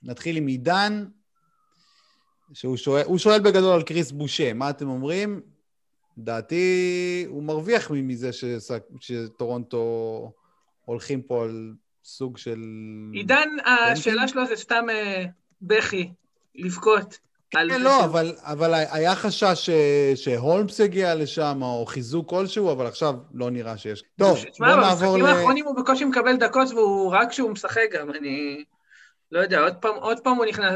נתחיל 0.03 0.37
עם 0.37 0.47
עידן, 0.47 1.05
שהוא 2.53 2.77
שואל, 2.77 3.03
הוא 3.05 3.17
שואל 3.17 3.39
בגדול 3.39 3.73
על 3.73 3.83
קריס 3.83 4.11
בושה, 4.11 4.53
מה 4.53 4.69
אתם 4.69 4.89
אומרים? 4.89 5.41
לדעתי 6.17 7.25
הוא 7.29 7.43
מרוויח 7.43 7.91
מזה 7.91 8.29
שטורונטו 8.99 10.31
הולכים 10.85 11.21
פה 11.21 11.43
על 11.43 11.73
סוג 12.05 12.37
של... 12.37 12.59
עידן, 13.13 13.49
השאלה 13.65 14.27
שלו 14.27 14.45
זה 14.45 14.55
סתם 14.55 14.85
אה, 14.89 15.25
בכי, 15.61 16.11
לבכות. 16.55 17.17
כן, 17.49 17.81
לא, 17.81 18.05
אבל, 18.05 18.35
אבל 18.41 18.73
היה 18.73 19.15
חשש 19.15 19.69
שהולמס 20.15 20.81
הגיע 20.81 21.15
לשם, 21.15 21.59
או 21.61 21.85
חיזוק 21.85 22.29
כלשהו, 22.29 22.71
אבל 22.71 22.85
עכשיו 22.87 23.15
לא 23.33 23.51
נראה 23.51 23.77
שיש. 23.77 24.03
טוב, 24.19 24.37
בוא 24.59 24.67
נעבור 24.67 25.17
ל... 25.17 25.21
במשחקים 25.21 25.25
האחרונים 25.25 25.65
הוא 25.65 25.75
בקושי 25.75 26.05
מקבל 26.05 26.35
דקות, 26.35 26.71
והוא 26.71 27.11
רק 27.11 27.29
כשהוא 27.29 27.51
משחק 27.51 27.87
גם, 27.93 28.09
אני... 28.09 28.63
לא 29.31 29.39
יודע, 29.39 29.59
עוד 29.59 29.75
פעם, 29.75 29.95
עוד 29.95 30.19
פעם 30.19 30.37
הוא 30.37 30.45
נכנס... 30.45 30.73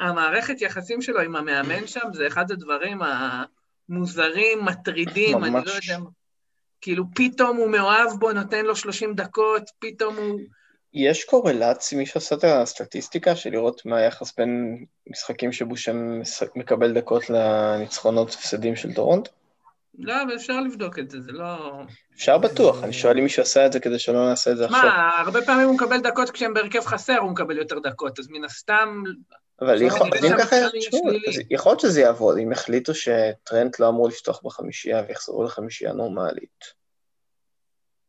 המערכת 0.00 0.60
יחסים 0.60 1.02
שלו 1.02 1.20
עם 1.20 1.36
המאמן 1.36 1.86
שם 1.86 2.08
זה 2.12 2.26
אחד 2.26 2.50
הדברים 2.50 2.98
המוזרים, 3.88 4.64
מטרידים, 4.64 5.38
ממש. 5.38 5.48
אני 5.48 5.64
לא 5.66 5.70
יודע... 5.70 6.08
כאילו, 6.80 7.04
פתאום 7.14 7.56
הוא 7.56 7.70
מאוהב 7.70 8.10
בו, 8.18 8.32
נותן 8.32 8.64
לו 8.64 8.76
30 8.76 9.14
דקות, 9.14 9.62
פתאום 9.78 10.16
הוא... 10.16 10.40
יש 10.94 11.24
קורלציה, 11.24 11.98
מישהו 11.98 12.18
עושה 12.18 12.34
את 12.34 12.44
הסטטיסטיקה 12.44 13.36
של 13.36 13.50
לראות 13.50 13.86
מה 13.86 13.96
היחס 13.96 14.36
בין 14.36 14.84
משחקים 15.10 15.52
שבושם 15.52 16.20
מקבל 16.56 16.92
דקות 16.92 17.30
לניצחונות 17.30 18.28
הפסדים 18.28 18.76
של 18.76 18.94
טורונטו? 18.94 19.30
לא, 19.98 20.22
אבל 20.22 20.36
אפשר 20.36 20.60
לבדוק 20.60 20.98
את 20.98 21.10
זה, 21.10 21.20
זה 21.20 21.32
לא... 21.32 21.82
אפשר 22.16 22.38
בטוח, 22.38 22.84
אני 22.84 22.92
שואל 22.92 23.18
אם 23.18 23.22
מישהו 23.22 23.42
עשה 23.42 23.66
את 23.66 23.72
זה 23.72 23.80
כדי 23.80 23.98
שלא 23.98 24.28
נעשה 24.28 24.50
את 24.50 24.56
זה 24.56 24.64
עכשיו. 24.64 24.82
מה, 24.82 25.18
הרבה 25.18 25.42
פעמים 25.42 25.66
הוא 25.66 25.74
מקבל 25.74 26.00
דקות 26.00 26.30
כשהם 26.30 26.54
בהרכב 26.54 26.80
חסר, 26.80 27.18
הוא 27.18 27.30
מקבל 27.30 27.58
יותר 27.58 27.78
דקות, 27.78 28.18
אז 28.18 28.28
מן 28.28 28.44
הסתם... 28.44 29.02
אבל 29.60 29.82
יכול, 29.82 30.08
להיות 31.50 31.80
שזה 31.80 32.00
יעבוד, 32.00 32.38
אם 32.38 32.52
יחליטו 32.52 32.92
שטרנט 32.94 33.78
לא 33.78 33.88
אמור 33.88 34.08
לפתוח 34.08 34.40
בחמישייה 34.44 35.02
ויחזרו 35.08 35.44
לחמישייה 35.44 35.92
נורמלית. 35.92 36.78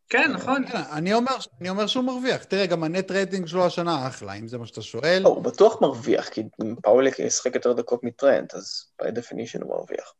כן, 0.09 0.31
נכון. 0.31 0.63
אני 0.91 1.13
אומר, 1.13 1.31
אני 1.61 1.69
אומר 1.69 1.87
שהוא 1.87 2.03
מרוויח. 2.03 2.43
תראה, 2.43 2.65
גם 2.65 2.83
הנט 2.83 3.11
רייטינג 3.11 3.47
שלו 3.47 3.65
השנה 3.65 4.07
אחלה, 4.07 4.33
אם 4.33 4.47
זה 4.47 4.57
מה 4.57 4.65
שאתה 4.65 4.81
שואל. 4.81 5.21
לא, 5.23 5.29
הוא 5.29 5.43
בטוח 5.43 5.81
מרוויח, 5.81 6.29
כי 6.29 6.43
פאוליק 6.81 7.19
ישחק 7.19 7.55
יותר 7.55 7.73
דקות 7.73 8.03
מטרנט, 8.03 8.53
אז 8.53 8.85
by 9.01 9.05
definition 9.05 9.61
הוא 9.61 9.69
מרוויח. 9.69 10.13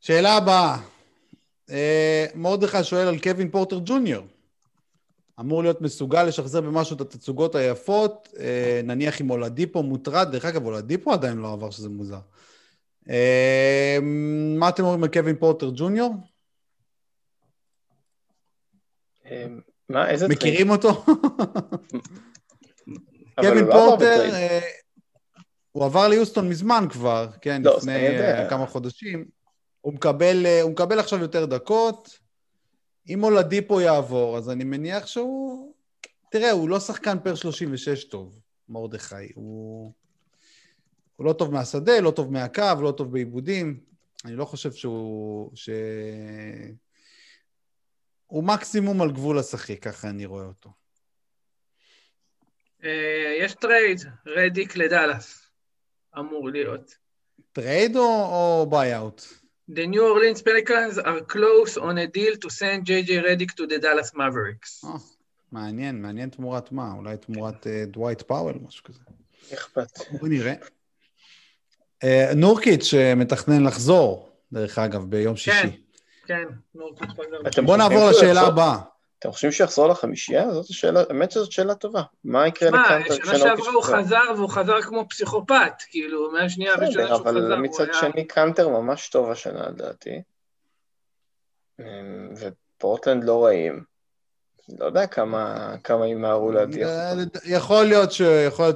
שאלה 0.00 0.36
הבאה. 0.36 0.78
אה, 1.70 2.26
מרדכי 2.34 2.84
שואל 2.84 3.08
על 3.08 3.18
קווין 3.18 3.50
פורטר 3.50 3.80
ג'וניור. 3.84 4.26
אמור 5.40 5.62
להיות 5.62 5.80
מסוגל 5.80 6.24
לשחזר 6.24 6.60
במשהו 6.60 6.96
את 6.96 7.00
התצוגות 7.00 7.54
היפות, 7.54 8.28
אה, 8.38 8.80
נניח 8.84 9.20
אם 9.20 9.30
אולדיפו 9.30 9.82
מוטרד, 9.82 10.32
דרך 10.32 10.44
אגב, 10.44 10.66
אולדיפו 10.66 11.12
עדיין 11.12 11.38
לא 11.38 11.52
עבר 11.52 11.70
שזה 11.70 11.88
מוזר. 11.88 12.20
אה, 13.10 13.98
מה 14.58 14.68
אתם 14.68 14.82
אומרים 14.82 15.02
על 15.02 15.08
קווין 15.08 15.36
פורטר 15.36 15.70
ג'וניור? 15.74 16.14
אמ, 19.30 19.60
מה, 19.88 20.10
איזה? 20.10 20.28
מכירים 20.28 20.70
אותו? 20.70 21.04
קווין 23.40 23.64
לא 23.64 23.72
פורטר, 23.72 24.30
אה, 24.32 24.60
הוא 25.72 25.84
עבר 25.84 26.08
ליוסטון 26.08 26.48
מזמן 26.48 26.84
כבר, 26.90 27.28
כן, 27.40 27.62
לא, 27.62 27.76
לפני 27.76 28.08
אה, 28.08 28.50
כמה 28.50 28.66
חודשים. 28.66 29.18
אה, 29.18 29.22
הוא 30.62 30.70
מקבל 30.70 30.98
עכשיו 30.98 31.18
יותר 31.18 31.44
דקות. 31.44 32.27
אם 33.08 33.24
אולדיפו 33.24 33.80
יעבור, 33.80 34.38
אז 34.38 34.50
אני 34.50 34.64
מניח 34.64 35.06
שהוא... 35.06 35.74
תראה, 36.30 36.50
הוא 36.50 36.68
לא 36.68 36.80
שחקן 36.80 37.18
פר 37.24 37.34
36 37.34 38.04
טוב, 38.04 38.40
מרדכי. 38.68 39.32
הוא... 39.34 39.92
הוא 41.16 41.26
לא 41.26 41.32
טוב 41.32 41.52
מהשדה, 41.52 42.00
לא 42.00 42.10
טוב 42.10 42.32
מהקו, 42.32 42.82
לא 42.82 42.90
טוב 42.92 43.12
בעיבודים. 43.12 43.80
אני 44.24 44.36
לא 44.36 44.44
חושב 44.44 44.72
שהוא... 44.72 45.50
ש... 45.54 45.70
הוא 48.26 48.44
מקסימום 48.44 49.02
על 49.02 49.12
גבול 49.12 49.38
השחק, 49.38 49.82
ככה 49.82 50.08
אני 50.08 50.26
רואה 50.26 50.44
אותו. 50.44 50.70
אה, 52.84 53.34
יש 53.40 53.54
trade, 53.54 53.98
רדיק 54.26 54.76
לדאלאס, 54.76 55.50
אמור 56.18 56.48
להיות. 56.50 56.94
trade 57.52 57.96
או 57.96 58.66
buyout? 58.70 59.22
The 59.70 59.86
New 59.86 60.02
Orleans 60.02 60.40
Pelicans 60.40 60.98
are 60.98 61.20
close 61.20 61.76
on 61.76 61.98
a 61.98 62.06
deal 62.06 62.34
to 62.36 62.48
send 62.48 62.86
JJ 62.86 63.10
Redick 63.26 63.54
to 63.56 63.66
the 63.66 63.78
Dallas 63.78 64.14
Mavericks. 64.14 64.84
Oh, 64.84 64.98
מעניין, 65.52 66.02
מעניין 66.02 66.28
תמורת 66.28 66.72
מה? 66.72 66.92
אולי 66.96 67.16
תמורת 67.16 67.66
דווייט 67.86 68.20
אה, 68.20 68.24
פאוול, 68.24 68.54
משהו 68.66 68.84
כזה. 68.84 69.00
אכפת. 69.54 69.98
בוא 70.20 70.28
נראה. 70.28 70.54
אה, 72.04 72.34
נורקיץ' 72.36 72.94
מתכנן 73.16 73.64
לחזור, 73.64 74.30
דרך 74.52 74.78
אגב, 74.78 75.04
ביום 75.04 75.34
כן. 75.34 75.36
שישי. 75.36 75.80
כן, 76.26 76.44
בוא 77.64 77.76
נעבור 77.76 78.10
לשאלה 78.10 78.40
הבאה. 78.40 78.78
אתם 79.18 79.32
חושבים 79.32 79.52
שיחזור 79.52 79.88
לחמישייה? 79.88 80.50
זאת 80.52 80.70
השאלה, 80.70 81.02
האמת 81.08 81.30
שזאת 81.30 81.52
שאלה 81.52 81.74
טובה. 81.74 82.02
מה 82.24 82.48
יקרה 82.48 82.68
לקאנטר 82.68 83.18
כשנורקיץ' 83.18 83.24
שנה 83.24 83.38
שעברה 83.38 83.72
הוא 83.72 83.82
חזר 83.82 84.34
והוא 84.36 84.48
חזר 84.48 84.82
כמו 84.82 85.08
פסיכופת, 85.08 85.72
כאילו, 85.90 86.30
מהשנייה 86.32 86.74
הראשונה 86.74 87.06
שהוא 87.06 87.18
חזר, 87.18 87.30
אבל 87.30 87.56
מצד 87.56 87.86
שני 87.92 88.26
קאנטר 88.26 88.68
ממש 88.68 89.08
טוב 89.08 89.30
השנה 89.30 89.68
לדעתי. 89.68 90.22
אמ, 91.80 91.84
ופורטלנד 92.36 93.24
לא 93.24 93.44
רעים. 93.44 93.82
לא 94.78 94.84
יודע 94.84 95.06
כמה, 95.06 95.74
כמה 95.84 96.06
ימהרו 96.06 96.52
להדיח 96.52 96.88
אה, 96.88 97.12
יכול 97.44 97.84
להיות 97.84 98.12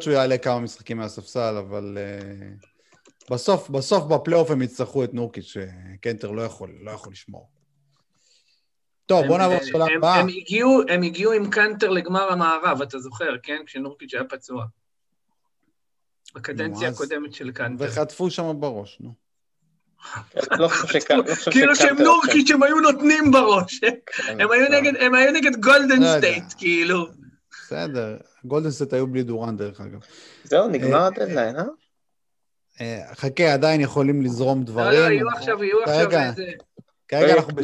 שהוא 0.03 0.15
יעלה 0.15 0.39
כמה 0.39 0.61
משחקים 0.61 0.97
מהספסל, 0.97 1.55
אבל... 1.59 1.99
Uh... 1.99 2.73
בסוף, 3.31 3.71
בסוף 3.71 4.05
בפלייאוף 4.05 4.51
הם 4.51 4.63
יצטרכו 4.63 5.05
את 5.05 5.15
נורקיץ', 5.15 5.45
שקנטר 5.45 6.31
לא 6.31 6.43
יכול, 6.43 6.79
לא 6.81 6.91
יכול 6.91 7.13
לשמור. 7.13 7.49
טוב, 9.07 9.27
בוא 9.27 9.39
נעבור 9.39 9.57
לשאלה 9.57 9.87
הבאה. 9.97 10.21
הם, 10.21 10.29
הגיעו, 10.29 10.83
הם 10.89 11.03
הגיעו 11.03 11.33
עם 11.33 11.51
קנטר 11.51 11.91
לגמר 11.91 12.33
המערב, 12.33 12.83
אתה 12.83 12.99
זוכר, 12.99 13.37
כן? 13.43 13.63
כשנורקיץ' 13.67 14.15
היה 14.15 14.25
פצוע. 14.25 14.65
בקדנציה 16.35 16.89
הקודמת 16.89 17.35
של 17.35 17.51
קנטר. 17.51 17.85
וחטפו 17.89 18.31
שם 18.31 18.53
בראש, 18.61 18.99
נו. 19.01 19.15
לא 20.61 20.69
כאילו 21.51 21.77
שהם 21.77 22.03
נורקיץ' 22.03 22.51
הם 22.51 22.63
היו 22.63 22.81
נותנים 22.81 23.31
בראש. 23.31 23.81
כן, 24.07 24.41
הם 25.01 25.15
היו 25.15 25.33
נגד 25.33 25.57
גולדן 25.61 26.03
לא 26.03 26.19
סטייט, 26.19 26.45
כאילו. 26.59 27.07
בסדר, 27.51 28.17
גולדן 28.45 28.71
סטייט 28.71 28.93
היו 28.93 29.07
בלי 29.07 29.23
דוראנט, 29.23 29.57
דרך 29.57 29.81
אגב. 29.81 30.01
זהו, 30.45 30.69
נגמר 30.69 31.01
אה, 31.01 31.07
הדדליין, 31.07 31.57
אה? 31.57 31.65
אה, 32.81 33.15
חכה, 33.15 33.53
עדיין 33.53 33.81
יכולים 33.81 34.23
לזרום 34.23 34.65
דברים. 34.65 35.01
לא, 35.01 35.09
לא, 35.09 35.13
יהיו 35.13 35.29
עכשיו, 35.29 35.65
יהיו 35.65 35.83
עכשיו 35.83 36.11
איזה... 36.11 36.45
כרגע 37.09 37.35
אנחנו 37.35 37.55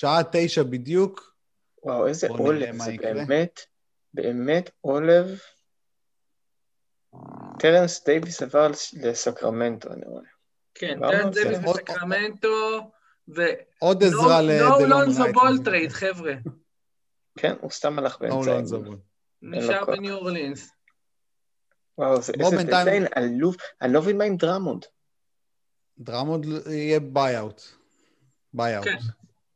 בשעה 0.00 0.20
תשע 0.32 0.62
בדיוק. 0.62 1.34
וואו, 1.82 2.06
איזה 2.06 2.28
עלוב, 2.28 2.78
זה 2.78 2.92
באמת, 3.02 3.60
באמת 4.14 4.70
עלוב. 4.80 5.40
טרנס 7.58 8.04
דייוויס 8.04 8.42
עבר 8.42 8.68
לסקרמנטו, 9.02 9.92
אני 9.92 10.06
רואה. 10.06 10.24
כן, 10.74 10.98
טרנס 11.00 11.34
דייוויס 11.34 11.58
לסקרמנטו, 11.58 12.48
ו... 13.36 13.42
עוד 13.78 14.04
עזרה 14.04 14.42
לדלון 14.42 14.72
רייט. 14.72 14.88
נו 14.88 14.88
לונזו 14.88 15.24
בול 15.32 15.52
trade, 15.52 15.92
חבר'ה. 15.92 16.32
כן, 17.38 17.54
הוא 17.60 17.70
סתם 17.70 17.98
הלך 17.98 18.18
באמצע. 18.20 18.60
נשאר 19.42 19.84
בניו 19.84 20.16
אורלינס. 20.16 20.70
וואו, 21.98 22.16
איזה 22.16 22.32
דדליין 22.32 23.06
עלוב. 23.14 23.56
אני 23.82 23.92
לא 23.92 24.00
מבין 24.00 24.18
מה 24.18 24.24
עם 24.24 24.36
דרמונד. 24.36 24.84
דרמונד 25.98 26.46
יהיה 26.66 27.00
buyout. 27.00 27.62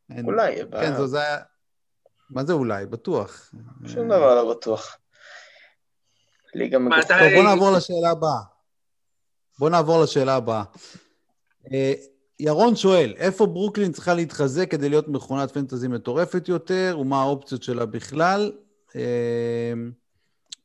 buyout. 0.08 0.26
אולי 0.26 0.52
יהיה 0.52 0.64
buyout. 0.64 0.96
כן, 0.98 1.06
זה 1.06 1.20
היה... 1.20 1.38
מה 2.30 2.44
זה 2.44 2.52
אולי? 2.52 2.86
בטוח. 2.86 3.50
שום 3.86 4.08
דבר 4.08 4.34
לא 4.34 4.54
בטוח. 4.54 4.96
ליגה 6.54 6.78
מגוחכת. 6.78 7.08
טוב, 7.08 7.34
בוא 7.34 7.42
נעבור 7.42 7.70
לשאלה 7.70 8.10
הבאה. 8.10 8.40
בוא 9.58 9.70
נעבור 9.70 10.02
לשאלה 10.02 10.34
הבאה. 10.34 10.64
אה, 11.72 11.92
ירון 12.40 12.76
שואל, 12.76 13.14
איפה 13.16 13.46
ברוקלין 13.46 13.92
צריכה 13.92 14.14
להתחזק 14.14 14.70
כדי 14.70 14.88
להיות 14.88 15.08
מכונת 15.08 15.50
fantasy 15.50 15.88
מטורפת 15.88 16.48
יותר, 16.48 16.96
ומה 17.00 17.20
האופציות 17.20 17.62
שלה 17.62 17.86
בכלל? 17.86 18.52
אה, 18.96 19.72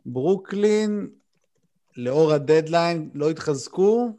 ברוקלין, 0.05 1.09
לאור 1.97 2.33
הדדליין 2.33 3.09
לא 3.13 3.31
יתחזקו. 3.31 4.17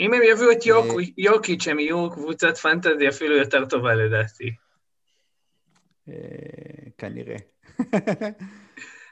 אם 0.00 0.14
הם 0.14 0.20
יביאו 0.22 0.52
את 0.52 0.66
יוק, 0.66 0.86
אה, 0.86 1.04
יוקיץ', 1.18 1.68
הם 1.68 1.78
יהיו 1.78 2.10
קבוצת 2.10 2.56
fantasy 2.56 3.08
אפילו 3.08 3.36
יותר 3.36 3.64
טובה 3.64 3.94
לדעתי. 3.94 4.50
אה, 6.08 6.14
כנראה. 6.98 7.36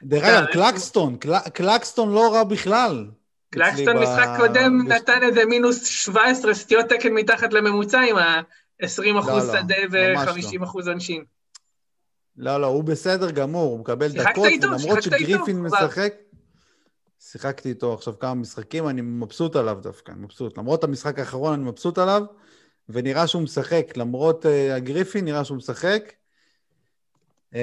דרך 0.03 0.23
אגב, 0.23 0.45
קלקסטון, 0.45 1.17
קלקסטון 1.53 2.11
לא 2.11 2.33
רע 2.33 2.43
בכלל. 2.43 3.07
קלקסטון 3.49 3.97
משחק 3.97 4.27
קודם 4.37 4.87
נתן 4.87 5.23
איזה 5.23 5.45
מינוס 5.45 5.85
17 5.85 6.53
סטיות 6.53 6.85
תקן 6.85 7.13
מתחת 7.13 7.53
לממוצע 7.53 7.99
עם 7.99 8.17
ה-20 8.17 9.19
אחוז 9.19 9.49
לא, 9.49 9.53
לא, 9.53 9.61
שדה 9.61 9.75
ו-50 9.91 10.63
אחוז 10.63 10.87
עונשים. 10.87 11.23
לא, 12.37 12.61
לא, 12.61 12.67
הוא 12.67 12.83
בסדר 12.83 13.31
גמור, 13.31 13.71
הוא 13.71 13.79
מקבל 13.79 14.07
דקות, 14.07 14.47
למרות 14.61 15.03
שגריפין 15.03 15.61
משחק... 15.61 16.13
שיחקתי 17.19 17.69
איתו 17.69 17.93
עכשיו 17.93 18.19
כמה 18.19 18.33
משחקים, 18.33 18.89
אני 18.89 19.01
מבסוט 19.01 19.55
עליו 19.55 19.77
דווקא, 19.81 20.11
אני 20.11 20.21
מבסוט. 20.21 20.57
למרות 20.57 20.83
המשחק 20.83 21.19
האחרון 21.19 21.53
אני 21.53 21.63
מבסוט 21.63 21.97
עליו, 21.97 22.23
ונראה 22.89 23.27
שהוא 23.27 23.41
משחק. 23.41 23.97
למרות 23.97 24.45
uh, 24.45 24.73
הגריפי, 24.75 25.21
נראה 25.21 25.45
שהוא 25.45 25.57
משחק. 25.57 26.13
Uh, 27.53 27.57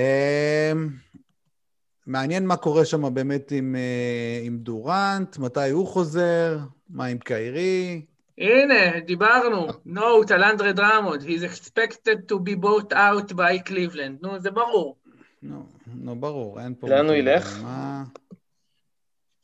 מעניין 2.07 2.47
מה 2.47 2.57
קורה 2.57 2.85
שם 2.85 3.15
באמת 3.15 3.53
עם, 3.53 3.77
uh, 3.77 4.47
עם 4.47 4.59
דורנט, 4.59 5.39
מתי 5.39 5.71
הוא 5.71 5.87
חוזר, 5.87 6.59
מה 6.91 7.05
עם 7.05 7.19
קיירי. 7.19 8.05
הנה, 8.39 9.01
דיברנו. 9.07 9.67
נוט 9.87 10.31
על 10.31 10.45
אנדרי 10.45 10.73
דרמוד. 10.73 11.23
He's 11.23 11.45
expected 11.53 12.33
to 12.33 12.35
be 12.35 12.63
bought 12.65 12.93
out 12.93 13.33
by 13.33 13.69
Cleveland. 13.69 14.23
נו, 14.23 14.39
זה 14.39 14.51
ברור. 14.51 14.97
נו, 15.43 15.67
נו, 15.95 16.17
ברור, 16.17 16.61
אין 16.61 16.75
פה... 16.75 16.89
לאן 16.89 17.07
הוא 17.07 17.15
ילך? 17.15 17.63
מה... 17.63 18.05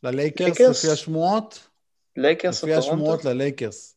ללייקרס, 0.03 0.61
לפי 0.61 0.93
השמועות? 0.93 1.69
לייקרס 2.17 2.65
או 2.65 2.69
טורונטו? 2.69 2.81
לפי 2.81 2.89
השמועות 2.89 3.25
ללייקרס. 3.25 3.97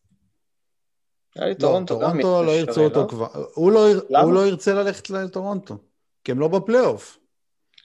לא, 1.36 1.54
טורונטו 1.54 2.00
גם 2.00 2.22
טורונטו 2.22 2.44
לא 2.44 2.52
ירצו 2.52 2.84
אותו 2.84 3.02
לא? 3.02 3.08
כבר. 3.08 3.46
הוא 3.54 3.72
לא, 3.72 3.88
הוא 4.22 4.34
לא 4.34 4.48
ירצה 4.48 4.74
ללכת 4.74 5.10
לטורונטו, 5.10 5.78
כי 6.24 6.32
הם 6.32 6.40
לא 6.40 6.48
בפלייאוף. 6.48 7.18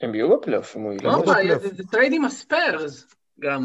הם 0.01 0.15
יהיו 0.15 0.37
בפלייאוף, 0.37 0.75
אם 0.75 0.81
הוא 0.81 0.93
ילך. 0.93 1.03
לא, 1.03 1.57
זה 1.57 1.83
trade 1.91 2.13
עם 2.13 2.25
הספיירס 2.25 3.05
גם, 3.39 3.63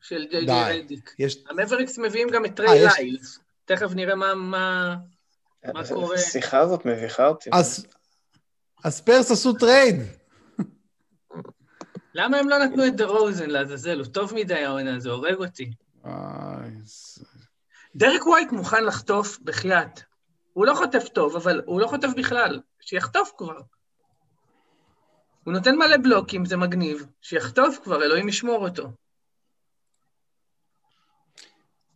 של 0.00 0.26
ג'יי 0.30 0.44
ג'יי 0.44 0.80
רדיק. 0.80 1.14
המאבריקס 1.50 1.98
מביאים 1.98 2.28
גם 2.28 2.44
את 2.44 2.56
טריי 2.56 2.86
אה, 2.86 2.92
ליילס. 2.98 3.38
תכף 3.64 3.90
נראה 3.94 4.14
מה, 4.14 4.34
מה, 4.34 4.96
מה 5.74 5.88
קורה. 5.88 6.14
השיחה 6.14 6.58
הזאת 6.58 6.86
מביכה 6.86 7.26
אותי. 7.26 7.50
הספיירס 8.84 9.30
עשו 9.30 9.52
trade. 9.52 9.96
למה 12.14 12.36
הם 12.36 12.48
לא 12.48 12.58
נתנו 12.58 12.86
את 12.86 12.96
דה 12.96 13.06
רוזן 13.06 13.50
לעזאזל? 13.50 13.98
הוא 13.98 14.06
טוב 14.06 14.34
מדי 14.34 14.64
העונה, 14.64 15.00
זה 15.00 15.10
הורג 15.10 15.34
אותי. 15.34 15.70
דרק 17.96 18.26
ווייט 18.26 18.52
מוכן 18.52 18.84
לחטוף 18.84 19.38
בחייאת. 19.38 20.00
הוא 20.52 20.66
לא 20.66 20.74
חוטף 20.74 21.08
טוב, 21.08 21.36
אבל 21.36 21.62
הוא 21.66 21.80
לא 21.80 21.86
חוטף 21.86 22.08
בכלל. 22.16 22.60
שיחטוף 22.80 23.32
כבר. 23.36 23.60
הוא 25.44 25.54
נותן 25.54 25.76
מלא 25.76 25.96
בלוקים, 25.96 26.44
זה 26.44 26.56
מגניב. 26.56 27.06
שיחטוף 27.22 27.78
כבר, 27.84 28.04
אלוהים 28.04 28.28
ישמור 28.28 28.68
אותו. 28.68 28.88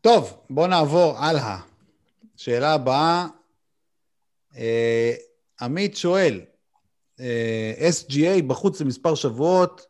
טוב, 0.00 0.42
בואו 0.50 0.66
נעבור 0.66 1.18
הלאה. 1.18 1.60
שאלה 2.36 2.74
הבאה, 2.74 3.26
אה, 4.56 5.14
עמית 5.60 5.96
שואל, 5.96 6.40
אה, 7.20 7.74
SGA 7.90 8.42
בחוץ 8.46 8.80
למספר 8.80 9.14
שבועות, 9.14 9.86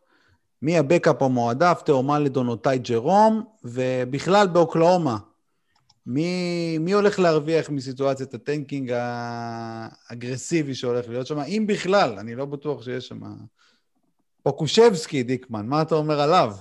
מי 0.63 0.77
ה 0.77 0.83
backup 0.83 1.21
המועדף, 1.21 1.81
תאו 1.85 2.08
מלדון 2.08 2.47
או 2.47 2.55
טי 2.55 2.77
ג'רום, 2.77 3.43
ובכלל 3.63 4.47
באוקלהומה, 4.47 5.17
מי, 6.05 6.77
מי 6.77 6.91
הולך 6.91 7.19
להרוויח 7.19 7.69
מסיטואציית 7.69 8.33
ה 8.33 8.41
tanking 8.41 8.93
האגרסיבי 8.95 10.75
שהולך 10.75 11.09
להיות 11.09 11.27
שם, 11.27 11.39
אם 11.39 11.65
בכלל, 11.67 12.19
אני 12.19 12.35
לא 12.35 12.45
בטוח 12.45 12.83
שיש 12.83 13.07
שם... 13.07 13.19
פוקושבסקי, 14.43 15.23
דיקמן, 15.23 15.65
מה 15.65 15.81
אתה 15.81 15.95
אומר 15.95 16.21
עליו? 16.21 16.55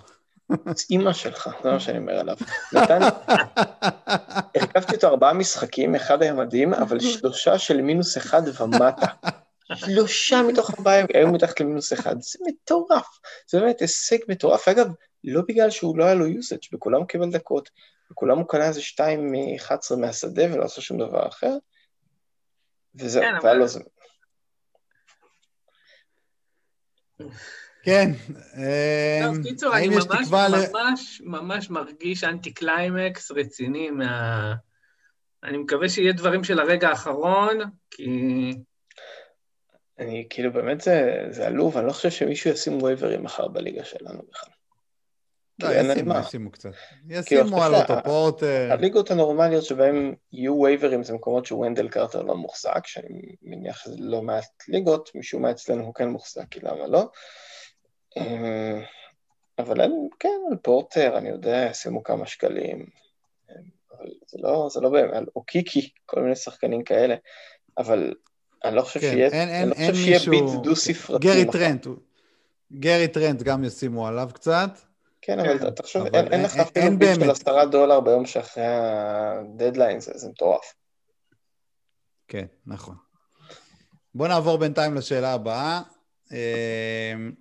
אימא 0.90 1.12
שלך, 1.12 1.48
זה 1.62 1.70
מה 1.70 1.80
שאני 1.80 1.98
אומר 1.98 2.12
עליו. 2.12 2.36
נתן, 2.72 3.00
הרכבתי 4.56 4.94
אותו 4.94 5.08
ארבעה 5.08 5.32
משחקים, 5.32 5.94
אחד 5.94 6.22
היה 6.22 6.34
מדהים, 6.34 6.74
אבל 6.74 7.00
שלושה 7.00 7.58
של 7.58 7.80
מינוס 7.80 8.16
אחד 8.16 8.42
ומטה. 8.60 9.06
שלושה 9.74 10.42
מתוך 10.48 10.70
ארבעה 10.70 11.04
היו 11.14 11.32
מתחת 11.32 11.60
למינוס 11.60 11.92
אחד, 11.92 12.20
זה 12.20 12.38
מטורף, 12.48 13.18
זה 13.46 13.60
באמת 13.60 13.80
הישג 13.80 14.18
מטורף. 14.28 14.68
אגב, 14.68 14.86
לא 15.24 15.42
בגלל 15.48 15.70
שהוא 15.70 15.98
לא 15.98 16.04
היה 16.04 16.14
לו 16.14 16.26
יוסאג', 16.26 16.58
בכולם 16.72 16.98
הוא 16.98 17.08
קיבל 17.08 17.30
דקות, 17.30 17.70
בכולם 18.10 18.38
הוא 18.38 18.48
קנה 18.48 18.68
איזה 18.68 18.82
שתיים 18.82 19.32
מ-11 19.32 19.96
מהשדה 19.96 20.54
ולא 20.54 20.64
עשה 20.64 20.80
שום 20.80 20.98
דבר 20.98 21.28
אחר, 21.28 21.56
וזהו, 22.94 23.22
כן, 23.22 23.34
והיה 23.42 23.54
לו 23.54 23.68
זה. 23.68 23.80
כן. 27.82 28.10
טוב, 29.22 29.42
קיצור, 29.42 29.76
אני 29.76 29.88
ממש, 29.88 30.28
ממש, 30.30 31.22
ממש 31.24 31.70
מרגיש 31.70 32.24
אנטי 32.24 32.54
קליימקס 32.54 33.30
רציני 33.30 33.90
מה... 33.90 34.54
אני 35.44 35.58
מקווה 35.58 35.88
שיהיה 35.88 36.12
דברים 36.12 36.44
של 36.44 36.60
הרגע 36.60 36.88
האחרון, 36.88 37.58
כי... 37.90 38.04
אני, 40.02 40.26
כאילו, 40.30 40.52
באמת 40.52 40.80
זה, 40.80 41.26
זה 41.30 41.46
עלוב, 41.46 41.76
אני 41.78 41.86
לא 41.86 41.92
חושב 41.92 42.10
שמישהו 42.10 42.50
ישים 42.50 42.82
וייברים 42.82 43.22
מחר 43.22 43.48
בליגה 43.48 43.84
שלנו 43.84 44.22
בכלל. 44.30 44.52
לא, 45.58 45.68
ישימו, 45.74 46.14
ישימו 46.18 46.50
קצת. 46.50 46.70
ישימו 47.08 47.62
על 47.62 47.74
אותו 47.74 47.94
פורטר. 48.04 48.68
הליגות 48.72 49.10
הנורמליות 49.10 49.64
שבהן 49.64 50.14
יהיו 50.32 50.60
וייברים 50.60 51.02
זה 51.02 51.14
מקומות 51.14 51.46
שוונדל 51.46 51.88
קרטר 51.88 52.22
לא 52.22 52.36
מוחזק, 52.36 52.86
שאני 52.86 53.34
מניח 53.42 53.78
שזה 53.78 53.96
לא 53.98 54.22
מעט 54.22 54.62
ליגות, 54.68 55.10
משום 55.14 55.42
מה 55.42 55.50
אצלנו 55.50 55.84
הוא 55.84 55.94
כן 55.94 56.08
מוחזק, 56.08 56.48
כי 56.50 56.60
למה 56.60 56.86
לא? 56.86 57.10
אמ, 58.16 58.82
אבל 59.58 59.90
כן, 60.18 60.40
על 60.50 60.56
פורטר, 60.56 61.18
אני 61.18 61.28
יודע, 61.28 61.66
ישימו 61.70 62.02
כמה 62.02 62.26
שקלים. 62.26 62.86
אבל 63.98 64.10
זה 64.26 64.38
לא, 64.40 64.68
זה 64.70 64.80
לא 64.80 64.90
באמת, 64.90 65.22
או 65.36 65.42
קיקי, 65.42 65.90
כל 66.06 66.20
מיני 66.20 66.36
שחקנים 66.36 66.84
כאלה, 66.84 67.14
אבל 67.78 68.14
אני 68.64 68.76
לא 68.76 68.82
חושב 68.82 69.00
כן, 69.00 69.10
שיהיה, 69.10 69.28
אין, 69.28 69.48
אין, 69.48 69.68
לא 69.68 69.74
חושב 69.74 69.94
שיהיה 69.94 70.18
מישהו... 70.18 70.32
ביט 70.32 70.64
דו-ספרתי. 70.64 71.26
גרי 71.26 71.44
טרנט, 71.52 71.86
גרי 72.72 73.08
טרנט 73.08 73.42
גם 73.42 73.64
ישימו 73.64 74.08
עליו 74.08 74.30
קצת. 74.34 74.70
כן, 75.22 75.40
אבל 75.40 75.58
כן. 75.58 75.70
תחשוב, 75.70 76.06
אין, 76.14 76.32
אין 76.32 76.42
לך 76.42 76.56
אפילו 76.56 76.98
ביט 76.98 77.14
של 77.14 77.30
עשרה 77.30 77.66
דולר 77.66 78.00
ביום 78.00 78.26
שאחרי 78.26 78.64
הדדליין, 78.66 80.00
זה, 80.00 80.12
זה 80.14 80.28
מטורף. 80.28 80.74
כן, 82.28 82.46
נכון. 82.66 82.94
בואו 84.14 84.28
נעבור 84.28 84.58
בינתיים 84.58 84.94
לשאלה 84.94 85.32
הבאה. 85.32 85.80
אמ, 86.32 87.32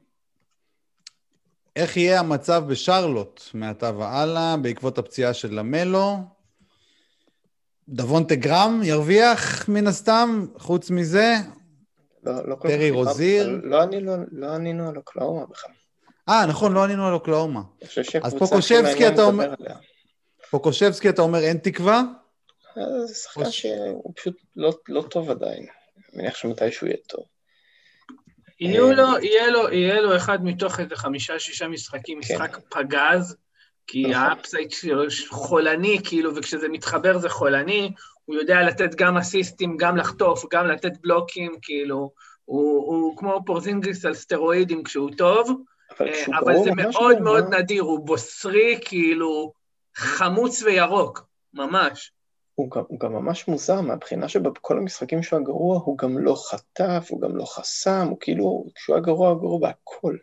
איך 1.76 1.98
יהיה 1.98 2.20
המצב 2.20 2.64
בשרלוט 2.68 3.42
מעתה 3.54 3.92
והלאה 3.98 4.58
בעקבות 4.58 4.98
הפציעה 4.98 5.34
של 5.34 5.54
למלו? 5.54 6.18
דבונטה 7.92 8.36
גרם 8.36 8.82
ירוויח 8.84 9.70
מן 9.70 9.88
הסתם, 9.88 10.46
חוץ 10.58 10.90
מזה? 10.90 11.34
לא, 12.24 12.50
לא 12.50 12.56
טרי 12.62 12.92
רוזיר? 12.92 13.60
לא, 13.64 13.86
לא, 14.02 14.14
לא 14.32 14.48
ענינו 14.48 14.90
על 14.90 14.98
אוקלאומה 14.98 15.46
בכלל. 15.46 15.72
אה, 16.30 16.46
נכון, 16.46 16.74
לא 16.74 16.84
ענינו 16.84 17.08
על 17.08 17.14
אוקלאומה. 17.14 17.62
אז 18.24 18.36
פוקושבסקי 18.36 19.08
אתה 19.08 19.24
אומר... 19.24 19.54
פוקושבסקי 20.50 21.10
אתה 21.10 21.22
אומר 21.22 21.40
אין 21.40 21.58
תקווה? 21.58 22.04
אה, 22.78 23.06
זה 23.06 23.16
שחקן 23.16 23.52
שהוא 23.52 24.14
פשוט 24.16 24.36
לא, 24.56 24.74
לא 24.90 25.02
טוב 25.02 25.30
עדיין. 25.30 25.66
אני 26.14 26.22
מניח 26.22 26.36
שמתישהו 26.36 26.88
יהיה 26.88 26.98
טוב. 27.08 27.24
יהיו 28.60 28.94
לו, 28.94 29.08
יהיה 29.22 29.48
לו, 29.50 29.70
יהיה 29.72 30.02
לו 30.02 30.16
אחד 30.16 30.44
מתוך 30.44 30.80
איזה 30.80 30.96
חמישה-שישה 30.96 31.68
משחקים, 31.68 32.22
כן. 32.22 32.36
משחק 32.36 32.60
פגז, 32.70 33.36
כי 33.88 34.04
נכון. 34.04 34.16
ה 34.16 34.24
upside 34.24 34.72
שלו 34.72 35.04
חולני, 35.30 35.98
כאילו, 36.04 36.36
וכשזה 36.36 36.70
מתחבר 36.70 37.18
זה 37.18 37.30
חולני, 37.30 37.92
הוא 38.26 38.36
יודע 38.36 38.62
לתת 38.62 38.96
גם 38.96 39.18
אסיסטים, 39.18 39.78
גם 39.78 39.98
לחטוף, 39.98 40.46
גם 40.54 40.68
לתת 40.68 40.92
בלוקים, 41.02 41.56
כאילו, 41.62 42.12
הוא, 42.46 42.86
הוא 42.86 43.18
כמו 43.18 43.42
פורזינגיס 43.46 44.06
על 44.06 44.14
סטרואידים 44.14 44.84
כשהוא 44.84 45.10
טוב, 45.18 45.52
אבל, 46.00 46.08
אה, 46.08 46.40
אבל 46.40 46.54
זה 46.64 46.72
מאוד 46.76 47.22
מאוד 47.22 47.54
נדיר, 47.54 47.84
הוא 47.84 48.06
בוסרי, 48.06 48.80
כאילו, 48.86 49.54
חמוץ 49.96 50.64
וירוק, 50.64 51.28
ממש. 51.54 52.12
הוא 52.56 52.72
גם, 52.72 52.84
הוא 52.88 53.00
גם 53.00 53.14
ממש 53.14 53.48
מוזר 53.48 53.82
מהבחינה 53.82 54.28
שבכל 54.28 54.78
המשחקים 54.78 55.24
שהוא 55.24 55.40
הגרוע, 55.40 55.80
הוא 55.86 55.98
גם 55.98 56.18
לא 56.18 56.36
חטף, 56.50 57.08
הוא 57.10 57.22
גם 57.22 57.36
לא 57.36 57.46
חסם, 57.46 58.08
הוא 58.10 58.18
כאילו, 58.20 58.66
כשהוא 58.76 58.98
הגרוע, 58.98 59.30
הוא 59.30 59.40
גרוע 59.40 59.60
בהכל. 59.60 60.16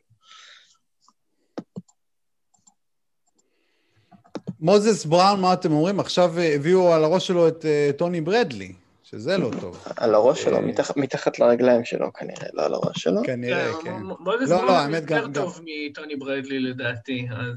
מוזס 4.61 5.05
בראון, 5.05 5.41
מה 5.41 5.53
אתם 5.53 5.73
אומרים? 5.73 6.01
עכשיו 6.01 6.39
הביאו 6.39 6.93
על 6.93 7.05
הראש 7.05 7.27
שלו 7.27 7.49
את 7.49 7.65
uh, 7.65 7.97
טוני 7.97 8.21
ברדלי, 8.21 8.73
שזה 9.03 9.39
לא 9.39 9.51
טוב. 9.61 9.85
על 9.97 10.15
הראש 10.15 10.43
שלו, 10.43 10.63
מתח, 10.63 10.91
מתחת 10.97 11.39
לרגליים 11.39 11.85
שלו 11.85 12.13
כנראה, 12.13 12.49
לא 12.53 12.65
על 12.65 12.75
הראש 12.75 13.03
שלו. 13.03 13.21
כנראה, 13.25 13.73
כן. 13.73 13.81
כן. 13.85 14.03
מוזס 14.03 14.51
לא, 14.51 14.57
בראון 14.57 14.91
לא, 14.91 14.97
יותר 14.97 15.27
טוב 15.35 15.61
מטוני 15.65 16.17
ברדלי 16.17 16.61
לדעתי, 16.61 17.29
אז... 17.31 17.57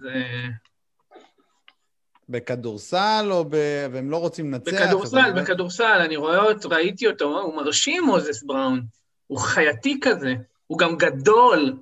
בכדורסל, 2.30 3.28
או 3.32 3.45
ב... 3.49 3.56
והם 3.91 4.12
לא 4.12 4.18
רוצים 4.18 4.54
לנצח? 4.54 4.72
בכדורסל, 4.72 5.41
בכדורסל, 5.41 6.02
אני 6.06 6.16
רואה 6.16 6.38
אותו, 6.38 6.70
ראיתי 6.70 7.08
אותו, 7.08 7.41
הוא 7.41 7.56
מרשים 7.56 8.04
מוזס 8.04 8.43
בראון. 8.43 8.82
הוא 9.28 9.39
חייתי 9.39 9.99
כזה, 10.02 10.34
הוא 10.68 10.78
גם 10.78 10.97
גדול. 10.97 11.78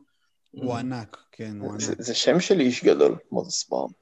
הוא 0.52 0.76
ענק, 0.76 1.18
כן, 1.32 1.58
הוא 1.60 1.72
ענק. 1.72 1.82
זה, 1.82 1.94
זה 1.98 2.16
שם 2.16 2.40
של 2.40 2.60
איש 2.60 2.84
גדול, 2.84 3.16
מוזס 3.32 3.70
בראון. 3.70 3.99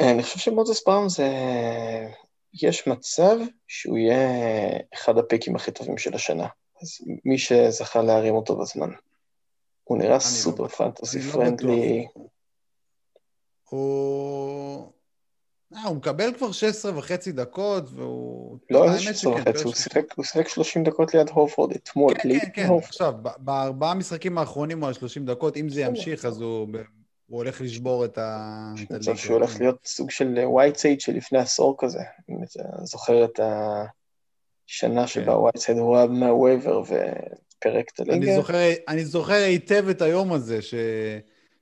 אני 0.00 0.22
חושב 0.22 0.38
שמוזס 0.38 0.84
בראון 0.86 1.08
זה... 1.08 1.28
יש 2.62 2.86
מצב 2.86 3.36
שהוא 3.68 3.98
יהיה 3.98 4.28
אחד 4.94 5.18
הפיקים 5.18 5.56
הכי 5.56 5.70
טובים 5.70 5.98
של 5.98 6.14
השנה. 6.14 6.46
אז 6.82 6.98
מי 7.24 7.38
שזכה 7.38 8.02
להרים 8.02 8.34
אותו 8.34 8.56
בזמן. 8.56 8.90
הוא 9.84 9.98
נראה 9.98 10.20
סופר 10.20 10.62
לא 10.62 10.68
fantasy 10.68 11.20
friendly. 11.20 12.06
הוא... 13.68 14.92
אה, 15.74 15.84
הוא 15.84 15.96
מקבל 15.96 16.34
כבר 16.34 16.52
16 16.52 16.98
וחצי 16.98 17.32
דקות, 17.32 17.84
והוא... 17.94 18.58
לא 18.70 18.84
איזה 18.84 19.00
16 19.00 19.32
וחצי, 19.32 19.64
הוא 19.64 19.74
שיחק, 19.74 20.12
הוא 20.16 20.24
שיחק 20.24 20.48
30 20.48 20.84
דקות 20.84 21.14
ליד 21.14 21.28
הורפורד 21.28 21.72
אתמול. 21.72 22.14
כן, 22.14 22.38
כן, 22.40 22.48
כן, 22.54 22.68
עכשיו, 22.82 23.14
בארבעה 23.38 23.94
משחקים 23.94 24.38
האחרונים 24.38 24.80
הוא 24.80 24.88
על 24.88 24.94
30 24.94 25.26
דקות, 25.26 25.56
אם 25.56 25.68
זה 25.68 25.80
ימשיך, 25.80 26.24
אז 26.24 26.40
הוא, 26.40 26.68
הוא 27.28 27.38
הולך 27.38 27.60
לשבור 27.60 28.04
את 28.04 28.18
ה... 28.18 28.72
יש 28.76 28.90
מצב 28.90 29.16
שהוא 29.16 29.36
הולך 29.36 29.60
להיות 29.60 29.78
סוג 29.84 30.10
של 30.10 30.38
ווייטסייד 30.44 31.00
שלפני 31.00 31.38
עשור 31.38 31.76
כזה, 31.78 32.02
אם 32.30 32.42
אתה 32.42 32.62
זוכר 32.82 33.24
את 33.24 33.40
השנה 34.68 35.06
שבה 35.06 35.38
ווייטסייד 35.38 35.78
הורם 35.78 35.96
מה 35.96 36.10
waiver 36.10 36.80
ופירק 36.80 37.90
את 37.94 38.00
הליגה. 38.00 38.32
אני 38.88 39.04
זוכר 39.04 39.34
היטב 39.34 39.88
את 39.88 40.02
היום 40.02 40.32
הזה, 40.32 40.62
ש... 40.62 40.74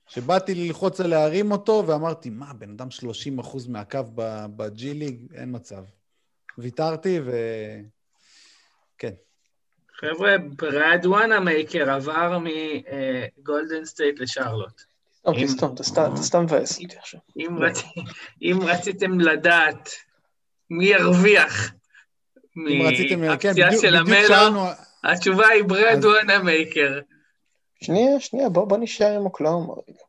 שבאתי 0.09 0.55
ללחוץ 0.55 1.01
על 1.01 1.07
להרים 1.07 1.53
אותו, 1.53 1.85
ואמרתי, 1.87 2.31
מה, 2.31 2.53
בן 2.53 2.71
אדם 2.71 2.91
30 2.91 3.39
אחוז 3.39 3.69
מהקו 3.69 4.01
בג'י 4.57 4.95
ליג? 4.95 5.27
אין 5.35 5.49
מצב. 5.57 5.85
ויתרתי, 6.59 7.21
ו... 7.25 7.31
כן. 8.99 9.13
חבר'ה, 10.01 10.39
בראד 10.57 11.01
וואנמייקר 11.07 11.91
עבר 11.91 12.39
מגולדן 12.39 13.85
סטייט 13.85 14.21
לשרלוט. 14.21 14.96
תסתום, 15.35 15.75
אתה 15.75 15.83
סתם 16.23 16.43
מבאס 16.43 16.79
אותי 16.83 16.97
עכשיו. 16.99 17.21
אם 18.43 18.59
רציתם 18.63 19.21
לדעת 19.21 19.89
מי 20.71 20.87
ירוויח 20.87 21.73
מהפציעה 22.57 23.71
כן, 23.71 23.79
של 23.81 23.97
המלו, 23.97 24.63
התשובה 25.05 25.49
היא 25.49 25.65
ברד 25.65 26.05
וואנה 26.05 26.39
מייקר. 26.39 27.01
שנייה, 27.83 28.21
שנייה, 28.21 28.49
בוא, 28.49 28.65
בוא 28.65 28.79
נשאר 28.79 29.17
עם 29.17 29.25
אוקלאומה 29.25 29.75
רגע, 29.89 30.03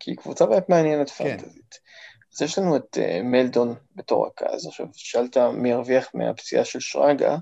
כי 0.00 0.10
היא 0.10 0.16
קבוצה 0.16 0.46
באמת 0.46 0.68
מעניינת 0.68 1.10
כן. 1.10 1.38
פנטזית. 1.38 1.78
אז 2.34 2.42
יש 2.42 2.58
לנו 2.58 2.76
את 2.76 2.98
uh, 3.00 3.22
מלדון 3.22 3.74
בתור 3.96 4.26
רכז, 4.26 4.66
עכשיו 4.66 4.86
שאלת 4.92 5.36
מי 5.36 5.70
ירוויח 5.70 6.10
מהפציעה 6.14 6.64
של 6.64 6.80
שרגא, 6.80 7.36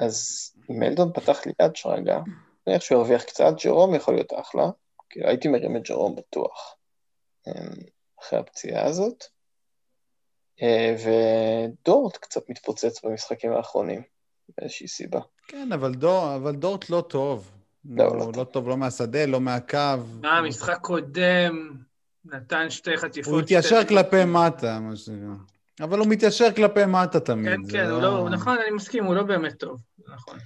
אז 0.00 0.50
מלדון 0.68 1.12
פתח 1.12 1.40
ליד 1.46 1.76
שרגא, 1.76 2.18
נניח 2.66 2.82
שהוא 2.82 2.98
ירוויח 2.98 3.22
קצת, 3.22 3.52
ג'רום 3.64 3.94
יכול 3.94 4.14
להיות 4.14 4.32
אחלה, 4.40 4.64
כי 5.14 5.20
הייתי 5.24 5.48
מרים 5.48 5.76
את 5.76 5.82
ג'רום 5.82 6.16
בטוח, 6.16 6.76
אמ, 7.46 7.52
אחרי 8.20 8.38
הפציעה 8.38 8.86
הזאת, 8.86 9.24
uh, 10.60 10.64
ודורט 11.04 12.16
קצת 12.16 12.50
מתפוצץ 12.50 13.04
במשחקים 13.04 13.52
האחרונים, 13.52 14.02
מאיזושהי 14.58 14.88
סיבה. 14.88 15.20
כן, 15.48 15.72
אבל, 15.72 15.94
דור, 15.94 16.34
אבל 16.36 16.54
דורט 16.54 16.90
לא 16.90 17.04
טוב. 17.08 17.50
לא, 17.84 18.04
לא, 18.04 18.18
לא, 18.18 18.32
לא 18.36 18.44
טוב, 18.44 18.68
לא 18.68 18.76
מהשדה, 18.76 19.26
לא 19.26 19.40
מהקו. 19.40 19.78
מה, 20.20 20.42
משחק 20.42 20.78
קודם, 20.80 21.76
נתן 22.24 22.70
שתי 22.70 22.96
חטיפות. 22.96 23.32
הוא 23.32 23.40
התיישר 23.40 23.84
כלפי 23.84 24.24
מטה, 24.24 24.80
מה 24.80 24.96
שנקרא. 24.96 25.34
אבל 25.80 25.98
הוא 25.98 26.06
מתיישר 26.06 26.52
כלפי 26.52 26.84
מטה 26.86 27.20
תמיד. 27.20 27.46
כן, 27.46 27.72
כן, 27.72 27.90
הוא 27.90 28.02
לא, 28.02 28.30
נכון, 28.30 28.58
אני 28.58 28.70
מסכים, 28.70 29.04
הוא 29.04 29.14
לא 29.14 29.22
באמת 29.22 29.58
טוב, 29.58 29.80
נכון. 30.14 30.38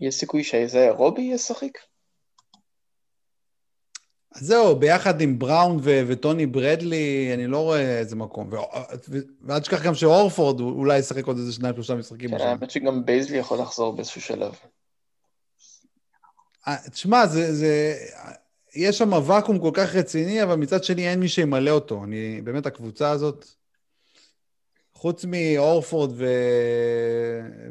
יש 0.00 0.14
סיכוי 0.14 0.44
שאיזיה 0.44 0.92
רובי 0.92 1.22
ישחק? 1.22 1.89
אז 4.34 4.46
זהו, 4.46 4.76
ביחד 4.76 5.20
עם 5.20 5.38
בראון 5.38 5.76
ו- 5.82 6.02
וטוני 6.06 6.46
ברדלי, 6.46 7.30
אני 7.34 7.46
לא 7.46 7.58
רואה 7.58 7.98
איזה 7.98 8.16
מקום. 8.16 8.50
ואל 9.42 9.58
תשכח 9.58 9.82
גם 9.82 9.94
שהורפורד 9.94 10.60
אולי 10.60 10.98
ישחק 10.98 11.26
עוד 11.26 11.36
איזה 11.36 11.52
שניים, 11.52 11.74
שלושה 11.74 11.94
משחקים. 11.94 12.30
כן, 12.30 12.40
האמת 12.40 12.70
שגם 12.70 13.04
בייזלי 13.04 13.36
יכול 13.36 13.58
לחזור 13.58 13.92
באיזשהו 13.92 14.20
שלב. 14.20 14.54
אה, 16.68 16.76
תשמע, 16.90 17.26
זה, 17.26 17.54
זה... 17.54 17.94
יש 18.74 18.98
שם 18.98 19.12
ואקום 19.12 19.58
כל 19.58 19.70
כך 19.74 19.94
רציני, 19.94 20.42
אבל 20.42 20.54
מצד 20.54 20.84
שני 20.84 21.08
אין 21.08 21.20
מי 21.20 21.28
שימלא 21.28 21.70
אותו. 21.70 22.04
אני, 22.04 22.40
באמת, 22.44 22.66
הקבוצה 22.66 23.10
הזאת, 23.10 23.46
חוץ 24.94 25.24
מהורפורד 25.28 26.10
ו... 26.14 26.26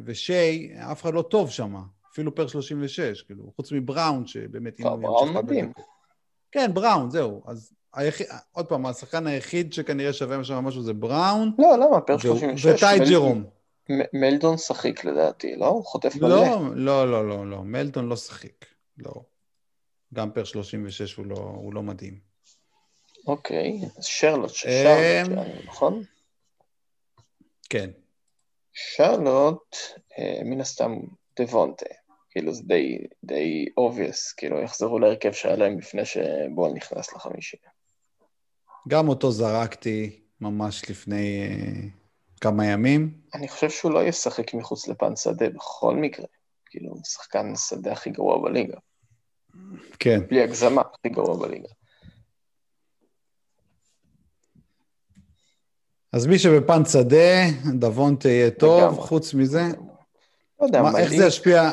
ושיי, 0.05 0.71
אף 0.91 1.01
אחד 1.01 1.13
לא 1.13 1.21
טוב 1.21 1.49
שם, 1.49 1.75
אפילו 2.11 2.35
per 2.35 2.47
36, 2.47 3.21
כאילו, 3.21 3.51
חוץ 3.55 3.71
מבראון, 3.71 4.27
שבאמת... 4.27 4.79
לא, 4.79 4.95
בראון 4.95 5.33
מדהים. 5.33 5.71
כן, 6.51 6.73
בראון, 6.73 7.11
זהו. 7.11 7.43
אז 7.45 7.73
היחיד, 7.93 8.27
עוד 8.51 8.65
פעם, 8.65 8.85
השחקן 8.85 9.27
היחיד 9.27 9.73
שכנראה 9.73 10.13
שווה 10.13 10.43
שם 10.43 10.55
משהו 10.55 10.81
זה 10.81 10.93
בראון. 10.93 11.51
לא, 11.57 11.77
למה? 11.77 12.01
per 12.01 12.17
36. 12.17 12.83
וטי 12.83 13.11
ג'רום. 13.11 13.43
מלדון 14.13 14.57
שחיק 14.57 15.05
לדעתי, 15.05 15.55
לא? 15.55 15.67
הוא 15.67 15.85
חוטף 15.85 16.15
מלא. 16.15 16.29
לא, 16.29 16.75
לא, 16.75 17.11
לא, 17.11 17.29
לא, 17.29 17.49
לא. 17.49 17.63
מלדון 17.63 18.09
לא 18.09 18.15
שחיק. 18.15 18.65
לא. 18.97 19.11
גם 20.13 20.31
פר 20.31 20.43
36 20.43 21.15
הוא 21.15 21.25
לא, 21.25 21.35
הוא 21.35 21.73
לא 21.73 21.83
מדהים. 21.83 22.19
אוקיי, 23.27 23.79
אז 23.97 24.05
שרלוט, 24.05 24.49
שרלוט, 24.49 25.37
אמ, 25.37 25.65
נכון? 25.65 26.03
כן. 27.69 27.89
שרלוט, 28.73 29.75
אה, 30.19 30.41
מן 30.45 30.61
הסתם 30.61 30.99
דוונטה. 31.39 31.85
כאילו 32.31 32.53
זה 32.53 32.63
די, 32.65 32.97
די 33.23 33.65
obvious, 33.79 34.33
כאילו 34.37 34.61
יחזרו 34.61 34.99
להרכב 34.99 35.31
שהיה 35.31 35.55
להם 35.55 35.77
לפני 35.77 36.05
שבול 36.05 36.71
נכנס 36.75 37.13
לחמישי. 37.13 37.57
גם 38.87 39.07
אותו 39.07 39.31
זרקתי 39.31 40.19
ממש 40.41 40.89
לפני 40.89 41.47
uh, 41.49 42.39
כמה 42.41 42.65
ימים. 42.65 43.13
אני 43.33 43.47
חושב 43.47 43.69
שהוא 43.69 43.91
לא 43.91 44.03
ישחק 44.03 44.53
מחוץ 44.53 44.87
לפן 44.87 45.15
שדה 45.15 45.49
בכל 45.49 45.95
מקרה. 45.95 46.25
כאילו, 46.65 46.95
שחקן 47.03 47.55
שדה 47.55 47.91
הכי 47.91 48.09
גרוע 48.09 48.43
בליגה. 48.43 48.77
כן. 49.99 50.19
בלי 50.27 50.41
הגזמה, 50.41 50.81
הכי 50.81 51.09
גרוע 51.09 51.37
בליגה. 51.37 51.67
אז 56.13 56.27
מי 56.27 56.39
שבפן 56.39 56.85
שדה, 56.85 57.45
דבון 57.79 58.15
תהיה 58.15 58.51
טוב, 58.51 58.99
חוץ 58.99 59.33
מזה. 59.33 59.63
לא 60.59 60.65
יודע, 60.65 60.81
מה, 60.81 60.99
איך 60.99 61.09
זה 61.09 61.25
ישפיע... 61.25 61.71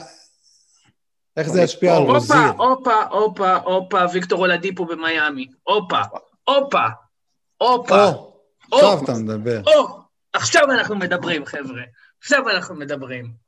איך 1.36 1.48
זה 1.48 1.62
ישפיע 1.62 1.96
על 1.96 2.02
רוזיר? 2.02 2.36
הופה, 2.58 3.02
הופה, 3.02 3.56
הופה, 3.56 4.04
ויקטור 4.12 4.38
אולדיפו 4.38 4.86
במיאמי. 4.86 5.46
הופה, 5.62 6.00
הופה, 6.44 6.86
הופה. 7.56 8.10
עכשיו 8.72 9.04
אתה 9.04 9.12
מדבר. 9.12 9.62
עכשיו 10.32 10.70
אנחנו 10.70 10.96
מדברים, 10.96 11.46
חבר'ה. 11.46 11.82
עכשיו 12.18 12.48
אנחנו 12.48 12.74
מדברים. 12.74 13.46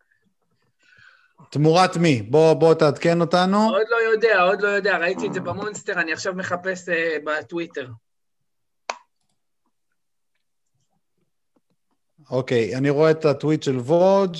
תמורת 1.50 1.96
מי? 1.96 2.22
בוא, 2.22 2.54
בוא 2.54 2.74
תעדכן 2.74 3.20
אותנו. 3.20 3.70
עוד 3.70 3.86
לא 3.90 3.96
יודע, 4.12 4.42
עוד 4.42 4.62
לא 4.62 4.68
יודע, 4.68 4.98
ראיתי 4.98 5.26
את 5.26 5.34
זה 5.34 5.40
במונסטר, 5.40 5.92
אני 5.92 6.12
עכשיו 6.12 6.34
מחפש 6.34 6.88
uh, 6.88 6.92
בטוויטר. 7.24 7.86
אוקיי, 12.30 12.76
אני 12.76 12.90
רואה 12.90 13.10
את 13.10 13.24
הטוויט 13.24 13.62
של 13.62 13.76
וודג', 13.76 14.38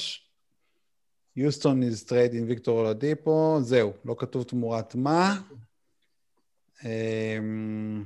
יוסטון 1.39 1.83
is 1.83 2.09
trade 2.09 2.33
in 2.33 2.45
ויקטור 2.47 2.79
אולדיפו, 2.79 3.59
זהו, 3.63 3.93
לא 4.05 4.15
כתוב 4.19 4.43
תמורת 4.43 4.95
מה. 4.95 5.41
אמ, 6.85 8.05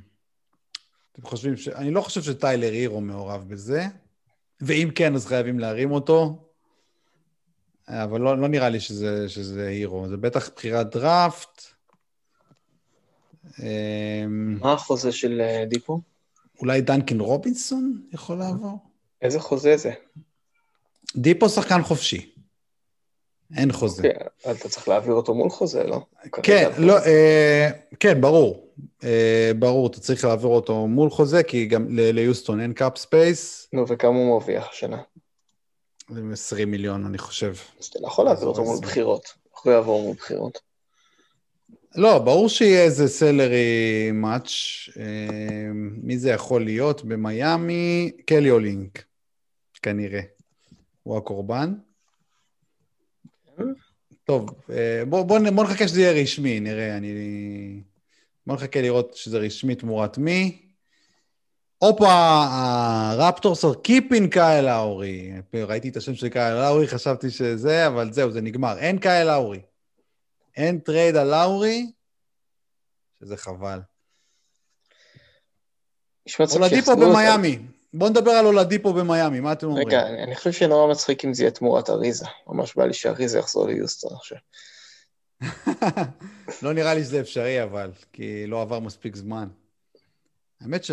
אתם 1.13 1.23
חושבים 1.23 1.57
ש... 1.57 1.69
אני 1.69 1.91
לא 1.91 2.01
חושב 2.01 2.23
שטיילר 2.23 2.73
הירו 2.73 3.01
מעורב 3.01 3.45
בזה, 3.49 3.85
ואם 4.61 4.89
כן, 4.95 5.15
אז 5.15 5.27
חייבים 5.27 5.59
להרים 5.59 5.91
אותו. 5.91 6.49
אבל 7.89 8.21
לא, 8.21 8.39
לא 8.39 8.49
נראה 8.49 8.69
לי 8.69 8.81
שזה, 8.81 9.29
שזה 9.29 9.69
הירו, 9.69 10.09
זה 10.09 10.17
בטח 10.17 10.51
בחירת 10.57 10.91
דראפט. 10.91 11.63
אמ, 13.59 14.59
מה 14.61 14.73
החוזה 14.73 15.13
של 15.13 15.41
אה, 15.41 15.65
דיפו? 15.69 16.01
אולי 16.61 16.81
דנקין 16.81 17.21
רובינסון 17.21 18.03
יכול 18.13 18.39
לעבור? 18.39 18.79
איזה 19.23 19.41
חוזה 19.41 19.77
זה? 19.77 19.93
דיפו 21.17 21.49
שחקן 21.49 21.83
חופשי. 21.83 22.33
אין 23.57 23.73
חוזה. 23.73 24.03
כן, 24.03 24.51
אתה 24.51 24.69
צריך 24.69 24.89
להעביר 24.89 25.13
אותו 25.13 25.35
מול 25.35 25.51
חוזה, 25.51 25.85
לא? 25.85 26.01
כן, 26.43 26.71
לא, 26.79 26.99
אה, 26.99 27.71
כן, 28.01 28.21
ברור. 28.21 28.67
אה, 29.05 29.53
ברור, 29.59 29.87
אתה 29.87 30.01
צריך 30.01 30.25
להעביר 30.25 30.49
אותו 30.49 30.87
מול 30.87 31.11
חוזה, 31.11 31.43
כי 31.43 31.67
גם 31.67 31.87
ליוסטון 31.91 32.61
אין 32.61 32.73
cap 32.73 32.99
space. 32.99 33.69
נו, 33.73 33.89
וכמה 33.89 34.19
הוא 34.19 34.29
מרוויח 34.29 34.69
השנה? 34.71 35.03
20 36.33 36.71
מיליון, 36.71 37.07
אני 37.07 37.19
חושב. 37.19 37.55
אז 37.81 37.87
אתה 37.87 37.99
לא 38.03 38.07
יכול 38.07 38.25
להעביר 38.25 38.47
אותו 38.47 38.65
מול 38.65 38.79
בחירות. 38.83 39.35
איך 39.55 39.65
הוא 39.65 39.73
יעבור 39.73 40.03
מול 40.03 40.17
בחירות? 40.17 40.61
לא, 41.95 42.19
ברור 42.19 42.49
שיהיה 42.49 42.83
איזה 42.83 43.09
salary 43.09 44.11
match. 44.13 44.51
מי 46.03 46.19
זה 46.19 46.31
יכול 46.31 46.65
להיות? 46.65 47.05
במיאמי, 47.05 48.11
קלי 48.27 48.51
אולינק, 48.51 49.05
כנראה. 49.83 50.21
הוא 51.03 51.17
הקורבן. 51.17 51.75
טוב, 54.25 54.51
אה, 54.71 55.03
בוא, 55.09 55.23
בוא, 55.23 55.39
בוא 55.55 55.65
נחכה 55.65 55.89
שזה 55.89 56.01
יהיה 56.01 56.23
רשמי, 56.23 56.61
נראה, 56.61 56.97
אני... 56.97 57.13
בוא 58.47 58.55
נחכה 58.55 58.81
לראות 58.81 59.15
שזה 59.15 59.39
רשמי 59.39 59.75
תמורת 59.75 60.19
מי. 60.19 60.63
הופה, 61.79 62.13
הרפטורס 63.13 63.65
are 63.65 63.89
keeping 63.89 64.29
קייל 64.31 64.65
לאורי. 64.65 65.33
ראיתי 65.55 65.89
את 65.89 65.97
השם 65.97 66.15
של 66.15 66.29
קייל 66.29 66.55
לאורי, 66.55 66.89
חשבתי 66.89 67.31
שזה, 67.31 67.87
אבל 67.87 68.13
זהו, 68.13 68.31
זה 68.31 68.41
נגמר. 68.41 68.79
אין 68.79 68.99
קייל 68.99 69.27
לאורי. 69.27 69.61
אין 70.57 70.79
trade 70.79 71.17
על 71.17 71.31
לאורי. 71.31 71.93
שזה 73.21 73.37
חבל. 73.37 73.81
אולדיפו 76.57 76.97
במיאמי. 76.97 77.59
בואו 77.95 78.11
נדבר 78.11 78.31
על 78.31 78.47
אולדיפו 78.47 78.93
במיאמי, 78.93 79.41
מה 79.41 79.53
אתם 79.53 79.67
אומרים? 79.67 79.89
רגע, 79.89 80.07
אני 80.07 80.37
חושב 80.37 80.53
שנורא 80.53 80.91
מצחיק 80.91 81.25
אם 81.25 81.35
זה 81.35 81.43
יהיה 81.43 81.51
תמורת 81.51 81.91
אריזה. 81.91 82.27
ממש 82.47 82.75
בא 82.75 82.87
לי 82.87 82.93
שאריזה 82.93 83.39
יחזור 83.39 83.67
ליוסטון 83.67 84.17
עכשיו. 84.17 84.39
לא 86.63 86.73
נראה 86.73 86.95
לי 86.95 87.03
שזה 87.03 87.21
אפשרי, 87.21 87.63
אבל, 87.63 87.91
כי 88.13 88.47
לא 88.47 88.63
עבר 88.63 88.81
מספיק 88.81 89.17
זמן. 89.17 89.49
האמת 90.61 90.85
ש... 90.85 90.91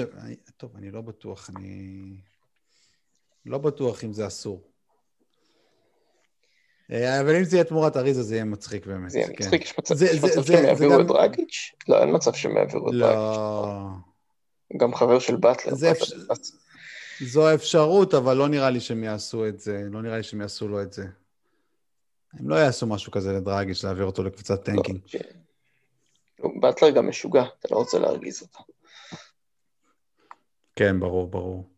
טוב, 0.57 0.71
אני 0.75 0.91
לא 0.91 1.01
בטוח, 1.01 1.49
אני... 1.55 2.15
לא 3.45 3.57
בטוח 3.57 4.03
אם 4.03 4.13
זה 4.13 4.27
אסור. 4.27 4.61
אה, 6.91 7.21
אבל 7.21 7.35
אם 7.35 7.43
זה 7.43 7.55
יהיה 7.55 7.63
תמורת 7.63 7.97
אריזה, 7.97 8.23
זה 8.23 8.35
יהיה 8.35 8.45
מצחיק 8.45 8.85
באמת. 8.85 9.09
זה 9.09 9.19
יהיה 9.19 9.27
כן. 9.27 9.33
מצחיק, 9.39 9.61
יש 9.61 9.73
מצב 10.23 10.43
שהם 10.43 10.65
יעבירו 10.65 11.01
את 11.01 11.07
דרגיץ'? 11.07 11.71
לא, 11.87 12.01
אין 12.01 12.15
מצב 12.15 12.33
שהם 12.33 12.57
יעבירו 12.57 12.89
את 12.89 12.93
לא. 12.93 13.07
דרגיץ'. 13.07 14.03
גם 14.77 14.95
חבר 14.95 15.19
של 15.19 15.35
באטלר. 15.35 15.73
זו 17.21 17.47
האפשרות, 17.47 18.13
אבל 18.13 18.37
לא 18.37 18.47
נראה 18.47 18.69
לי 18.69 18.79
שהם 18.79 19.03
יעשו 19.03 19.47
את 19.47 19.59
זה, 19.59 19.83
לא 19.91 20.01
נראה 20.01 20.17
לי 20.17 20.23
שהם 20.23 20.41
יעשו 20.41 20.67
לו 20.67 20.81
את 20.81 20.93
זה. 20.93 21.05
הם 22.33 22.49
לא 22.49 22.55
יעשו 22.55 22.87
משהו 22.87 23.11
כזה 23.11 23.33
לדרגיץ', 23.33 23.83
להעביר 23.83 24.05
אותו 24.05 24.23
לקבוצת 24.23 24.63
tanking. 24.63 24.99
לא, 26.39 26.49
באטלר 26.59 26.89
גם 26.89 27.09
משוגע, 27.09 27.43
אתה 27.59 27.67
לא 27.71 27.77
רוצה 27.77 27.99
להרגיז 27.99 28.41
אותו. 28.41 28.63
כן, 30.75 30.99
ברור, 30.99 31.27
ברור. 31.27 31.69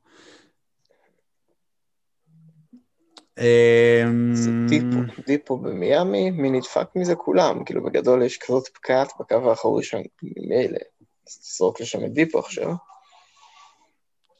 דיפו, 4.69 5.21
דיפו 5.27 5.57
במיאמי, 5.57 6.31
מי 6.31 6.49
נדפק 6.49 6.87
מזה? 6.95 7.15
כולם. 7.15 7.63
כאילו, 7.65 7.83
בגדול 7.83 8.23
יש 8.23 8.37
כזאת 8.37 8.67
פקעת 8.67 9.11
בקו 9.19 9.49
האחורי 9.49 9.83
שם 9.83 9.97
ממילא. 10.23 10.79
אז 11.27 11.37
תזרוק 11.37 11.81
לשם 11.81 12.05
את 12.05 12.13
דיפו 12.13 12.39
עכשיו. 12.39 12.73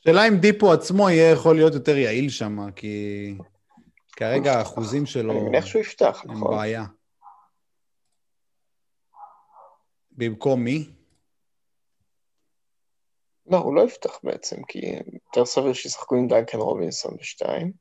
שאלה 0.05 0.27
אם 0.27 0.37
דיפו 0.37 0.71
עצמו 0.71 1.09
יהיה 1.09 1.31
יכול 1.31 1.55
להיות 1.55 1.73
יותר 1.73 1.97
יעיל 1.97 2.29
שם, 2.29 2.71
כי 2.75 3.35
כרגע 4.11 4.53
האחוזים 4.53 5.05
שלו... 5.05 5.31
אני 5.31 5.41
מניח 5.41 5.65
שהוא 5.65 5.81
יפתח, 5.81 6.21
נכון. 6.25 6.51
הם 6.51 6.57
בעיה. 6.57 6.85
במקום 10.11 10.63
מי? 10.63 10.89
לא, 13.47 13.57
הוא 13.57 13.75
לא 13.75 13.81
יפתח 13.81 14.19
בעצם, 14.23 14.63
כי 14.63 14.79
יותר 15.13 15.45
סביר 15.45 15.73
שישחקו 15.73 16.15
עם 16.15 16.27
דייקן 16.27 16.57
רובינסון 16.57 17.17
בשתיים. 17.17 17.71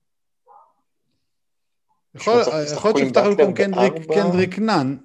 יכול 2.15 2.35
להיות 2.35 2.97
שיפתח 2.99 3.21
במקום 3.39 3.55
קנדריק 4.15 4.59
נאן. 4.59 4.97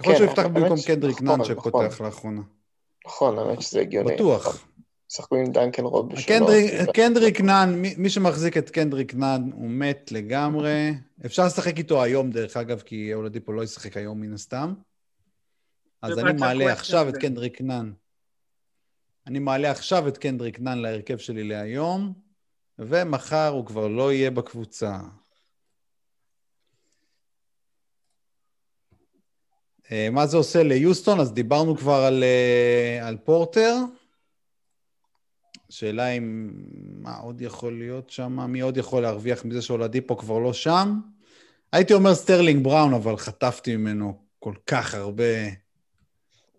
יכול 0.00 0.12
להיות 0.12 0.28
שיפתח 0.28 0.46
במקום 0.46 0.76
קנדריק 0.86 1.20
נאן 1.22 1.44
שפותח 1.44 2.00
לאחרונה. 2.00 2.42
נכון, 3.06 3.38
האמת 3.38 3.62
שזה 3.62 3.80
הגיוני. 3.80 4.14
בטוח. 4.14 4.66
שחקו 5.08 5.36
עם 5.36 5.52
דנקן 5.52 5.84
רוב 5.84 6.08
בשלוש. 6.08 6.26
קנדריק 6.94 7.40
נאן, 7.40 7.82
מי 7.96 8.10
שמחזיק 8.10 8.56
את 8.56 8.70
קנדריק 8.70 9.14
נאן 9.14 9.50
הוא 9.52 9.70
מת 9.70 10.12
לגמרי. 10.12 10.94
אפשר 11.26 11.46
לשחק 11.46 11.78
איתו 11.78 12.02
היום, 12.02 12.30
דרך 12.30 12.56
אגב, 12.56 12.80
כי 12.80 13.14
אולדיפו 13.14 13.52
לא 13.52 13.64
ישחק 13.64 13.96
היום 13.96 14.20
מן 14.20 14.32
הסתם. 14.32 14.74
אז 16.02 16.18
אני 16.18 16.32
מעלה 16.32 16.72
עכשיו 16.72 17.08
את 17.08 17.16
קנדריק 17.16 17.60
נאן. 17.60 17.92
אני 19.26 19.38
מעלה 19.38 19.70
עכשיו 19.70 20.08
את 20.08 20.18
קנדריק 20.18 20.60
נאן 20.60 20.78
להרכב 20.78 21.18
שלי 21.18 21.44
להיום, 21.44 22.12
ומחר 22.78 23.48
הוא 23.48 23.66
כבר 23.66 23.88
לא 23.88 24.12
יהיה 24.12 24.30
בקבוצה. 24.30 24.98
אה, 29.92 30.08
מה 30.12 30.26
זה 30.26 30.36
עושה 30.36 30.62
ליוסטון? 30.62 31.20
אז 31.20 31.32
דיברנו 31.32 31.76
כבר 31.76 32.04
על, 32.04 32.24
אה, 32.24 33.08
על 33.08 33.16
פורטר. 33.24 33.74
שאלה 35.70 36.08
אם 36.08 36.50
מה 37.02 37.16
עוד 37.16 37.40
יכול 37.40 37.78
להיות 37.78 38.10
שם, 38.10 38.40
מי 38.40 38.60
עוד 38.60 38.76
יכול 38.76 39.02
להרוויח 39.02 39.44
מזה 39.44 39.62
שאולדיפו 39.62 40.16
כבר 40.16 40.38
לא 40.38 40.52
שם? 40.52 41.00
הייתי 41.72 41.94
אומר 41.94 42.14
סטרלינג 42.14 42.64
בראון, 42.64 42.94
אבל 42.94 43.16
חטפתי 43.16 43.76
ממנו 43.76 44.18
כל 44.38 44.52
כך 44.66 44.94
הרבה 44.94 45.24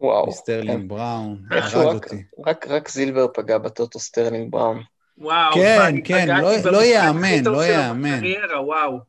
וואו. 0.02 0.28
מסטרלינג 0.28 0.82
כן. 0.82 0.88
בראון, 0.88 1.44
הרג 1.52 1.96
אותי. 1.96 2.24
רק, 2.46 2.68
רק 2.68 2.90
זילבר 2.90 3.28
פגע 3.34 3.58
בטוטו 3.58 4.00
סטרלינג 4.00 4.52
בראון. 4.52 4.84
וואו, 5.18 5.54
כן, 5.54 5.96
כן, 6.04 6.42
לא, 6.42 6.72
לא 6.72 6.84
יאמן, 6.84 7.44
לא 7.44 7.66
יאמן. 7.66 8.22
וואו. 8.66 9.00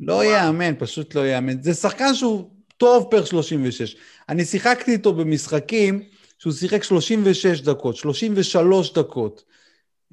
לא 0.00 0.24
יאמן, 0.24 0.74
פשוט 0.78 1.14
לא 1.14 1.26
יאמן. 1.26 1.62
זה 1.62 1.74
שחקן 1.74 2.14
שהוא 2.14 2.50
טוב 2.76 3.06
per 3.10 3.24
36. 3.24 3.96
אני 4.28 4.44
שיחקתי 4.44 4.92
איתו 4.92 5.12
במשחקים 5.12 6.02
שהוא 6.44 6.52
שיחק 6.52 6.82
36 6.82 7.60
דקות, 7.60 7.96
33 7.96 8.92
דקות, 8.92 9.44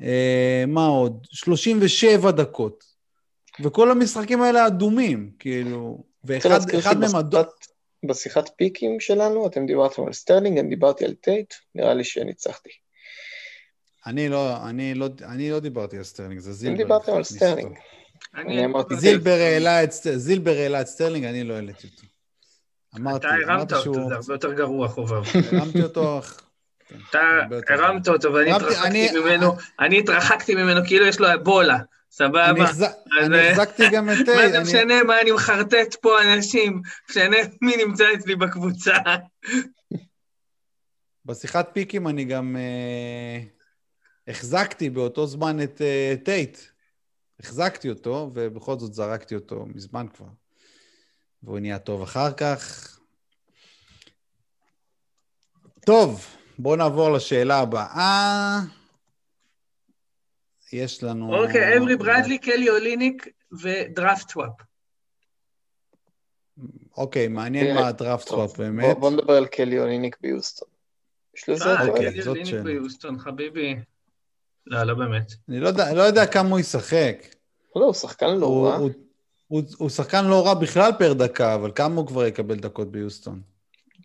אה, 0.02 0.64
מה 0.68 0.86
עוד? 0.86 1.28
37 1.32 2.32
דקות. 2.32 2.84
וכל 3.64 3.92
המשחקים 3.92 4.42
האלה 4.42 4.68
אדומים, 4.68 5.32
כאילו, 5.40 6.04
ואחד 6.24 7.00
מהם 7.00 7.16
אדום. 7.16 7.44
בשיחת 8.06 8.50
פיקים 8.56 9.00
שלנו, 9.00 9.48
אתם 9.48 9.66
דיברתם 9.66 10.06
על 10.06 10.14
סטרלינג, 10.14 10.58
אני 10.58 10.70
דיברתי 10.70 11.06
על 11.06 11.14
טייט, 11.14 11.54
נראה 11.76 11.94
לי 11.94 12.04
שניצחתי. 12.04 12.70
אני 14.06 14.30
לא, 14.30 14.70
אני 14.70 14.94
לא, 14.94 15.08
אני 15.24 15.52
לא 15.52 15.60
דיברתי 15.60 15.98
על 15.98 16.04
סטרלינג, 16.04 16.40
זה 16.40 16.54
זילבר. 16.54 16.74
אם 16.74 16.84
דיברתם 16.84 17.14
על 17.14 17.24
סטרלינג. 17.24 17.78
אני 18.36 18.66
אמרתי... 18.66 18.96
זילבר 18.96 20.52
העלה 20.52 20.82
את 20.82 20.88
סטרלינג, 20.88 21.26
אני 21.26 21.44
לא 21.44 21.54
העליתי 21.54 21.88
אותו. 21.88 22.11
אמרתי, 22.98 23.28
אתה 23.28 23.36
הרמת 23.36 23.74
אותו, 23.74 23.94
זה 23.94 24.16
הרבה 24.16 24.34
יותר 24.34 24.54
גרוע, 24.54 24.88
חובב. 24.88 25.24
הרמתי 25.52 25.84
אותו... 25.84 26.22
אתה 27.10 27.20
הרמת 27.70 28.08
אותו 28.08 28.34
ואני 28.34 28.52
התרחקתי 28.52 29.20
ממנו, 29.20 29.56
אני 29.80 30.00
התרחקתי 30.00 30.56
ממנו 30.56 30.82
כאילו 30.88 31.06
יש 31.06 31.20
לו 31.20 31.34
אבולה, 31.34 31.78
סבבה? 32.12 32.50
אני 32.50 32.60
אה, 33.36 33.52
החזקתי 33.52 33.84
גם 33.92 34.10
את... 34.10 34.16
מה 34.36 34.50
זה 34.50 34.60
משנה 34.60 35.04
מה 35.04 35.22
אני 35.22 35.32
מחרטט 35.32 35.96
פה 36.02 36.24
אנשים, 36.24 36.82
משנה 37.10 37.38
מי 37.62 37.86
נמצא 37.86 38.06
אצלי 38.14 38.36
בקבוצה. 38.36 38.94
בשיחת 41.26 41.70
פיקים 41.74 42.08
אני 42.08 42.26
גם 42.26 42.56
אה, 42.56 43.44
החזקתי 44.28 44.90
באותו 44.90 45.28
זמן 45.28 45.64
את 45.64 45.82
אה, 45.82 46.16
טייט. 46.26 46.58
החזקתי 47.40 47.90
אותו, 47.90 48.32
ובכל 48.34 48.80
זאת 48.80 48.94
זרקתי 48.94 49.36
אותו 49.36 49.66
מזמן 49.66 50.06
כבר. 50.08 50.28
והוא 51.44 51.60
נהיה 51.60 51.80
טוב 51.80 52.02
אחר 52.02 52.34
כך. 52.34 52.88
טוב, 55.86 56.26
בואו 56.60 56.76
נעבור 56.76 57.12
לשאלה 57.12 57.60
הבאה. 57.60 58.60
יש 60.74 61.04
לנו... 61.04 61.36
אוקיי, 61.36 61.78
אברי 61.78 61.96
ברדלי, 61.96 62.38
קלי 62.38 62.70
אוליניק 62.70 63.28
ודראפט 63.62 64.30
סוואפ. 64.30 64.52
אוקיי, 66.98 67.28
מעניין 67.28 67.76
מה 67.76 67.88
ה 67.88 67.94
draft 67.94 68.28
swap 68.28 68.58
באמת. 68.58 68.98
בוא 68.98 69.12
נדבר 69.12 69.34
על 69.34 69.46
קלי 69.46 69.80
אוליניק 69.80 70.18
ביוסטון. 70.22 70.68
יש 71.38 71.50
לזה... 71.50 71.66
אה, 71.66 71.98
קלי 71.98 72.28
אוליניק 72.28 72.56
ביוסטון, 72.64 73.20
חביבי. 73.20 73.76
לא, 74.66 74.84
לא 74.84 74.94
באמת. 74.94 75.32
אני 75.50 75.60
לא 75.96 76.02
יודע 76.02 76.26
כמה 76.26 76.50
הוא 76.50 76.60
ישחק. 76.60 77.16
לא, 77.76 77.86
הוא 77.86 77.94
שחקן 77.94 78.36
לא 78.36 78.66
רע. 78.66 78.78
הוא, 79.52 79.62
הוא 79.78 79.90
שחקן 79.90 80.26
לא 80.26 80.46
רע 80.46 80.54
בכלל 80.54 80.92
per 81.00 81.14
דקה, 81.14 81.56
אבל 81.56 81.72
כמה 81.76 81.96
הוא 81.96 82.08
כבר 82.08 82.26
יקבל 82.26 82.56
דקות 82.56 82.92
ביוסטון? 82.92 83.42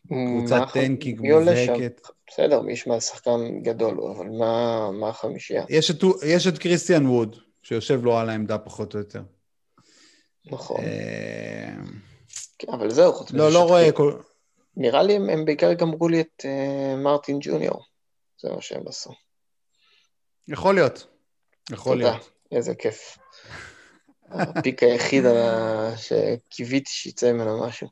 קבוצת 0.06 0.62
tanking 0.72 1.20
מובהקת. 1.20 2.00
בסדר, 2.28 2.60
מי 2.60 2.72
ישמע 2.72 3.00
שחקן 3.00 3.60
גדול 3.62 4.00
אבל 4.00 4.26
מה, 4.26 4.90
מה 4.90 5.08
החמישייה? 5.08 5.64
יש 5.68 5.90
את, 5.90 5.96
יש 6.26 6.46
את 6.46 6.58
קריסטיאן 6.58 7.06
ווד, 7.06 7.36
שיושב 7.62 8.04
לו 8.04 8.18
על 8.18 8.28
העמדה 8.28 8.58
פחות 8.58 8.94
או 8.94 8.98
יותר. 8.98 9.22
נכון. 10.46 10.80
אה, 10.80 11.74
כן, 12.58 12.72
אבל 12.72 12.90
זהו, 12.90 13.12
חוץ 13.12 13.32
לא, 13.32 13.52
לא 13.52 13.64
רואה... 13.64 13.92
כל... 13.92 14.20
נראה 14.76 15.02
לי 15.02 15.16
הם, 15.16 15.30
הם 15.30 15.44
בעיקר 15.44 15.72
גמרו 15.72 16.08
לי 16.08 16.20
את 16.20 16.42
uh, 16.44 16.96
מרטין 16.96 17.38
ג'וניור, 17.40 17.84
זה 18.40 18.50
מה 18.50 18.60
שהם 18.60 18.88
עשו. 18.88 19.10
יכול 20.48 20.74
להיות, 20.74 21.06
יכול 21.70 21.96
תודה. 21.96 22.10
להיות. 22.10 22.30
איזה 22.52 22.74
כיף. 22.74 23.18
הפיק 24.30 24.82
היחיד 24.82 25.24
שקיוויתי 25.96 26.90
שיצא 26.90 27.32
ממנו 27.32 27.66
משהו. 27.66 27.88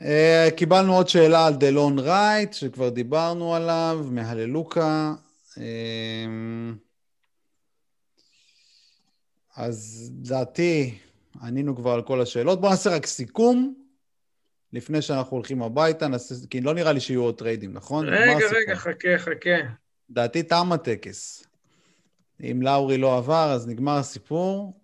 Uh, 0.00 0.50
קיבלנו 0.56 0.96
עוד 0.96 1.08
שאלה 1.08 1.46
על 1.46 1.54
דלון 1.54 1.98
רייט, 1.98 2.52
שכבר 2.52 2.88
דיברנו 2.88 3.54
עליו, 3.54 4.00
מהללוקה. 4.10 5.14
אה, 5.54 5.58
אז 9.56 10.10
לדעתי, 10.12 10.98
ענינו 11.42 11.76
כבר 11.76 11.90
על 11.90 12.02
כל 12.02 12.20
השאלות. 12.20 12.60
בואו 12.60 12.70
נעשה 12.70 12.90
רק 12.90 13.06
סיכום, 13.06 13.74
לפני 14.72 15.02
שאנחנו 15.02 15.36
הולכים 15.36 15.62
הביתה, 15.62 16.08
נעשה, 16.08 16.34
כי 16.50 16.60
לא 16.60 16.74
נראה 16.74 16.92
לי 16.92 17.00
שיהיו 17.00 17.22
עוד 17.22 17.38
טריידים, 17.38 17.72
נכון? 17.72 18.08
רגע, 18.08 18.46
רגע, 18.56 18.74
חכה, 18.74 19.18
חכה. 19.18 19.56
דעתי 20.10 20.42
תם 20.42 20.72
הטקס. 20.72 21.46
אם 22.42 22.62
לאורי 22.62 22.98
לא 22.98 23.16
עבר, 23.16 23.52
אז 23.52 23.66
נגמר 23.66 23.96
הסיפור. 23.96 24.80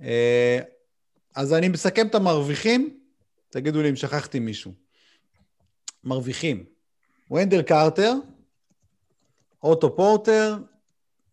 אה, 0.00 0.04
אז 1.34 1.52
אני 1.52 1.68
מסכם 1.68 2.06
את 2.06 2.14
המרוויחים, 2.14 3.00
תגידו 3.50 3.82
לי 3.82 3.90
אם 3.90 3.96
שכחתי 3.96 4.38
מישהו. 4.38 4.72
מרוויחים. 6.04 6.64
ונדל 7.30 7.62
קרטר, 7.62 8.12
אוטו 9.62 9.96
פורטר, 9.96 10.58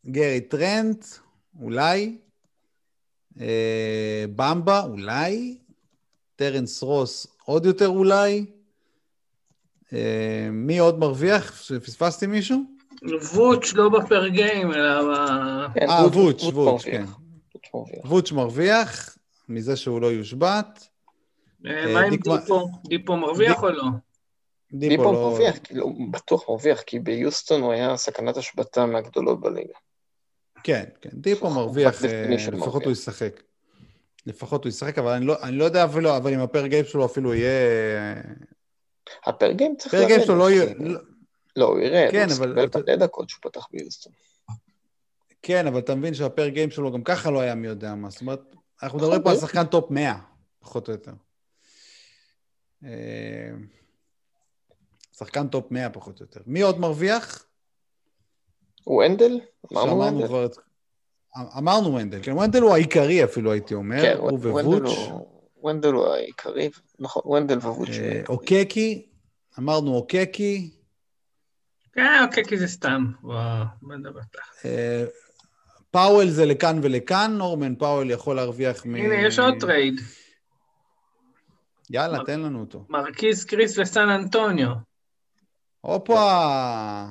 גרי 0.06 0.42
טרנט, 0.42 1.06
אולי, 1.62 2.18
אה, 3.40 4.26
במבה, 4.36 4.84
אולי, 4.84 5.58
טרנס 6.36 6.84
רוס, 6.84 7.28
עוד 7.46 7.66
יותר 7.66 7.88
אולי. 7.88 8.46
אה, 9.94 10.50
מי 10.52 10.78
עוד 10.78 11.00
מרוויח? 11.00 11.52
פספסתי 11.84 12.28
מישהו? 12.28 12.73
ווץ' 13.34 13.74
לא 13.74 13.90
בפר 13.90 14.28
גיים, 14.28 14.74
אלא. 14.74 15.68
כן, 15.74 15.90
אה, 15.90 16.08
ווץ', 16.08 16.44
ווץ', 16.44 16.84
כן. 16.84 17.06
ווץ' 18.06 18.32
מרוויח 18.32 19.18
מזה 19.50 19.76
שהוא 19.76 20.02
לא 20.02 20.08
יושבת. 20.08 20.88
אה, 21.68 21.94
מה 21.94 22.02
עם 22.02 22.16
דיפו? 22.16 22.68
דיפו 22.88 23.18
מרוויח 23.18 23.64
או 23.64 23.70
לא? 23.70 23.84
דיפו 24.74 25.04
לא- 25.04 25.12
מרוויח, 25.12 25.56
כאילו, 25.64 25.94
בטוח 26.12 26.50
מרוויח, 26.50 26.82
כי 26.82 27.00
ביוסטון 27.00 27.62
הוא 27.62 27.72
היה 27.72 27.98
סכנת 27.98 28.38
השבתה 28.38 28.86
מהגדולות 28.86 29.42
בליגה. 29.42 29.74
כן, 30.64 30.84
כן, 31.02 31.10
דיפו 31.14 31.50
מרוויח, 31.50 32.02
לפחות 32.52 32.84
הוא 32.84 32.92
ישחק. 32.92 33.42
לפחות 34.26 34.64
הוא 34.64 34.70
ישחק, 34.70 34.98
אבל 34.98 35.12
אני 35.12 35.26
לא, 35.26 35.36
אני 35.44 35.58
לא 35.58 35.66
יודע 35.66 35.86
אפילו, 35.86 36.18
אבל 36.18 36.34
אם 36.34 36.40
הפר 36.40 36.68
גיים 36.68 36.86
שלו 36.86 37.06
אפילו 37.06 37.34
יהיה... 37.34 37.52
הפר 39.26 39.52
גיים 39.52 39.76
צריך. 39.78 39.94
הפר 39.94 40.08
גיים 40.08 40.22
שלו 40.22 40.36
לא 40.36 40.52
יהיה... 40.52 40.66
לא, 41.56 41.66
הוא 41.66 41.80
ירד, 41.80 42.12
כן, 42.12 42.28
הוא 42.30 42.38
אבל... 42.38 42.68
קיבל 42.68 42.84
מלא 42.84 42.96
דקות 42.96 43.30
שהוא 43.30 43.42
פתח 43.42 43.68
ביוסטון. 43.72 44.14
כן, 45.42 45.68
אבל 45.68 45.80
אתה 45.80 45.96
מבין 45.96 46.14
שהפר 46.14 46.48
גיים 46.48 46.72
שלו 46.72 46.92
גם 46.92 47.04
ככה 47.04 47.32
לא 47.32 47.40
היה 47.40 47.56
מי 47.56 47.68
יודע 47.68 47.96
מה. 47.96 48.10
זאת 48.10 48.22
אומרת, 48.22 48.56
אנחנו 48.84 48.98
מדברים 48.98 49.24
פה 49.24 49.32
על 49.32 49.38
שחקן 49.38 49.66
top 49.66 49.92
100, 49.92 50.16
פחות 50.60 50.88
או 50.88 50.94
יותר. 50.94 51.12
אה, 52.84 53.52
שחקן 55.18 55.48
top 55.48 55.72
100 55.72 55.90
פחות 55.90 56.20
או 56.20 56.26
יותר. 56.26 56.40
מי 56.46 56.62
עוד 56.62 56.80
מרוויח? 56.80 57.46
ונדל? 58.88 59.40
אמרנו 59.72 60.00
ונדל. 60.00 60.28
כבר... 60.28 60.48
אמרנו 61.58 61.94
ונדל, 61.94 62.20
כן, 62.24 62.32
ונדל 62.32 62.62
הוא 62.62 62.74
העיקרי 62.74 63.24
אפילו, 63.24 63.52
הייתי 63.52 63.74
אומר, 63.74 64.02
כן, 64.02 64.18
הוא 64.18 64.40
ווץ'. 64.40 64.98
ונדל 65.64 65.94
הוא 65.94 66.06
העיקרי, 66.06 66.70
נכון, 67.00 67.32
ונדל 67.32 67.58
ווץ'. 67.58 67.90
אה, 67.90 68.22
אוקיקי, 68.30 69.10
אמרנו 69.60 69.96
אוקיקי. 69.96 70.83
כן, 71.94 72.24
אוקיקי 72.24 72.58
זה 72.58 72.68
סתם, 72.68 73.06
וואו, 73.24 73.64
מה 73.82 73.96
נדבר 73.98 74.20
אה, 74.66 75.06
פאוול 75.92 76.30
זה 76.30 76.46
לכאן 76.46 76.80
ולכאן, 76.84 77.32
נורמן 77.38 77.76
פאוול 77.76 78.12
יכול 78.12 78.36
להרוויח 78.36 78.86
מ... 78.86 78.96
הנה, 78.96 79.16
יש 79.16 79.40
עוד 79.40 79.54
trade. 79.60 80.02
יאללה, 81.90 82.20
תן 82.26 82.40
לנו 82.40 82.60
אותו. 82.60 82.86
מרקיז 82.90 83.46
קריס 83.46 83.78
וסן 83.78 84.10
אנטוניו. 84.10 84.70
הופה. 85.82 87.06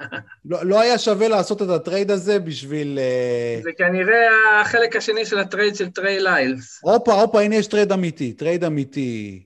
לא, 0.50 0.66
לא 0.66 0.80
היה 0.80 0.98
שווה 0.98 1.28
לעשות 1.28 1.62
את 1.62 1.68
ה 1.68 1.75
trade 1.75 2.10
הזה 2.10 2.38
בשביל... 2.38 2.98
אה, 2.98 3.60
זה 3.62 3.70
כנראה 3.78 4.60
החלק 4.60 4.96
השני 4.96 5.26
של 5.26 5.38
ה 5.38 5.44
trade 5.44 5.74
של 5.76 5.90
טריי 5.90 6.20
ליילס. 6.20 6.80
הופה, 6.82 7.12
הופה, 7.20 7.40
הנה 7.40 7.54
יש 7.54 7.66
trade 7.66 7.92
אמיתי, 7.92 8.32
trade 8.32 8.64
אמיתי. 8.64 9.42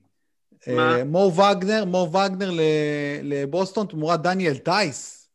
מה? 0.77 0.97
אה, 0.99 1.05
מו 1.05 1.33
וגנר, 1.35 1.85
מו 1.85 2.11
וגנר 2.13 2.51
לבוסטון 3.23 3.87
תמורת 3.87 4.23
דניאל 4.23 4.57
טייס. 4.57 5.29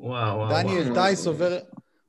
וואו, 0.00 0.36
וואו. 0.38 0.50
דניאל 0.50 0.94
טייס 0.94 1.26
עובר, 1.26 1.58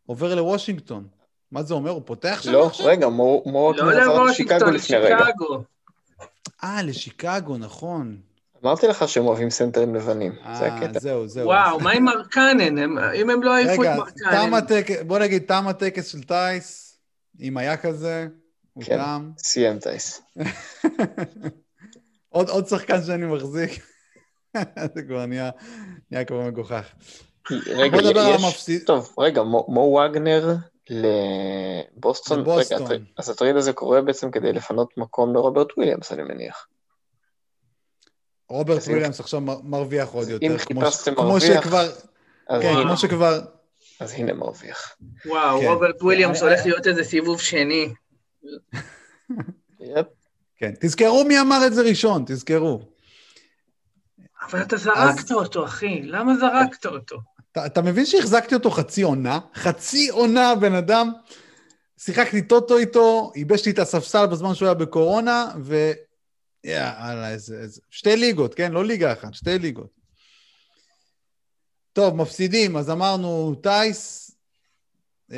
עובר 0.05 0.35
לוושינגטון. 0.35 1.07
מה 1.51 1.63
זה 1.63 1.73
אומר? 1.73 1.91
הוא 1.91 2.01
פותח 2.05 2.41
שם 2.41 2.51
לא, 2.51 2.65
עכשיו? 2.65 2.85
לא, 2.85 2.91
רגע, 2.91 3.09
מו 3.09 3.43
וגנר 3.45 4.07
לא 4.07 4.13
עבר 4.13 4.23
לשיקגו 4.23 4.65
לפני 4.65 4.97
רגע. 4.97 5.17
אה, 6.63 6.83
לשיקגו, 6.83 7.57
נכון. 7.57 8.17
אמרתי 8.63 8.87
לך 8.87 9.07
שהם 9.07 9.25
אוהבים 9.25 9.49
סנטרים 9.49 9.95
לבנים, 9.95 10.33
זה 10.57 10.65
אה, 10.65 10.75
הקטע. 10.75 10.99
זהו, 10.99 11.27
זהו. 11.27 11.45
וואו, 11.45 11.79
מה 11.79 11.91
עם 11.91 12.03
מרקנן? 12.03 12.77
אם 13.15 13.29
הם 13.29 13.43
לא 13.43 13.55
העיפו 13.55 13.83
את 13.83 13.89
מרקנן. 13.97 14.53
רגע, 14.69 15.03
בוא 15.07 15.19
נגיד, 15.19 15.43
תם 15.47 15.67
הטקס 15.67 16.07
של 16.07 16.23
טייס, 16.23 16.97
אם 17.41 17.57
היה 17.57 17.77
כזה, 17.77 18.27
הוא 18.73 18.83
כן, 18.83 18.97
תם. 18.97 19.31
סיים 19.37 19.79
טייס. 19.79 20.21
עוד, 22.31 22.49
עוד 22.49 22.67
שחקן 22.67 23.03
שאני 23.03 23.25
מחזיק, 23.25 23.71
זה 24.95 25.01
כבר 25.07 25.25
נהיה, 25.25 25.49
נהיה 26.11 26.25
כבר 26.25 26.41
מגוחך. 26.41 26.93
רגע, 27.67 27.97
יש... 27.97 28.43
המפסיד... 28.43 28.83
טוב, 28.85 29.15
רגע, 29.19 29.43
מו, 29.43 29.65
מו 29.69 29.99
וגנר 30.09 30.55
לבוסטון. 30.89 32.39
לבוסטון. 32.39 32.87
רגע, 32.87 33.03
אז 33.17 33.29
ה 33.29 33.33
trade 33.33 33.55
הזה 33.55 33.73
קורה 33.73 34.01
בעצם 34.01 34.31
כדי 34.31 34.53
לפנות 34.53 34.97
מקום 34.97 35.33
לרוברט 35.33 35.67
וויליאמס, 35.77 36.11
אני 36.11 36.23
מניח. 36.23 36.67
רוברט 38.49 38.83
וויליאמס 38.83 39.19
עכשיו 39.19 39.41
מרוויח 39.63 40.09
עוד 40.09 40.29
יותר. 40.29 40.45
אם 40.45 40.57
חיפשתם 40.57 41.13
מרוויח. 41.13 41.69
כן, 42.61 42.73
כמו 42.83 42.97
שכבר... 42.97 43.39
אז 43.99 44.13
הנה 44.13 44.33
מרוויח. 44.33 44.95
וואו, 45.25 45.59
כן. 45.59 45.67
רוברט 45.67 46.01
וויליאמס 46.01 46.43
הולך 46.43 46.65
להיות 46.65 46.87
איזה 46.87 47.03
סיבוב 47.03 47.41
שני. 47.41 47.93
כן, 50.61 50.73
תזכרו 50.79 51.23
מי 51.27 51.39
אמר 51.39 51.67
את 51.67 51.73
זה 51.73 51.81
ראשון, 51.81 52.23
תזכרו. 52.27 52.81
אבל 54.41 54.61
אתה 54.61 54.77
זרקת 54.77 55.31
אותו, 55.31 55.65
אחי, 55.65 56.01
למה 56.03 56.37
זרקת 56.37 56.85
אותו? 56.85 57.21
אתה 57.65 57.81
מבין 57.81 58.05
שהחזקתי 58.05 58.55
אותו 58.55 58.71
חצי 58.71 59.01
עונה? 59.01 59.39
חצי 59.55 60.09
עונה, 60.09 60.55
בן 60.55 60.73
אדם. 60.73 61.11
שיחקתי 61.97 62.41
טוטו 62.41 62.77
איתו, 62.77 63.31
ייבש 63.35 63.65
לי 63.65 63.71
את 63.71 63.79
הספסל 63.79 64.25
בזמן 64.25 64.55
שהוא 64.55 64.65
היה 64.65 64.73
בקורונה, 64.73 65.51
ו... 65.63 65.91
יאללה, 66.63 67.31
איזה, 67.31 67.59
איזה... 67.59 67.81
שתי 67.89 68.15
ליגות, 68.15 68.55
כן? 68.55 68.71
לא 68.71 68.85
ליגה 68.85 69.13
אחת, 69.13 69.33
שתי 69.33 69.59
ליגות. 69.59 69.99
טוב, 71.93 72.15
מפסידים, 72.15 72.77
אז 72.77 72.89
אמרנו 72.89 73.55
טייס. 73.63 74.31
אמ, 75.31 75.37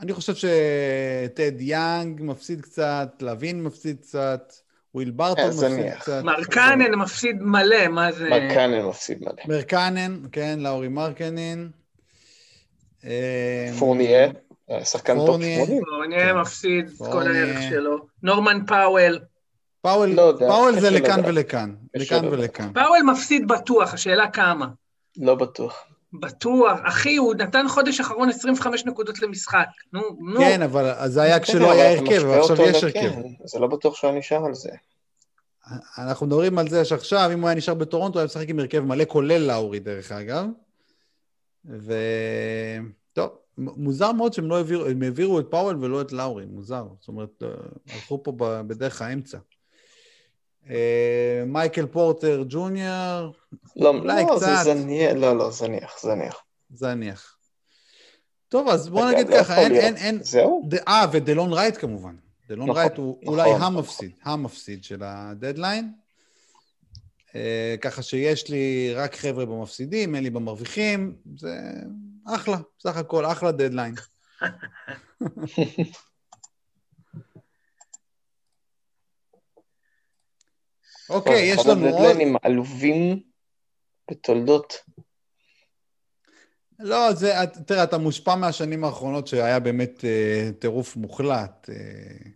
אני 0.00 0.12
חושב 0.12 0.34
שטד 0.34 1.60
יאנג 1.60 2.22
מפסיד 2.22 2.60
קצת, 2.60 3.08
לוין 3.20 3.62
מפסיד 3.62 4.00
קצת, 4.00 4.52
וויל 4.94 5.10
ברטון 5.10 5.44
אה, 5.44 5.48
מפסיד 5.48 5.94
קצת. 6.00 6.22
מרקנן 6.24 6.94
מפסיד 6.94 7.36
מלא, 7.42 7.88
מה 7.88 8.12
זה? 8.12 8.28
מרקנן 8.28 8.82
מפסיד 8.82 9.18
מלא. 9.20 9.32
מרקנן, 9.48 10.20
כן, 10.32 10.58
לאורי 10.60 10.88
מרקנן. 10.88 11.70
אמ, 13.04 13.10
פורניה. 13.78 14.28
שחקן 14.84 15.16
top 15.16 15.42
80. 15.42 15.82
פורניה 15.84 16.34
מפסיד 16.34 16.88
את 16.88 17.06
כל 17.12 17.28
הערך 17.28 17.62
שלו. 17.70 17.98
נורמן 18.22 18.66
פאוול. 18.66 19.18
פאוול, 19.82 20.08
לא 20.08 20.34
פאוול 20.38 20.80
זה 20.80 20.90
לכאן 20.90 21.20
ולכאן, 21.24 21.74
לכאן 21.94 22.24
ולכאן. 22.24 22.72
פאוול 22.74 23.02
מפסיד 23.12 23.48
בטוח, 23.48 23.94
השאלה 23.94 24.30
כמה. 24.30 24.66
לא 25.16 25.34
בטוח. 25.34 25.84
בטוח. 26.12 26.78
אחי, 26.82 27.16
הוא 27.16 27.34
נתן 27.34 27.68
חודש 27.68 28.00
אחרון 28.00 28.28
25 28.28 28.86
נקודות 28.86 29.22
למשחק. 29.22 29.66
נו, 29.92 30.00
נו. 30.20 30.40
כן, 30.40 30.62
אבל 30.62 31.08
זה 31.08 31.22
היה 31.22 31.40
כשלא 31.40 31.72
היה 31.72 31.98
הרכב, 31.98 32.22
ועכשיו 32.26 32.56
יש 32.66 32.84
הרכב. 32.84 33.10
זה 33.44 33.58
לא 33.58 33.66
בטוח 33.66 33.94
שהוא 33.94 34.10
נשאר 34.10 34.44
על 34.44 34.54
זה. 34.54 34.70
אנחנו 35.98 36.26
מדברים 36.26 36.58
על 36.58 36.68
זה 36.68 36.84
שעכשיו, 36.84 37.30
אם 37.32 37.40
הוא 37.40 37.48
היה 37.48 37.56
נשאר 37.56 37.74
בטורונטו, 37.74 38.18
הוא 38.18 38.20
היה 38.20 38.26
משחק 38.26 38.48
עם 38.48 38.58
הרכב 38.58 38.80
מלא, 38.80 39.04
כולל 39.08 39.38
לאורי, 39.38 39.78
דרך 39.78 40.12
אגב. 40.12 40.46
ו... 41.64 41.94
טוב, 43.12 43.30
מוזר 43.58 44.12
מאוד 44.12 44.32
שהם 44.32 44.48
לא 44.48 44.56
העבירו, 44.56 44.86
הם 44.86 45.02
העבירו 45.02 45.40
את 45.40 45.46
פאוול 45.50 45.76
ולא 45.80 46.00
את 46.00 46.12
לאורי, 46.12 46.46
מוזר. 46.46 46.86
זאת 47.00 47.08
אומרת, 47.08 47.42
אה, 47.42 47.48
הלכו 47.94 48.22
פה 48.22 48.32
בדרך 48.38 49.02
האמצע. 49.02 49.38
אה, 50.70 51.42
מייקל 51.46 51.86
פורטר 51.86 52.44
ג'וניור, 52.48 53.34
לא, 53.76 53.88
אולי 53.88 54.22
לא, 54.22 54.36
קצת. 54.36 54.46
זה 54.64 54.74
זניח, 54.74 55.12
לא, 55.16 55.36
לא, 55.36 55.50
זניח, 55.50 55.98
זניח. 56.02 56.44
זניח. 56.74 57.36
טוב, 58.48 58.68
אז 58.68 58.88
בוא 58.88 59.10
נגיד 59.10 59.28
ככה, 59.28 59.58
אין, 59.58 59.72
אין, 59.72 59.96
אין... 59.96 60.22
זהו? 60.22 60.68
אה, 60.88 61.06
ודלון 61.12 61.52
רייט 61.52 61.76
כמובן. 61.76 62.14
דלון 62.48 62.68
נכון, 62.68 62.80
רייט 62.80 62.96
הוא 62.96 63.18
נכון, 63.22 63.34
אולי 63.34 63.54
נכון. 63.54 63.62
המפסיד, 63.62 64.10
המפסיד 64.24 64.84
של 64.84 65.02
הדדליין. 65.04 65.92
אה, 67.34 67.74
ככה 67.80 68.02
שיש 68.02 68.48
לי 68.48 68.92
רק 68.94 69.16
חבר'ה 69.16 69.46
במפסידים, 69.46 70.14
אין 70.14 70.24
לי 70.24 70.30
במרוויחים, 70.30 71.16
זה 71.36 71.58
אחלה, 72.26 72.56
בסך 72.78 72.96
הכל, 72.96 73.26
אחלה 73.26 73.52
דדליין. 73.52 73.94
אוקיי, 81.10 81.42
יש 81.42 81.66
לנו 81.66 81.86
עוד... 81.86 81.94
הדדליינים 81.94 82.36
עלובים 82.42 83.20
בתולדות. 84.10 84.74
לא, 86.78 87.12
זה, 87.12 87.34
תראה, 87.66 87.84
אתה 87.84 87.98
מושפע 87.98 88.34
מהשנים 88.34 88.84
האחרונות 88.84 89.26
שהיה 89.26 89.60
באמת 89.60 90.04
אה, 90.04 90.50
טירוף 90.58 90.96
מוחלט. 90.96 91.70
אה, 91.70 92.30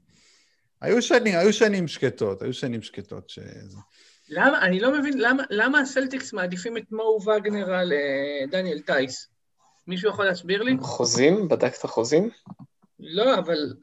היו 0.80 1.02
שנים, 1.02 1.38
היו 1.38 1.52
שנים 1.52 1.88
שקטות, 1.88 2.42
היו 2.42 2.54
שנים 2.54 2.82
שקטות. 2.82 3.30
ש... 3.30 3.38
למה, 4.28 4.62
אני 4.62 4.80
לא 4.80 4.98
מבין, 4.98 5.18
למה, 5.18 5.42
למה 5.50 5.80
הסלטיקס 5.80 6.32
מעדיפים 6.32 6.76
את 6.76 6.92
מו 6.92 7.18
וגנר 7.22 7.74
על 7.74 7.92
אה, 7.92 8.46
דניאל 8.50 8.80
טייס? 8.80 9.28
מישהו 9.86 10.10
יכול 10.10 10.24
להסביר 10.24 10.62
לי? 10.62 10.76
חוזים? 10.80 11.48
בדקת 11.48 11.86
חוזים? 11.86 12.30
לא, 13.00 13.38
אבל... 13.38 13.74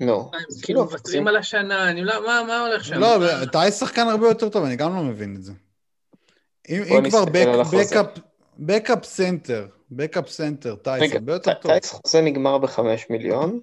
לא. 0.00 0.30
כאילו 0.62 0.84
מוותרים 0.84 1.28
על 1.28 1.36
השנה, 1.36 1.90
אני 1.90 2.04
לא... 2.04 2.46
מה 2.46 2.60
הולך 2.60 2.84
שם? 2.84 2.94
לא, 2.94 3.42
אתה 3.42 3.70
שחקן 3.70 4.08
הרבה 4.08 4.28
יותר 4.28 4.48
טוב, 4.48 4.64
אני 4.64 4.76
גם 4.76 4.96
לא 4.96 5.02
מבין 5.02 5.36
את 5.36 5.42
זה. 5.42 5.52
אם 6.68 7.10
כבר 7.10 7.24
backup 8.58 9.04
center, 9.04 9.66
backup 9.90 10.28
center, 10.28 10.74
טייס 10.74 11.12
הרבה 11.12 11.32
יותר 11.32 11.54
טוב. 11.54 11.72
טייס 11.72 11.90
חוזה 11.90 12.20
נגמר 12.20 12.58
בחמש 12.58 13.06
מיליון. 13.10 13.60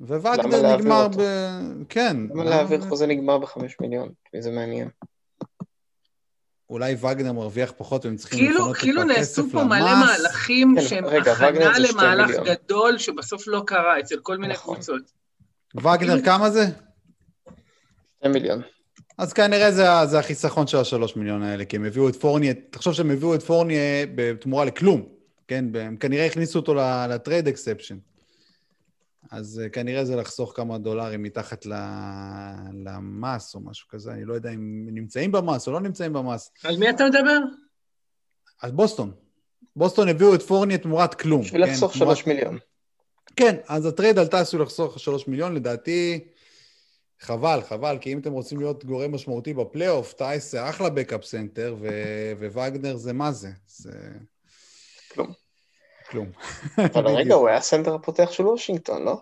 וגנר 0.00 0.76
נגמר 0.76 1.08
ב... 1.08 1.22
כן. 1.88 2.16
למה 2.30 2.44
להעביר 2.44 2.80
חוזה 2.80 3.06
נגמר 3.06 3.38
בחמש 3.38 3.76
מיליון? 3.80 4.08
זה 4.38 4.50
מעניין. 4.50 4.88
אולי 6.70 6.94
וגנר 6.94 7.32
מרוויח 7.32 7.72
פחות 7.76 8.04
והם 8.04 8.16
צריכים 8.16 8.38
כאילו, 8.38 8.60
לפנות 8.60 8.76
כאילו 8.76 9.02
את 9.02 9.06
הכסף 9.10 9.38
למס. 9.38 9.52
כאילו 9.52 9.52
נעשו 9.52 9.58
פה 9.58 9.64
מלא 9.64 10.06
מהלכים 10.06 10.74
כן, 10.76 10.86
שהם 10.86 11.04
רגע, 11.04 11.32
הכנה 11.32 11.78
למהלך 11.78 12.30
גדול 12.44 12.98
שבסוף 12.98 13.46
לא 13.46 13.62
קרה 13.66 14.00
אצל 14.00 14.20
כל 14.22 14.36
מיני 14.36 14.54
נכון. 14.54 14.74
קבוצות. 14.74 15.02
וגנר 15.76 16.22
כמה 16.24 16.50
זה? 16.50 16.66
שתי 18.18 18.28
מיליון. 18.28 18.62
אז 19.18 19.32
כנראה 19.32 19.72
זה, 19.72 19.84
זה 20.04 20.18
החיסכון 20.18 20.66
של 20.66 20.78
השלוש 20.78 21.16
מיליון 21.16 21.42
האלה, 21.42 21.64
כי 21.64 21.76
הם 21.76 21.84
הביאו 21.84 22.08
את 22.08 22.16
פורניה, 22.16 22.54
תחשוב 22.70 22.92
שהם 22.92 23.10
הביאו 23.10 23.34
את 23.34 23.42
פורניה 23.42 24.06
בתמורה 24.14 24.64
לכלום, 24.64 25.08
כן? 25.48 25.64
הם 25.74 25.96
כנראה 25.96 26.26
הכניסו 26.26 26.58
אותו 26.58 26.74
ל 27.08 27.15
trade 27.15 27.48
exception. 27.48 27.98
אז 29.30 29.62
אה, 29.64 29.68
כנראה 29.68 30.04
זה 30.04 30.16
לחסוך 30.16 30.52
כמה 30.56 30.78
דולרים 30.78 31.22
מתחת 31.22 31.66
למס 32.84 33.54
או 33.54 33.60
משהו 33.60 33.88
כזה, 33.88 34.12
אני 34.12 34.24
לא 34.24 34.34
יודע 34.34 34.50
אם 34.50 34.88
נמצאים 34.90 35.32
במס 35.32 35.68
או 35.68 35.72
לא 35.72 35.80
נמצאים 35.80 36.12
במס. 36.12 36.50
על 36.64 36.76
מי 36.76 36.90
אתה 36.90 37.04
מדבר? 37.06 37.38
על 38.62 38.70
בוסטון. 38.70 39.12
בוסטון 39.76 40.08
הביאו 40.08 40.34
את 40.34 40.42
פורניה 40.42 40.78
תמורת 40.78 41.14
כלום. 41.14 41.42
בשביל 41.42 41.66
כן, 41.66 41.70
לחסוך 41.72 41.94
שלוש 41.94 42.22
תמורת... 42.22 42.38
מיליון. 42.38 42.58
כן, 43.38 43.56
אז 43.68 43.86
ה 43.86 43.91
trade 43.91 44.18
הזה 44.18 44.40
עשוי 44.40 44.60
לחסוך 44.60 44.98
שלוש 44.98 45.28
מיליון, 45.28 45.54
לדעתי 45.54 46.28
חבל, 47.20 47.60
חבל, 47.68 47.98
כי 48.00 48.12
אם 48.12 48.18
אתם 48.18 48.32
רוצים 48.32 48.60
להיות 48.60 48.84
גורם 48.84 49.14
משמעותי 49.14 49.54
בפלייאוף, 49.54 50.12
טייס 50.12 50.52
זה 50.52 50.68
אחלה 50.68 50.90
backup 50.90 51.24
center, 51.24 51.76
ווגנר 52.38 52.96
זה 52.96 53.12
מה 53.12 53.32
זה? 53.32 53.48
זה... 53.66 53.92
כלום. 55.12 55.32
כלום. 56.10 56.30
אבל 56.78 57.06
רגע, 57.18 57.34
הוא 57.34 57.48
היה 57.48 57.56
הסנטר 57.56 57.94
הפותח 57.94 58.30
של 58.30 58.46
וושינגטון, 58.46 59.04
לא? 59.04 59.20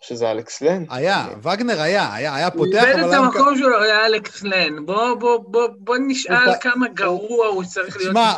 שזה 0.00 0.30
אלכס 0.30 0.62
לן. 0.62 0.84
היה, 0.90 1.28
וגנר 1.42 1.80
היה, 1.80 2.14
היה, 2.14 2.34
היה 2.34 2.50
פותח, 2.50 2.82
אבל... 2.82 2.92
הוא 2.92 3.00
איבד 3.00 3.14
את 3.14 3.18
המקום 3.18 3.58
שלו, 3.58 3.82
היה 3.82 4.06
אלכס 4.06 4.42
לן. 4.42 4.86
בוא, 4.86 5.14
בוא, 5.14 5.38
בוא, 5.38 5.68
בוא 5.78 5.96
נשאל 6.06 6.58
כמה 6.60 6.88
גרוע 6.88 7.46
הוא 7.46 7.64
צריך 7.64 7.96
להיות. 7.96 8.12
שמע, 8.12 8.32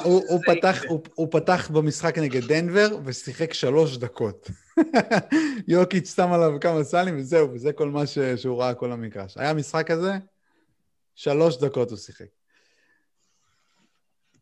הוא 1.14 1.28
פתח 1.30 1.70
במשחק 1.70 2.18
נגד 2.18 2.44
דנבר 2.44 2.96
ושיחק 3.04 3.52
שלוש 3.52 3.96
דקות. 3.96 4.50
יוקיץ' 5.68 6.14
שם 6.16 6.32
עליו 6.32 6.60
כמה 6.60 6.84
סלים 6.84 7.18
וזהו, 7.18 7.52
וזה 7.54 7.72
כל 7.72 7.88
מה 7.88 8.02
שהוא 8.36 8.62
ראה 8.62 8.74
כל 8.74 8.92
המגרש. 8.92 9.36
היה 9.36 9.54
משחק 9.54 9.86
כזה, 9.86 10.12
שלוש 11.14 11.56
דקות 11.56 11.90
הוא 11.90 11.98
שיחק. 11.98 12.26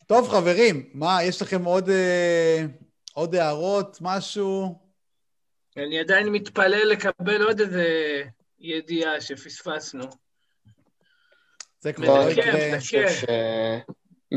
טוב, 0.07 0.29
חברים, 0.29 0.85
מה, 0.95 1.23
יש 1.23 1.43
לכם 1.43 1.65
עוד... 1.65 1.91
אה, 1.91 2.67
עוד 3.13 3.35
הערות, 3.35 3.99
משהו? 4.01 4.90
אני 5.77 5.99
עדיין 5.99 6.29
מתפלל 6.29 6.89
לקבל 6.89 7.43
עוד 7.43 7.61
איזה 7.61 7.87
ידיעה 8.61 9.21
שפספסנו. 9.21 10.05
זה 11.81 11.93
כבר 11.93 12.29
יקרה. 12.31 13.79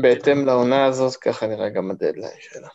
בהתאם 0.02 0.46
לעונה 0.46 0.84
הזאת, 0.84 1.16
ככה 1.16 1.46
נראה 1.46 1.68
גם 1.68 1.90
הדדליין 1.90 2.36
שלה. 2.40 2.68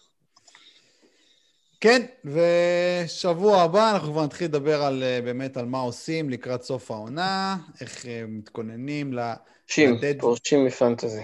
כן, 1.82 2.06
ושבוע 2.26 3.62
הבא 3.62 3.92
אנחנו 3.92 4.12
כבר 4.12 4.26
נתחיל 4.26 4.48
לדבר 4.48 4.84
על, 4.84 5.04
אה, 5.04 5.20
באמת 5.24 5.58
על 5.58 5.66
מה 5.66 5.80
עושים 5.80 6.30
לקראת 6.30 6.62
סוף 6.62 6.92
העונה, 6.92 7.58
איך 7.82 8.06
אה, 8.06 8.24
מתכוננים 8.28 9.14
ל... 9.14 9.20
פורשים, 9.68 10.00
פורשים 10.20 10.66
מפנטזי. 10.66 11.24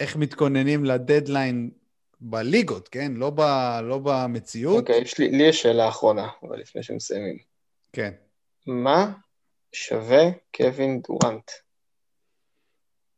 איך 0.00 0.16
מתכוננים 0.16 0.84
לדדליין 0.84 1.70
בליגות, 2.20 2.88
כן? 2.88 3.12
לא, 3.14 3.30
ב, 3.30 3.40
לא 3.82 4.00
במציאות. 4.02 4.80
אוקיי, 4.80 5.02
okay, 5.02 5.14
לי, 5.18 5.28
לי 5.30 5.42
יש 5.42 5.62
שאלה 5.62 5.88
אחרונה, 5.88 6.28
אבל 6.42 6.60
לפני 6.60 6.82
שמסיימים. 6.82 7.38
כן. 7.92 8.12
מה 8.66 9.12
שווה 9.72 10.22
קווין 10.56 11.00
דורנט? 11.00 11.50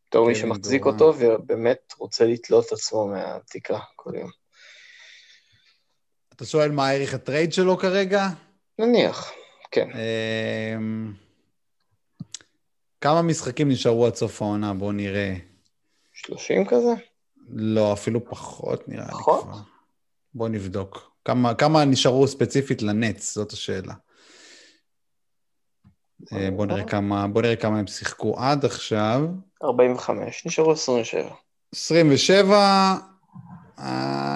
בתור 0.09 0.29
מי 0.29 0.35
שמחזיק 0.35 0.83
דורנט. 0.83 1.01
אותו 1.01 1.19
ובאמת 1.19 1.95
רוצה 1.99 2.25
לתלות 2.25 2.67
את 2.67 2.73
עצמו 2.73 3.07
מהתקרה 3.09 3.81
כל 3.97 4.11
יום. 4.15 4.31
אתה 6.37 6.45
שואל 6.45 6.71
מה 6.71 6.89
הערך 6.89 7.15
הטרייד 7.15 7.53
שלו 7.53 7.79
כרגע? 7.79 8.27
נניח, 8.79 9.33
כן. 9.71 9.89
אמ, 10.77 11.13
כמה 13.01 13.23
משחקים 13.23 13.69
נשארו 13.69 14.07
עד 14.07 14.15
סוף 14.15 14.43
העונה? 14.43 14.75
בואו 14.75 14.93
נראה. 14.93 15.35
30 16.13 16.67
כזה? 16.67 17.10
לא, 17.53 17.93
אפילו 17.93 18.25
פחות 18.25 18.89
נראה 18.89 19.05
לי 19.05 19.11
כבר. 19.11 19.21
פחות? 19.21 19.45
בוא 20.35 20.49
נבדוק. 20.49 21.11
כמה, 21.25 21.55
כמה 21.55 21.85
נשארו 21.85 22.29
ספציפית 22.29 22.83
לנץ, 22.83 23.35
זאת 23.35 23.53
השאלה. 23.53 23.95
אה, 26.33 26.51
בוא 26.51 26.67
נראה 26.67 26.85
כמה, 26.85 27.29
בוא 27.29 27.43
נראה 27.43 27.57
כמה 27.57 27.79
הם 27.79 27.87
שיחקו 27.87 28.39
עד 28.39 28.65
עכשיו. 28.65 29.21
45, 29.65 30.47
נשארו 30.47 30.73
27. 30.73 31.31
27, 31.75 32.95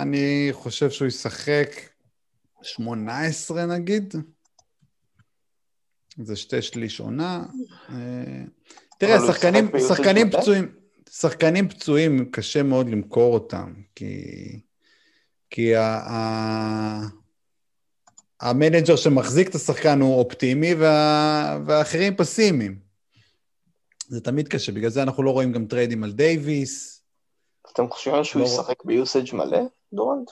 אני 0.03 0.49
חושב 0.53 0.91
שהוא 0.91 1.09
ישחק 1.09 1.71
18 2.63 3.67
נגיד. 3.67 4.15
זה 6.17 6.37
שתי 6.37 6.63
שליש 6.63 7.01
עונה. 7.01 7.45
אה, 7.91 7.95
תראה, 8.99 9.19
שחקנים, 9.27 9.71
שחקנים 9.89 10.31
פצועים, 10.31 10.73
שחקנים 11.11 11.69
פצועים, 11.69 12.31
קשה 12.31 12.63
מאוד 12.63 12.89
למכור 12.89 13.35
אותם, 13.35 13.73
כי, 13.95 14.25
כי 15.51 15.77
ה, 15.77 15.83
ה, 15.83 17.01
ה-manager 18.41 18.97
שמחזיק 18.97 19.49
את 19.49 19.55
השחקן 19.55 20.01
הוא 20.01 20.19
אופטימי 20.19 20.75
וה, 20.75 21.59
והאחרים 21.67 22.17
פסימיים. 22.17 22.79
זה 24.09 24.21
תמיד 24.21 24.49
קשה, 24.49 24.73
בגלל 24.73 24.91
זה 24.91 25.03
אנחנו 25.03 25.23
לא 25.23 25.31
רואים 25.31 25.53
גם 25.53 25.67
טריידים 25.67 26.05
על 26.05 26.13
דייוויס. 26.13 27.03
אתם 27.73 27.91
חושבים 27.91 28.25
שהוא 28.25 28.43
לא... 28.43 28.47
ישחק 28.47 28.85
ב-usage 28.85 29.35
מלא, 29.35 29.61
דורנט? 29.93 30.31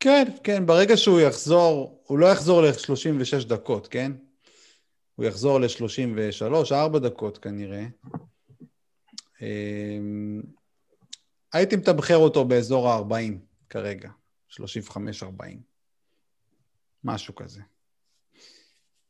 כן, 0.00 0.24
כן, 0.44 0.66
ברגע 0.66 0.96
שהוא 0.96 1.20
יחזור, 1.20 2.02
הוא 2.06 2.18
לא 2.18 2.26
יחזור 2.26 2.62
ל-36 2.62 3.44
דקות, 3.44 3.86
כן? 3.86 4.12
הוא 5.14 5.26
יחזור 5.26 5.60
ל-33, 5.60 6.72
4 6.72 6.98
דקות 6.98 7.38
כנראה. 7.38 7.84
אמ, 9.42 10.42
הייתי 11.52 11.76
מתמחר 11.76 12.16
אותו 12.16 12.44
באזור 12.44 12.88
ה-40 12.88 13.32
כרגע, 13.70 14.08
35-40, 14.50 14.60
משהו 17.04 17.34
כזה. 17.34 17.60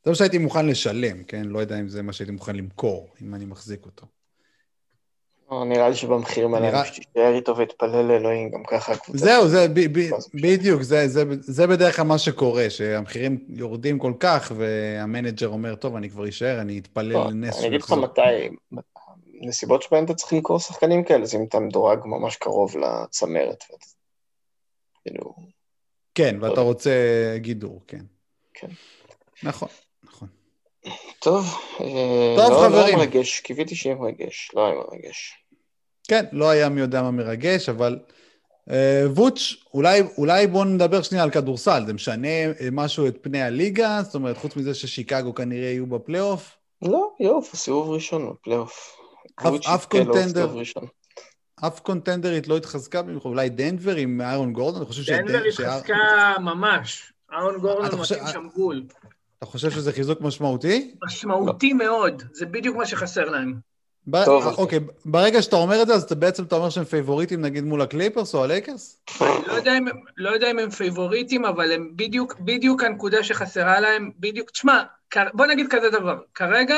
זה 0.05 0.11
מה 0.11 0.15
שהייתי 0.15 0.39
מוכן 0.39 0.67
לשלם, 0.67 1.25
כן? 1.25 1.45
לא 1.45 1.59
יודע 1.59 1.81
אם 1.81 1.89
זה 1.89 2.03
מה 2.03 2.13
שהייתי 2.13 2.33
מוכן 2.33 2.57
למכור, 2.57 3.15
אם 3.23 3.35
אני 3.35 3.45
מחזיק 3.45 3.87
אותו. 3.87 4.07
לא, 5.51 5.65
נראה 5.65 5.89
לי 5.89 5.95
שבמחירים 5.95 6.55
האלה 6.55 6.81
אני 6.81 6.91
תישאר 6.91 7.35
איתו 7.35 7.57
ויתפלל 7.57 8.03
לאלוהים, 8.03 8.51
גם 8.51 8.63
ככה 8.65 8.93
הקבוצה... 8.93 9.19
זהו, 9.19 9.49
זה 9.49 9.67
בדיוק, 10.35 10.83
זה 11.41 11.67
בדרך 11.67 11.97
כלל 11.97 12.05
מה 12.05 12.19
שקורה, 12.19 12.71
שהמחירים 12.71 13.45
יורדים 13.49 13.99
כל 13.99 14.13
כך, 14.21 14.53
והמנג'ר 14.57 15.49
אומר, 15.49 15.75
טוב, 15.75 15.97
אני 15.97 16.11
כבר 16.11 16.29
אשאר, 16.29 16.61
אני 16.61 16.79
אתפלל 16.79 17.13
לא, 17.13 17.27
לנס. 17.27 17.59
אני 17.59 17.67
אגיד 17.69 17.83
לך 17.83 17.93
מתי, 17.93 18.49
נסיבות 19.43 19.83
שבהן 19.83 20.05
אתה 20.05 20.15
צריך 20.15 20.33
למכור 20.33 20.59
שחקנים 20.59 21.05
כאלה, 21.05 21.27
זה 21.27 21.37
אם 21.37 21.45
אתה 21.49 21.61
מדורג 21.61 21.99
ממש 22.05 22.37
קרוב 22.37 22.77
לצמרת. 22.77 23.65
כאילו... 25.03 25.35
כן, 26.15 26.37
ואתה 26.41 26.61
רוצה 26.61 26.91
גידור, 27.37 27.81
כן. 27.87 28.05
כן. 28.55 28.69
נכון, 29.43 29.69
נכון. 30.05 30.29
טוב, 31.19 31.45
אה, 31.81 32.35
טוב 32.37 32.53
לא, 32.53 32.69
חברים. 32.69 32.99
לא 32.99 33.05
מרגש, 33.05 33.41
קיוויתי 33.41 33.75
שיהיה 33.75 33.97
מרגש, 33.97 34.51
לא 34.55 34.67
היה 34.67 34.75
מרגש. 34.75 35.45
כן, 36.09 36.25
לא 36.33 36.51
היה 36.51 36.69
מי 36.69 36.81
יודע 36.81 37.03
מה 37.03 37.11
מרגש, 37.11 37.69
אבל 37.69 37.99
אה, 38.71 39.05
ווץ', 39.15 39.55
אולי, 39.75 40.03
אולי 40.19 40.47
בואו 40.47 40.65
נדבר 40.65 41.03
שנייה 41.03 41.25
על 41.25 41.31
כדורסל, 41.31 41.83
זה 41.87 41.93
משנה 41.93 42.29
משהו 42.73 43.07
את 43.07 43.19
פני 43.23 43.43
הליגה? 43.43 44.03
זאת 44.03 44.15
אומרת, 44.15 44.37
חוץ 44.37 44.57
מזה 44.57 44.75
ששיקגו 44.75 45.35
כנראה 45.35 45.69
יהיו 45.69 45.87
בפלייאוף? 45.87 46.57
לא, 46.83 47.11
יופי, 47.21 47.57
סיבוב 47.57 47.91
ראשון 47.91 48.31
בפלייאוף. 48.31 49.02
אף 49.75 49.87
קונטנדר, 49.87 50.55
אף 51.67 51.81
קונטנדרית 51.81 52.49
לא 52.49 52.57
התחזקה 52.57 53.03
במיוחד, 53.03 53.29
אולי 53.29 53.49
דנבר 53.49 53.97
עם 53.97 54.21
איירון 54.21 54.53
גורדון? 54.53 54.81
אני 54.81 54.89
חושב 54.89 55.15
דנבר 55.15 55.43
התחזקה 55.49 56.35
ממש, 56.41 57.13
איירון 57.33 57.59
גורדון 57.59 58.01
מתאים 58.01 58.27
שם 58.27 58.49
גול. 58.55 58.83
אתה 59.39 59.47
חושב 59.47 59.71
שזה 59.71 59.93
חיזוק 59.93 60.21
משמעותי? 60.21 60.95
משמעותי 61.05 61.73
מאוד, 61.73 62.23
זה 62.33 62.47
בדיוק 62.47 62.77
מה 62.77 62.87
שחסר 62.87 63.25
להם. 63.25 63.55
ב... 64.07 64.25
טוב. 64.25 64.47
אוקיי, 64.47 64.79
ברגע 65.05 65.43
שאתה 65.43 65.57
אומר 65.57 65.83
את 65.83 65.87
זה, 65.87 65.95
אז 65.95 66.03
אתה 66.03 66.15
בעצם 66.15 66.45
אתה 66.45 66.57
אומר 66.57 66.71
שהם 66.71 66.85
פייבוריטים 66.85 67.41
נגיד 67.41 67.65
מול 67.65 67.83
הקליפרס 67.83 68.35
או 68.35 68.45
הלייקרס? 68.45 69.01
לא 69.21 69.53
יודע, 69.53 69.79
אם, 69.79 69.85
לא 70.17 70.31
יודע 70.31 70.51
אם 70.51 70.59
הם 70.59 70.71
פייבוריטים, 70.71 71.45
אבל 71.45 71.73
הם 71.73 71.91
בדיוק, 71.97 72.35
בדיוק 72.41 72.83
הנקודה 72.83 73.23
שחסרה 73.23 73.81
להם, 73.81 74.11
בדיוק, 74.19 74.51
תשמע, 74.51 74.83
בוא 75.35 75.47
נגיד 75.47 75.67
כזה 75.71 75.91
דבר, 75.91 76.19
כרגע, 76.35 76.77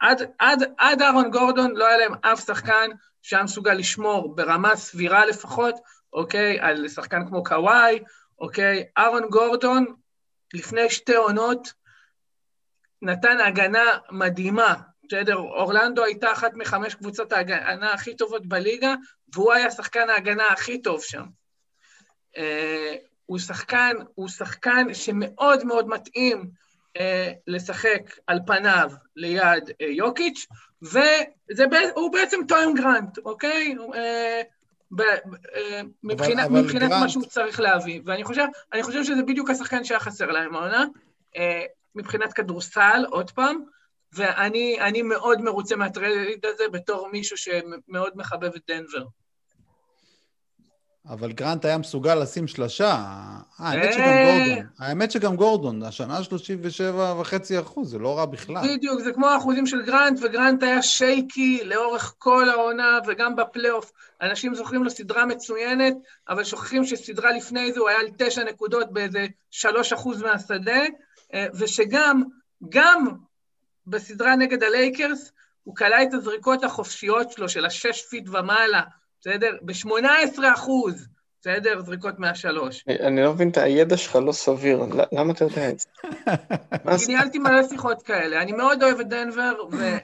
עד, 0.00 0.22
עד, 0.38 0.62
עד 0.78 1.02
אהרון 1.02 1.30
גורדון 1.30 1.76
לא 1.76 1.86
היה 1.86 1.96
להם 1.96 2.12
אף 2.22 2.46
שחקן 2.46 2.90
שהיה 3.22 3.42
מסוגל 3.42 3.74
לשמור 3.74 4.34
ברמה 4.34 4.76
סבירה 4.76 5.26
לפחות, 5.26 5.74
אוקיי, 6.12 6.60
על 6.60 6.88
שחקן 6.88 7.28
כמו 7.28 7.44
קוואי, 7.44 7.98
אוקיי, 8.38 8.84
אהרון 8.98 9.28
גורדון, 9.30 9.86
לפני 10.54 10.90
שתי 10.90 11.14
עונות, 11.14 11.72
נתן 13.02 13.40
הגנה 13.40 13.98
מדהימה 14.10 14.74
בסדר, 15.08 15.36
אורלנדו 15.36 16.04
הייתה 16.04 16.32
אחת 16.32 16.54
מחמש 16.54 16.94
קבוצות 16.94 17.32
ההגנה 17.32 17.92
הכי 17.92 18.16
טובות 18.16 18.46
בליגה, 18.46 18.94
והוא 19.34 19.52
היה 19.52 19.70
שחקן 19.70 20.10
ההגנה 20.10 20.44
הכי 20.46 20.82
טוב 20.82 21.02
שם. 21.02 21.24
Uh, 22.36 22.38
הוא 23.26 23.38
שחקן, 23.38 23.96
הוא 24.14 24.28
שחקן 24.28 24.94
שמאוד 24.94 25.64
מאוד 25.64 25.88
מתאים 25.88 26.50
לשחק 27.46 28.18
על 28.26 28.38
פניו 28.46 28.90
ליד 29.16 29.68
uh, 29.68 29.72
יוקיץ', 29.80 30.46
והוא 30.82 32.12
בעצם 32.12 32.40
טועם 32.48 32.74
גרנט, 32.74 33.18
אוקיי? 33.18 33.74
ב, 34.90 35.00
uh, 35.00 35.04
מבחינת, 36.04 36.46
אבל, 36.46 36.56
אבל 36.56 36.62
מבחינת 36.62 36.90
גרנט... 36.90 37.02
מה 37.02 37.08
שהוא 37.08 37.24
צריך 37.24 37.60
להביא. 37.60 38.00
ואני 38.04 38.24
חושב, 38.24 38.46
חושב 38.82 39.04
שזה 39.04 39.22
בדיוק 39.22 39.50
השחקן 39.50 39.84
שהיה 39.84 40.00
חסר 40.00 40.26
להם 40.26 40.56
העונה. 40.56 40.84
מבחינת 41.94 42.32
כדורסל, 42.32 43.04
עוד 43.10 43.30
פעם, 43.30 43.64
ואני 44.12 45.02
מאוד 45.02 45.40
מרוצה 45.40 45.76
מה-trade 45.76 46.46
הזה 46.46 46.64
בתור 46.72 47.08
מישהו 47.12 47.36
שמאוד 47.36 48.12
מחבב 48.14 48.54
את 48.54 48.62
דנבר. 48.68 49.04
אבל 51.08 51.32
גרנט 51.32 51.64
היה 51.64 51.78
מסוגל 51.78 52.14
לשים 52.14 52.48
שלושה. 52.48 52.86
אה, 52.86 53.40
האמת 53.58 53.92
שגם 53.92 54.02
אה. 54.02 54.46
גורדון. 54.46 54.66
האמת 54.78 55.10
שגם 55.10 55.36
גורדון, 55.36 55.82
השנה 55.82 56.24
37 56.24 57.14
וחצי 57.20 57.60
אחוז, 57.60 57.90
זה 57.90 57.98
לא 57.98 58.18
רע 58.18 58.24
בכלל. 58.24 58.76
בדיוק, 58.76 59.00
זה 59.00 59.12
כמו 59.12 59.26
האחוזים 59.26 59.66
של 59.66 59.82
גרנט, 59.82 60.18
וגרנט 60.22 60.62
היה 60.62 60.82
shaky 60.82 61.64
לאורך 61.64 62.14
כל 62.18 62.48
העונה, 62.48 62.98
וגם 63.06 63.36
בפלייאוף. 63.36 63.92
אנשים 64.22 64.54
זוכרים 64.54 64.84
לו 64.84 64.90
סדרה 64.90 65.26
מצוינת, 65.26 65.94
אבל 66.28 66.44
שוכחים 66.44 66.84
שסדרה 66.84 67.32
לפני 67.32 67.72
זה 67.72 67.80
הוא 67.80 67.88
היה 67.88 67.98
על 68.00 68.06
תשע 68.18 68.44
נקודות 68.44 68.92
באיזה 68.92 69.26
שלוש 69.50 69.92
אחוז 69.92 70.22
מהשדה, 70.22 70.82
אה, 71.34 71.46
ושגם, 71.54 72.22
גם 72.68 73.06
בסדרה 73.86 74.36
נגד 74.36 74.62
הלייקרס, 74.62 75.32
הוא 75.64 75.76
קלע 75.76 76.02
את 76.02 76.14
הזריקות 76.14 76.64
החופשיות 76.64 77.32
שלו, 77.32 77.48
של 77.48 77.64
השש 77.64 78.02
feet 78.10 78.28
ומעלה, 78.28 78.82
בסדר? 79.26 79.56
ב-18 79.62 80.40
אחוז, 80.54 81.08
בסדר? 81.40 81.80
זריקות 81.80 82.18
מהשלוש. 82.18 82.84
אני 82.88 83.22
לא 83.22 83.32
מבין, 83.32 83.50
הידע 83.56 83.96
שלך 83.96 84.16
לא 84.16 84.32
סביר, 84.32 84.86
למה 85.12 85.32
אתה 85.32 85.44
יודע 85.44 85.70
את 85.70 85.78
זה? 85.78 85.88
ניהלתי 87.12 87.38
מלא 87.38 87.68
שיחות 87.68 88.02
כאלה. 88.02 88.42
אני 88.42 88.52
מאוד 88.52 88.82
אוהב 88.82 89.00
את 89.00 89.08
דנבר, 89.08 89.54
והיה 89.70 90.00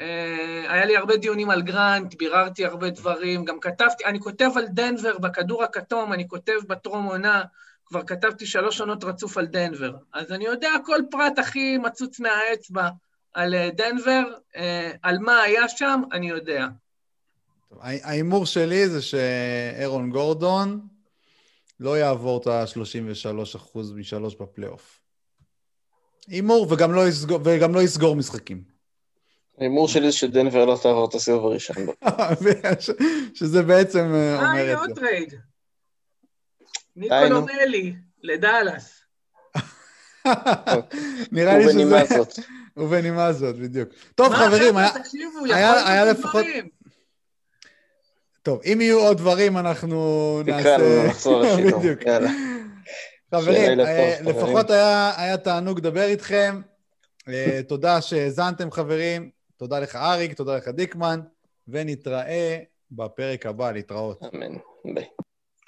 אה, 0.00 0.80
אה, 0.80 0.84
לי 0.84 0.96
הרבה 0.96 1.16
דיונים 1.16 1.50
על 1.50 1.62
גרנט, 1.62 2.14
ביררתי 2.14 2.64
הרבה 2.64 2.90
דברים, 2.90 3.44
גם 3.44 3.60
כתבתי, 3.60 4.04
אני 4.04 4.20
כותב 4.20 4.50
על 4.56 4.66
דנבר 4.66 5.18
בכדור 5.18 5.64
הכתום, 5.64 6.12
אני 6.12 6.28
כותב 6.28 6.58
בטרום 6.68 7.04
עונה, 7.04 7.42
כבר 7.86 8.02
כתבתי 8.02 8.46
שלוש 8.46 8.80
עונות 8.80 9.04
רצוף 9.04 9.38
על 9.38 9.46
דנבר, 9.46 9.92
אז 10.12 10.32
אני 10.32 10.44
יודע 10.44 10.70
כל 10.84 11.00
פרט 11.10 11.38
הכי 11.38 11.78
מצוץ 11.78 12.20
מהאצבע 12.20 12.88
על 13.34 13.54
אה, 13.54 13.68
דנבר, 13.74 14.22
על 15.02 15.18
מה 15.18 15.42
היה 15.42 15.68
שם, 15.68 16.02
אני 16.12 16.28
יודע. 16.28 16.66
ההימור 17.80 18.46
שלי 18.46 18.88
זה 18.88 19.02
שאירון 19.02 20.10
גורדון 20.10 20.80
לא 21.80 21.98
יעבור 21.98 22.40
את 22.40 22.46
ה-33% 22.46 23.78
משלוש 23.94 24.34
בפלייאוף. 24.34 25.00
הימור, 26.28 26.72
וגם 26.72 26.92
לא 26.92 27.08
יסגור, 27.08 27.40
וגם 27.44 27.74
לא 27.74 27.82
יסגור 27.82 28.16
משחקים. 28.16 28.62
ההימור 29.58 29.88
שלי 29.88 30.06
זה 30.10 30.12
שדנבר 30.12 30.64
לא 30.64 30.78
תעבור 30.82 31.08
את 31.08 31.14
הסיבוב 31.14 31.46
הראשון. 31.46 31.76
שזה 33.34 33.62
בעצם 33.62 34.14
אה, 34.14 34.36
אומר 34.36 34.62
את 34.62 34.66
זה. 34.66 34.72
אה, 34.72 34.72
הנה 34.72 34.78
עוד 34.80 34.90
trade. 34.94 35.34
ניקולו 36.96 37.55
מלי, 37.55 37.94
לדאלאס. 38.22 39.00
נראה 41.32 41.58
לי 41.58 41.64
שזה... 41.64 41.72
ובנימה 41.72 42.04
זאת. 42.04 42.38
ובנימה 42.76 43.32
זאת, 43.32 43.56
בדיוק. 43.56 43.88
טוב, 44.14 44.34
חברים, 44.34 44.76
היה 44.76 46.04
לפחות... 46.04 46.46
טוב, 48.44 48.60
אם 48.64 48.80
יהיו 48.80 49.00
עוד 49.00 49.16
דברים, 49.16 49.56
אנחנו 49.56 50.40
נעשה... 50.46 50.76
תקראנו, 50.76 51.06
נחזור 51.06 51.42
לשידור, 51.42 51.80
יאללה. 52.06 52.30
חברים, 53.34 53.80
אה, 53.80 54.16
לפחות 54.22 54.70
היה 54.70 55.36
תענוג 55.36 55.78
לדבר 55.78 56.02
איתכם. 56.02 56.60
אה, 57.28 57.60
תודה 57.68 58.00
שהאזנתם, 58.00 58.70
חברים. 58.70 59.30
תודה 59.56 59.78
לך, 59.78 59.96
אריק, 59.96 60.32
תודה 60.32 60.56
לך, 60.56 60.68
דיקמן, 60.68 61.20
ונתראה 61.68 62.58
בפרק 62.90 63.46
הבא, 63.46 63.72
להתראות. 63.72 64.22
אמן. 64.34 64.56
ביי. 64.94 65.04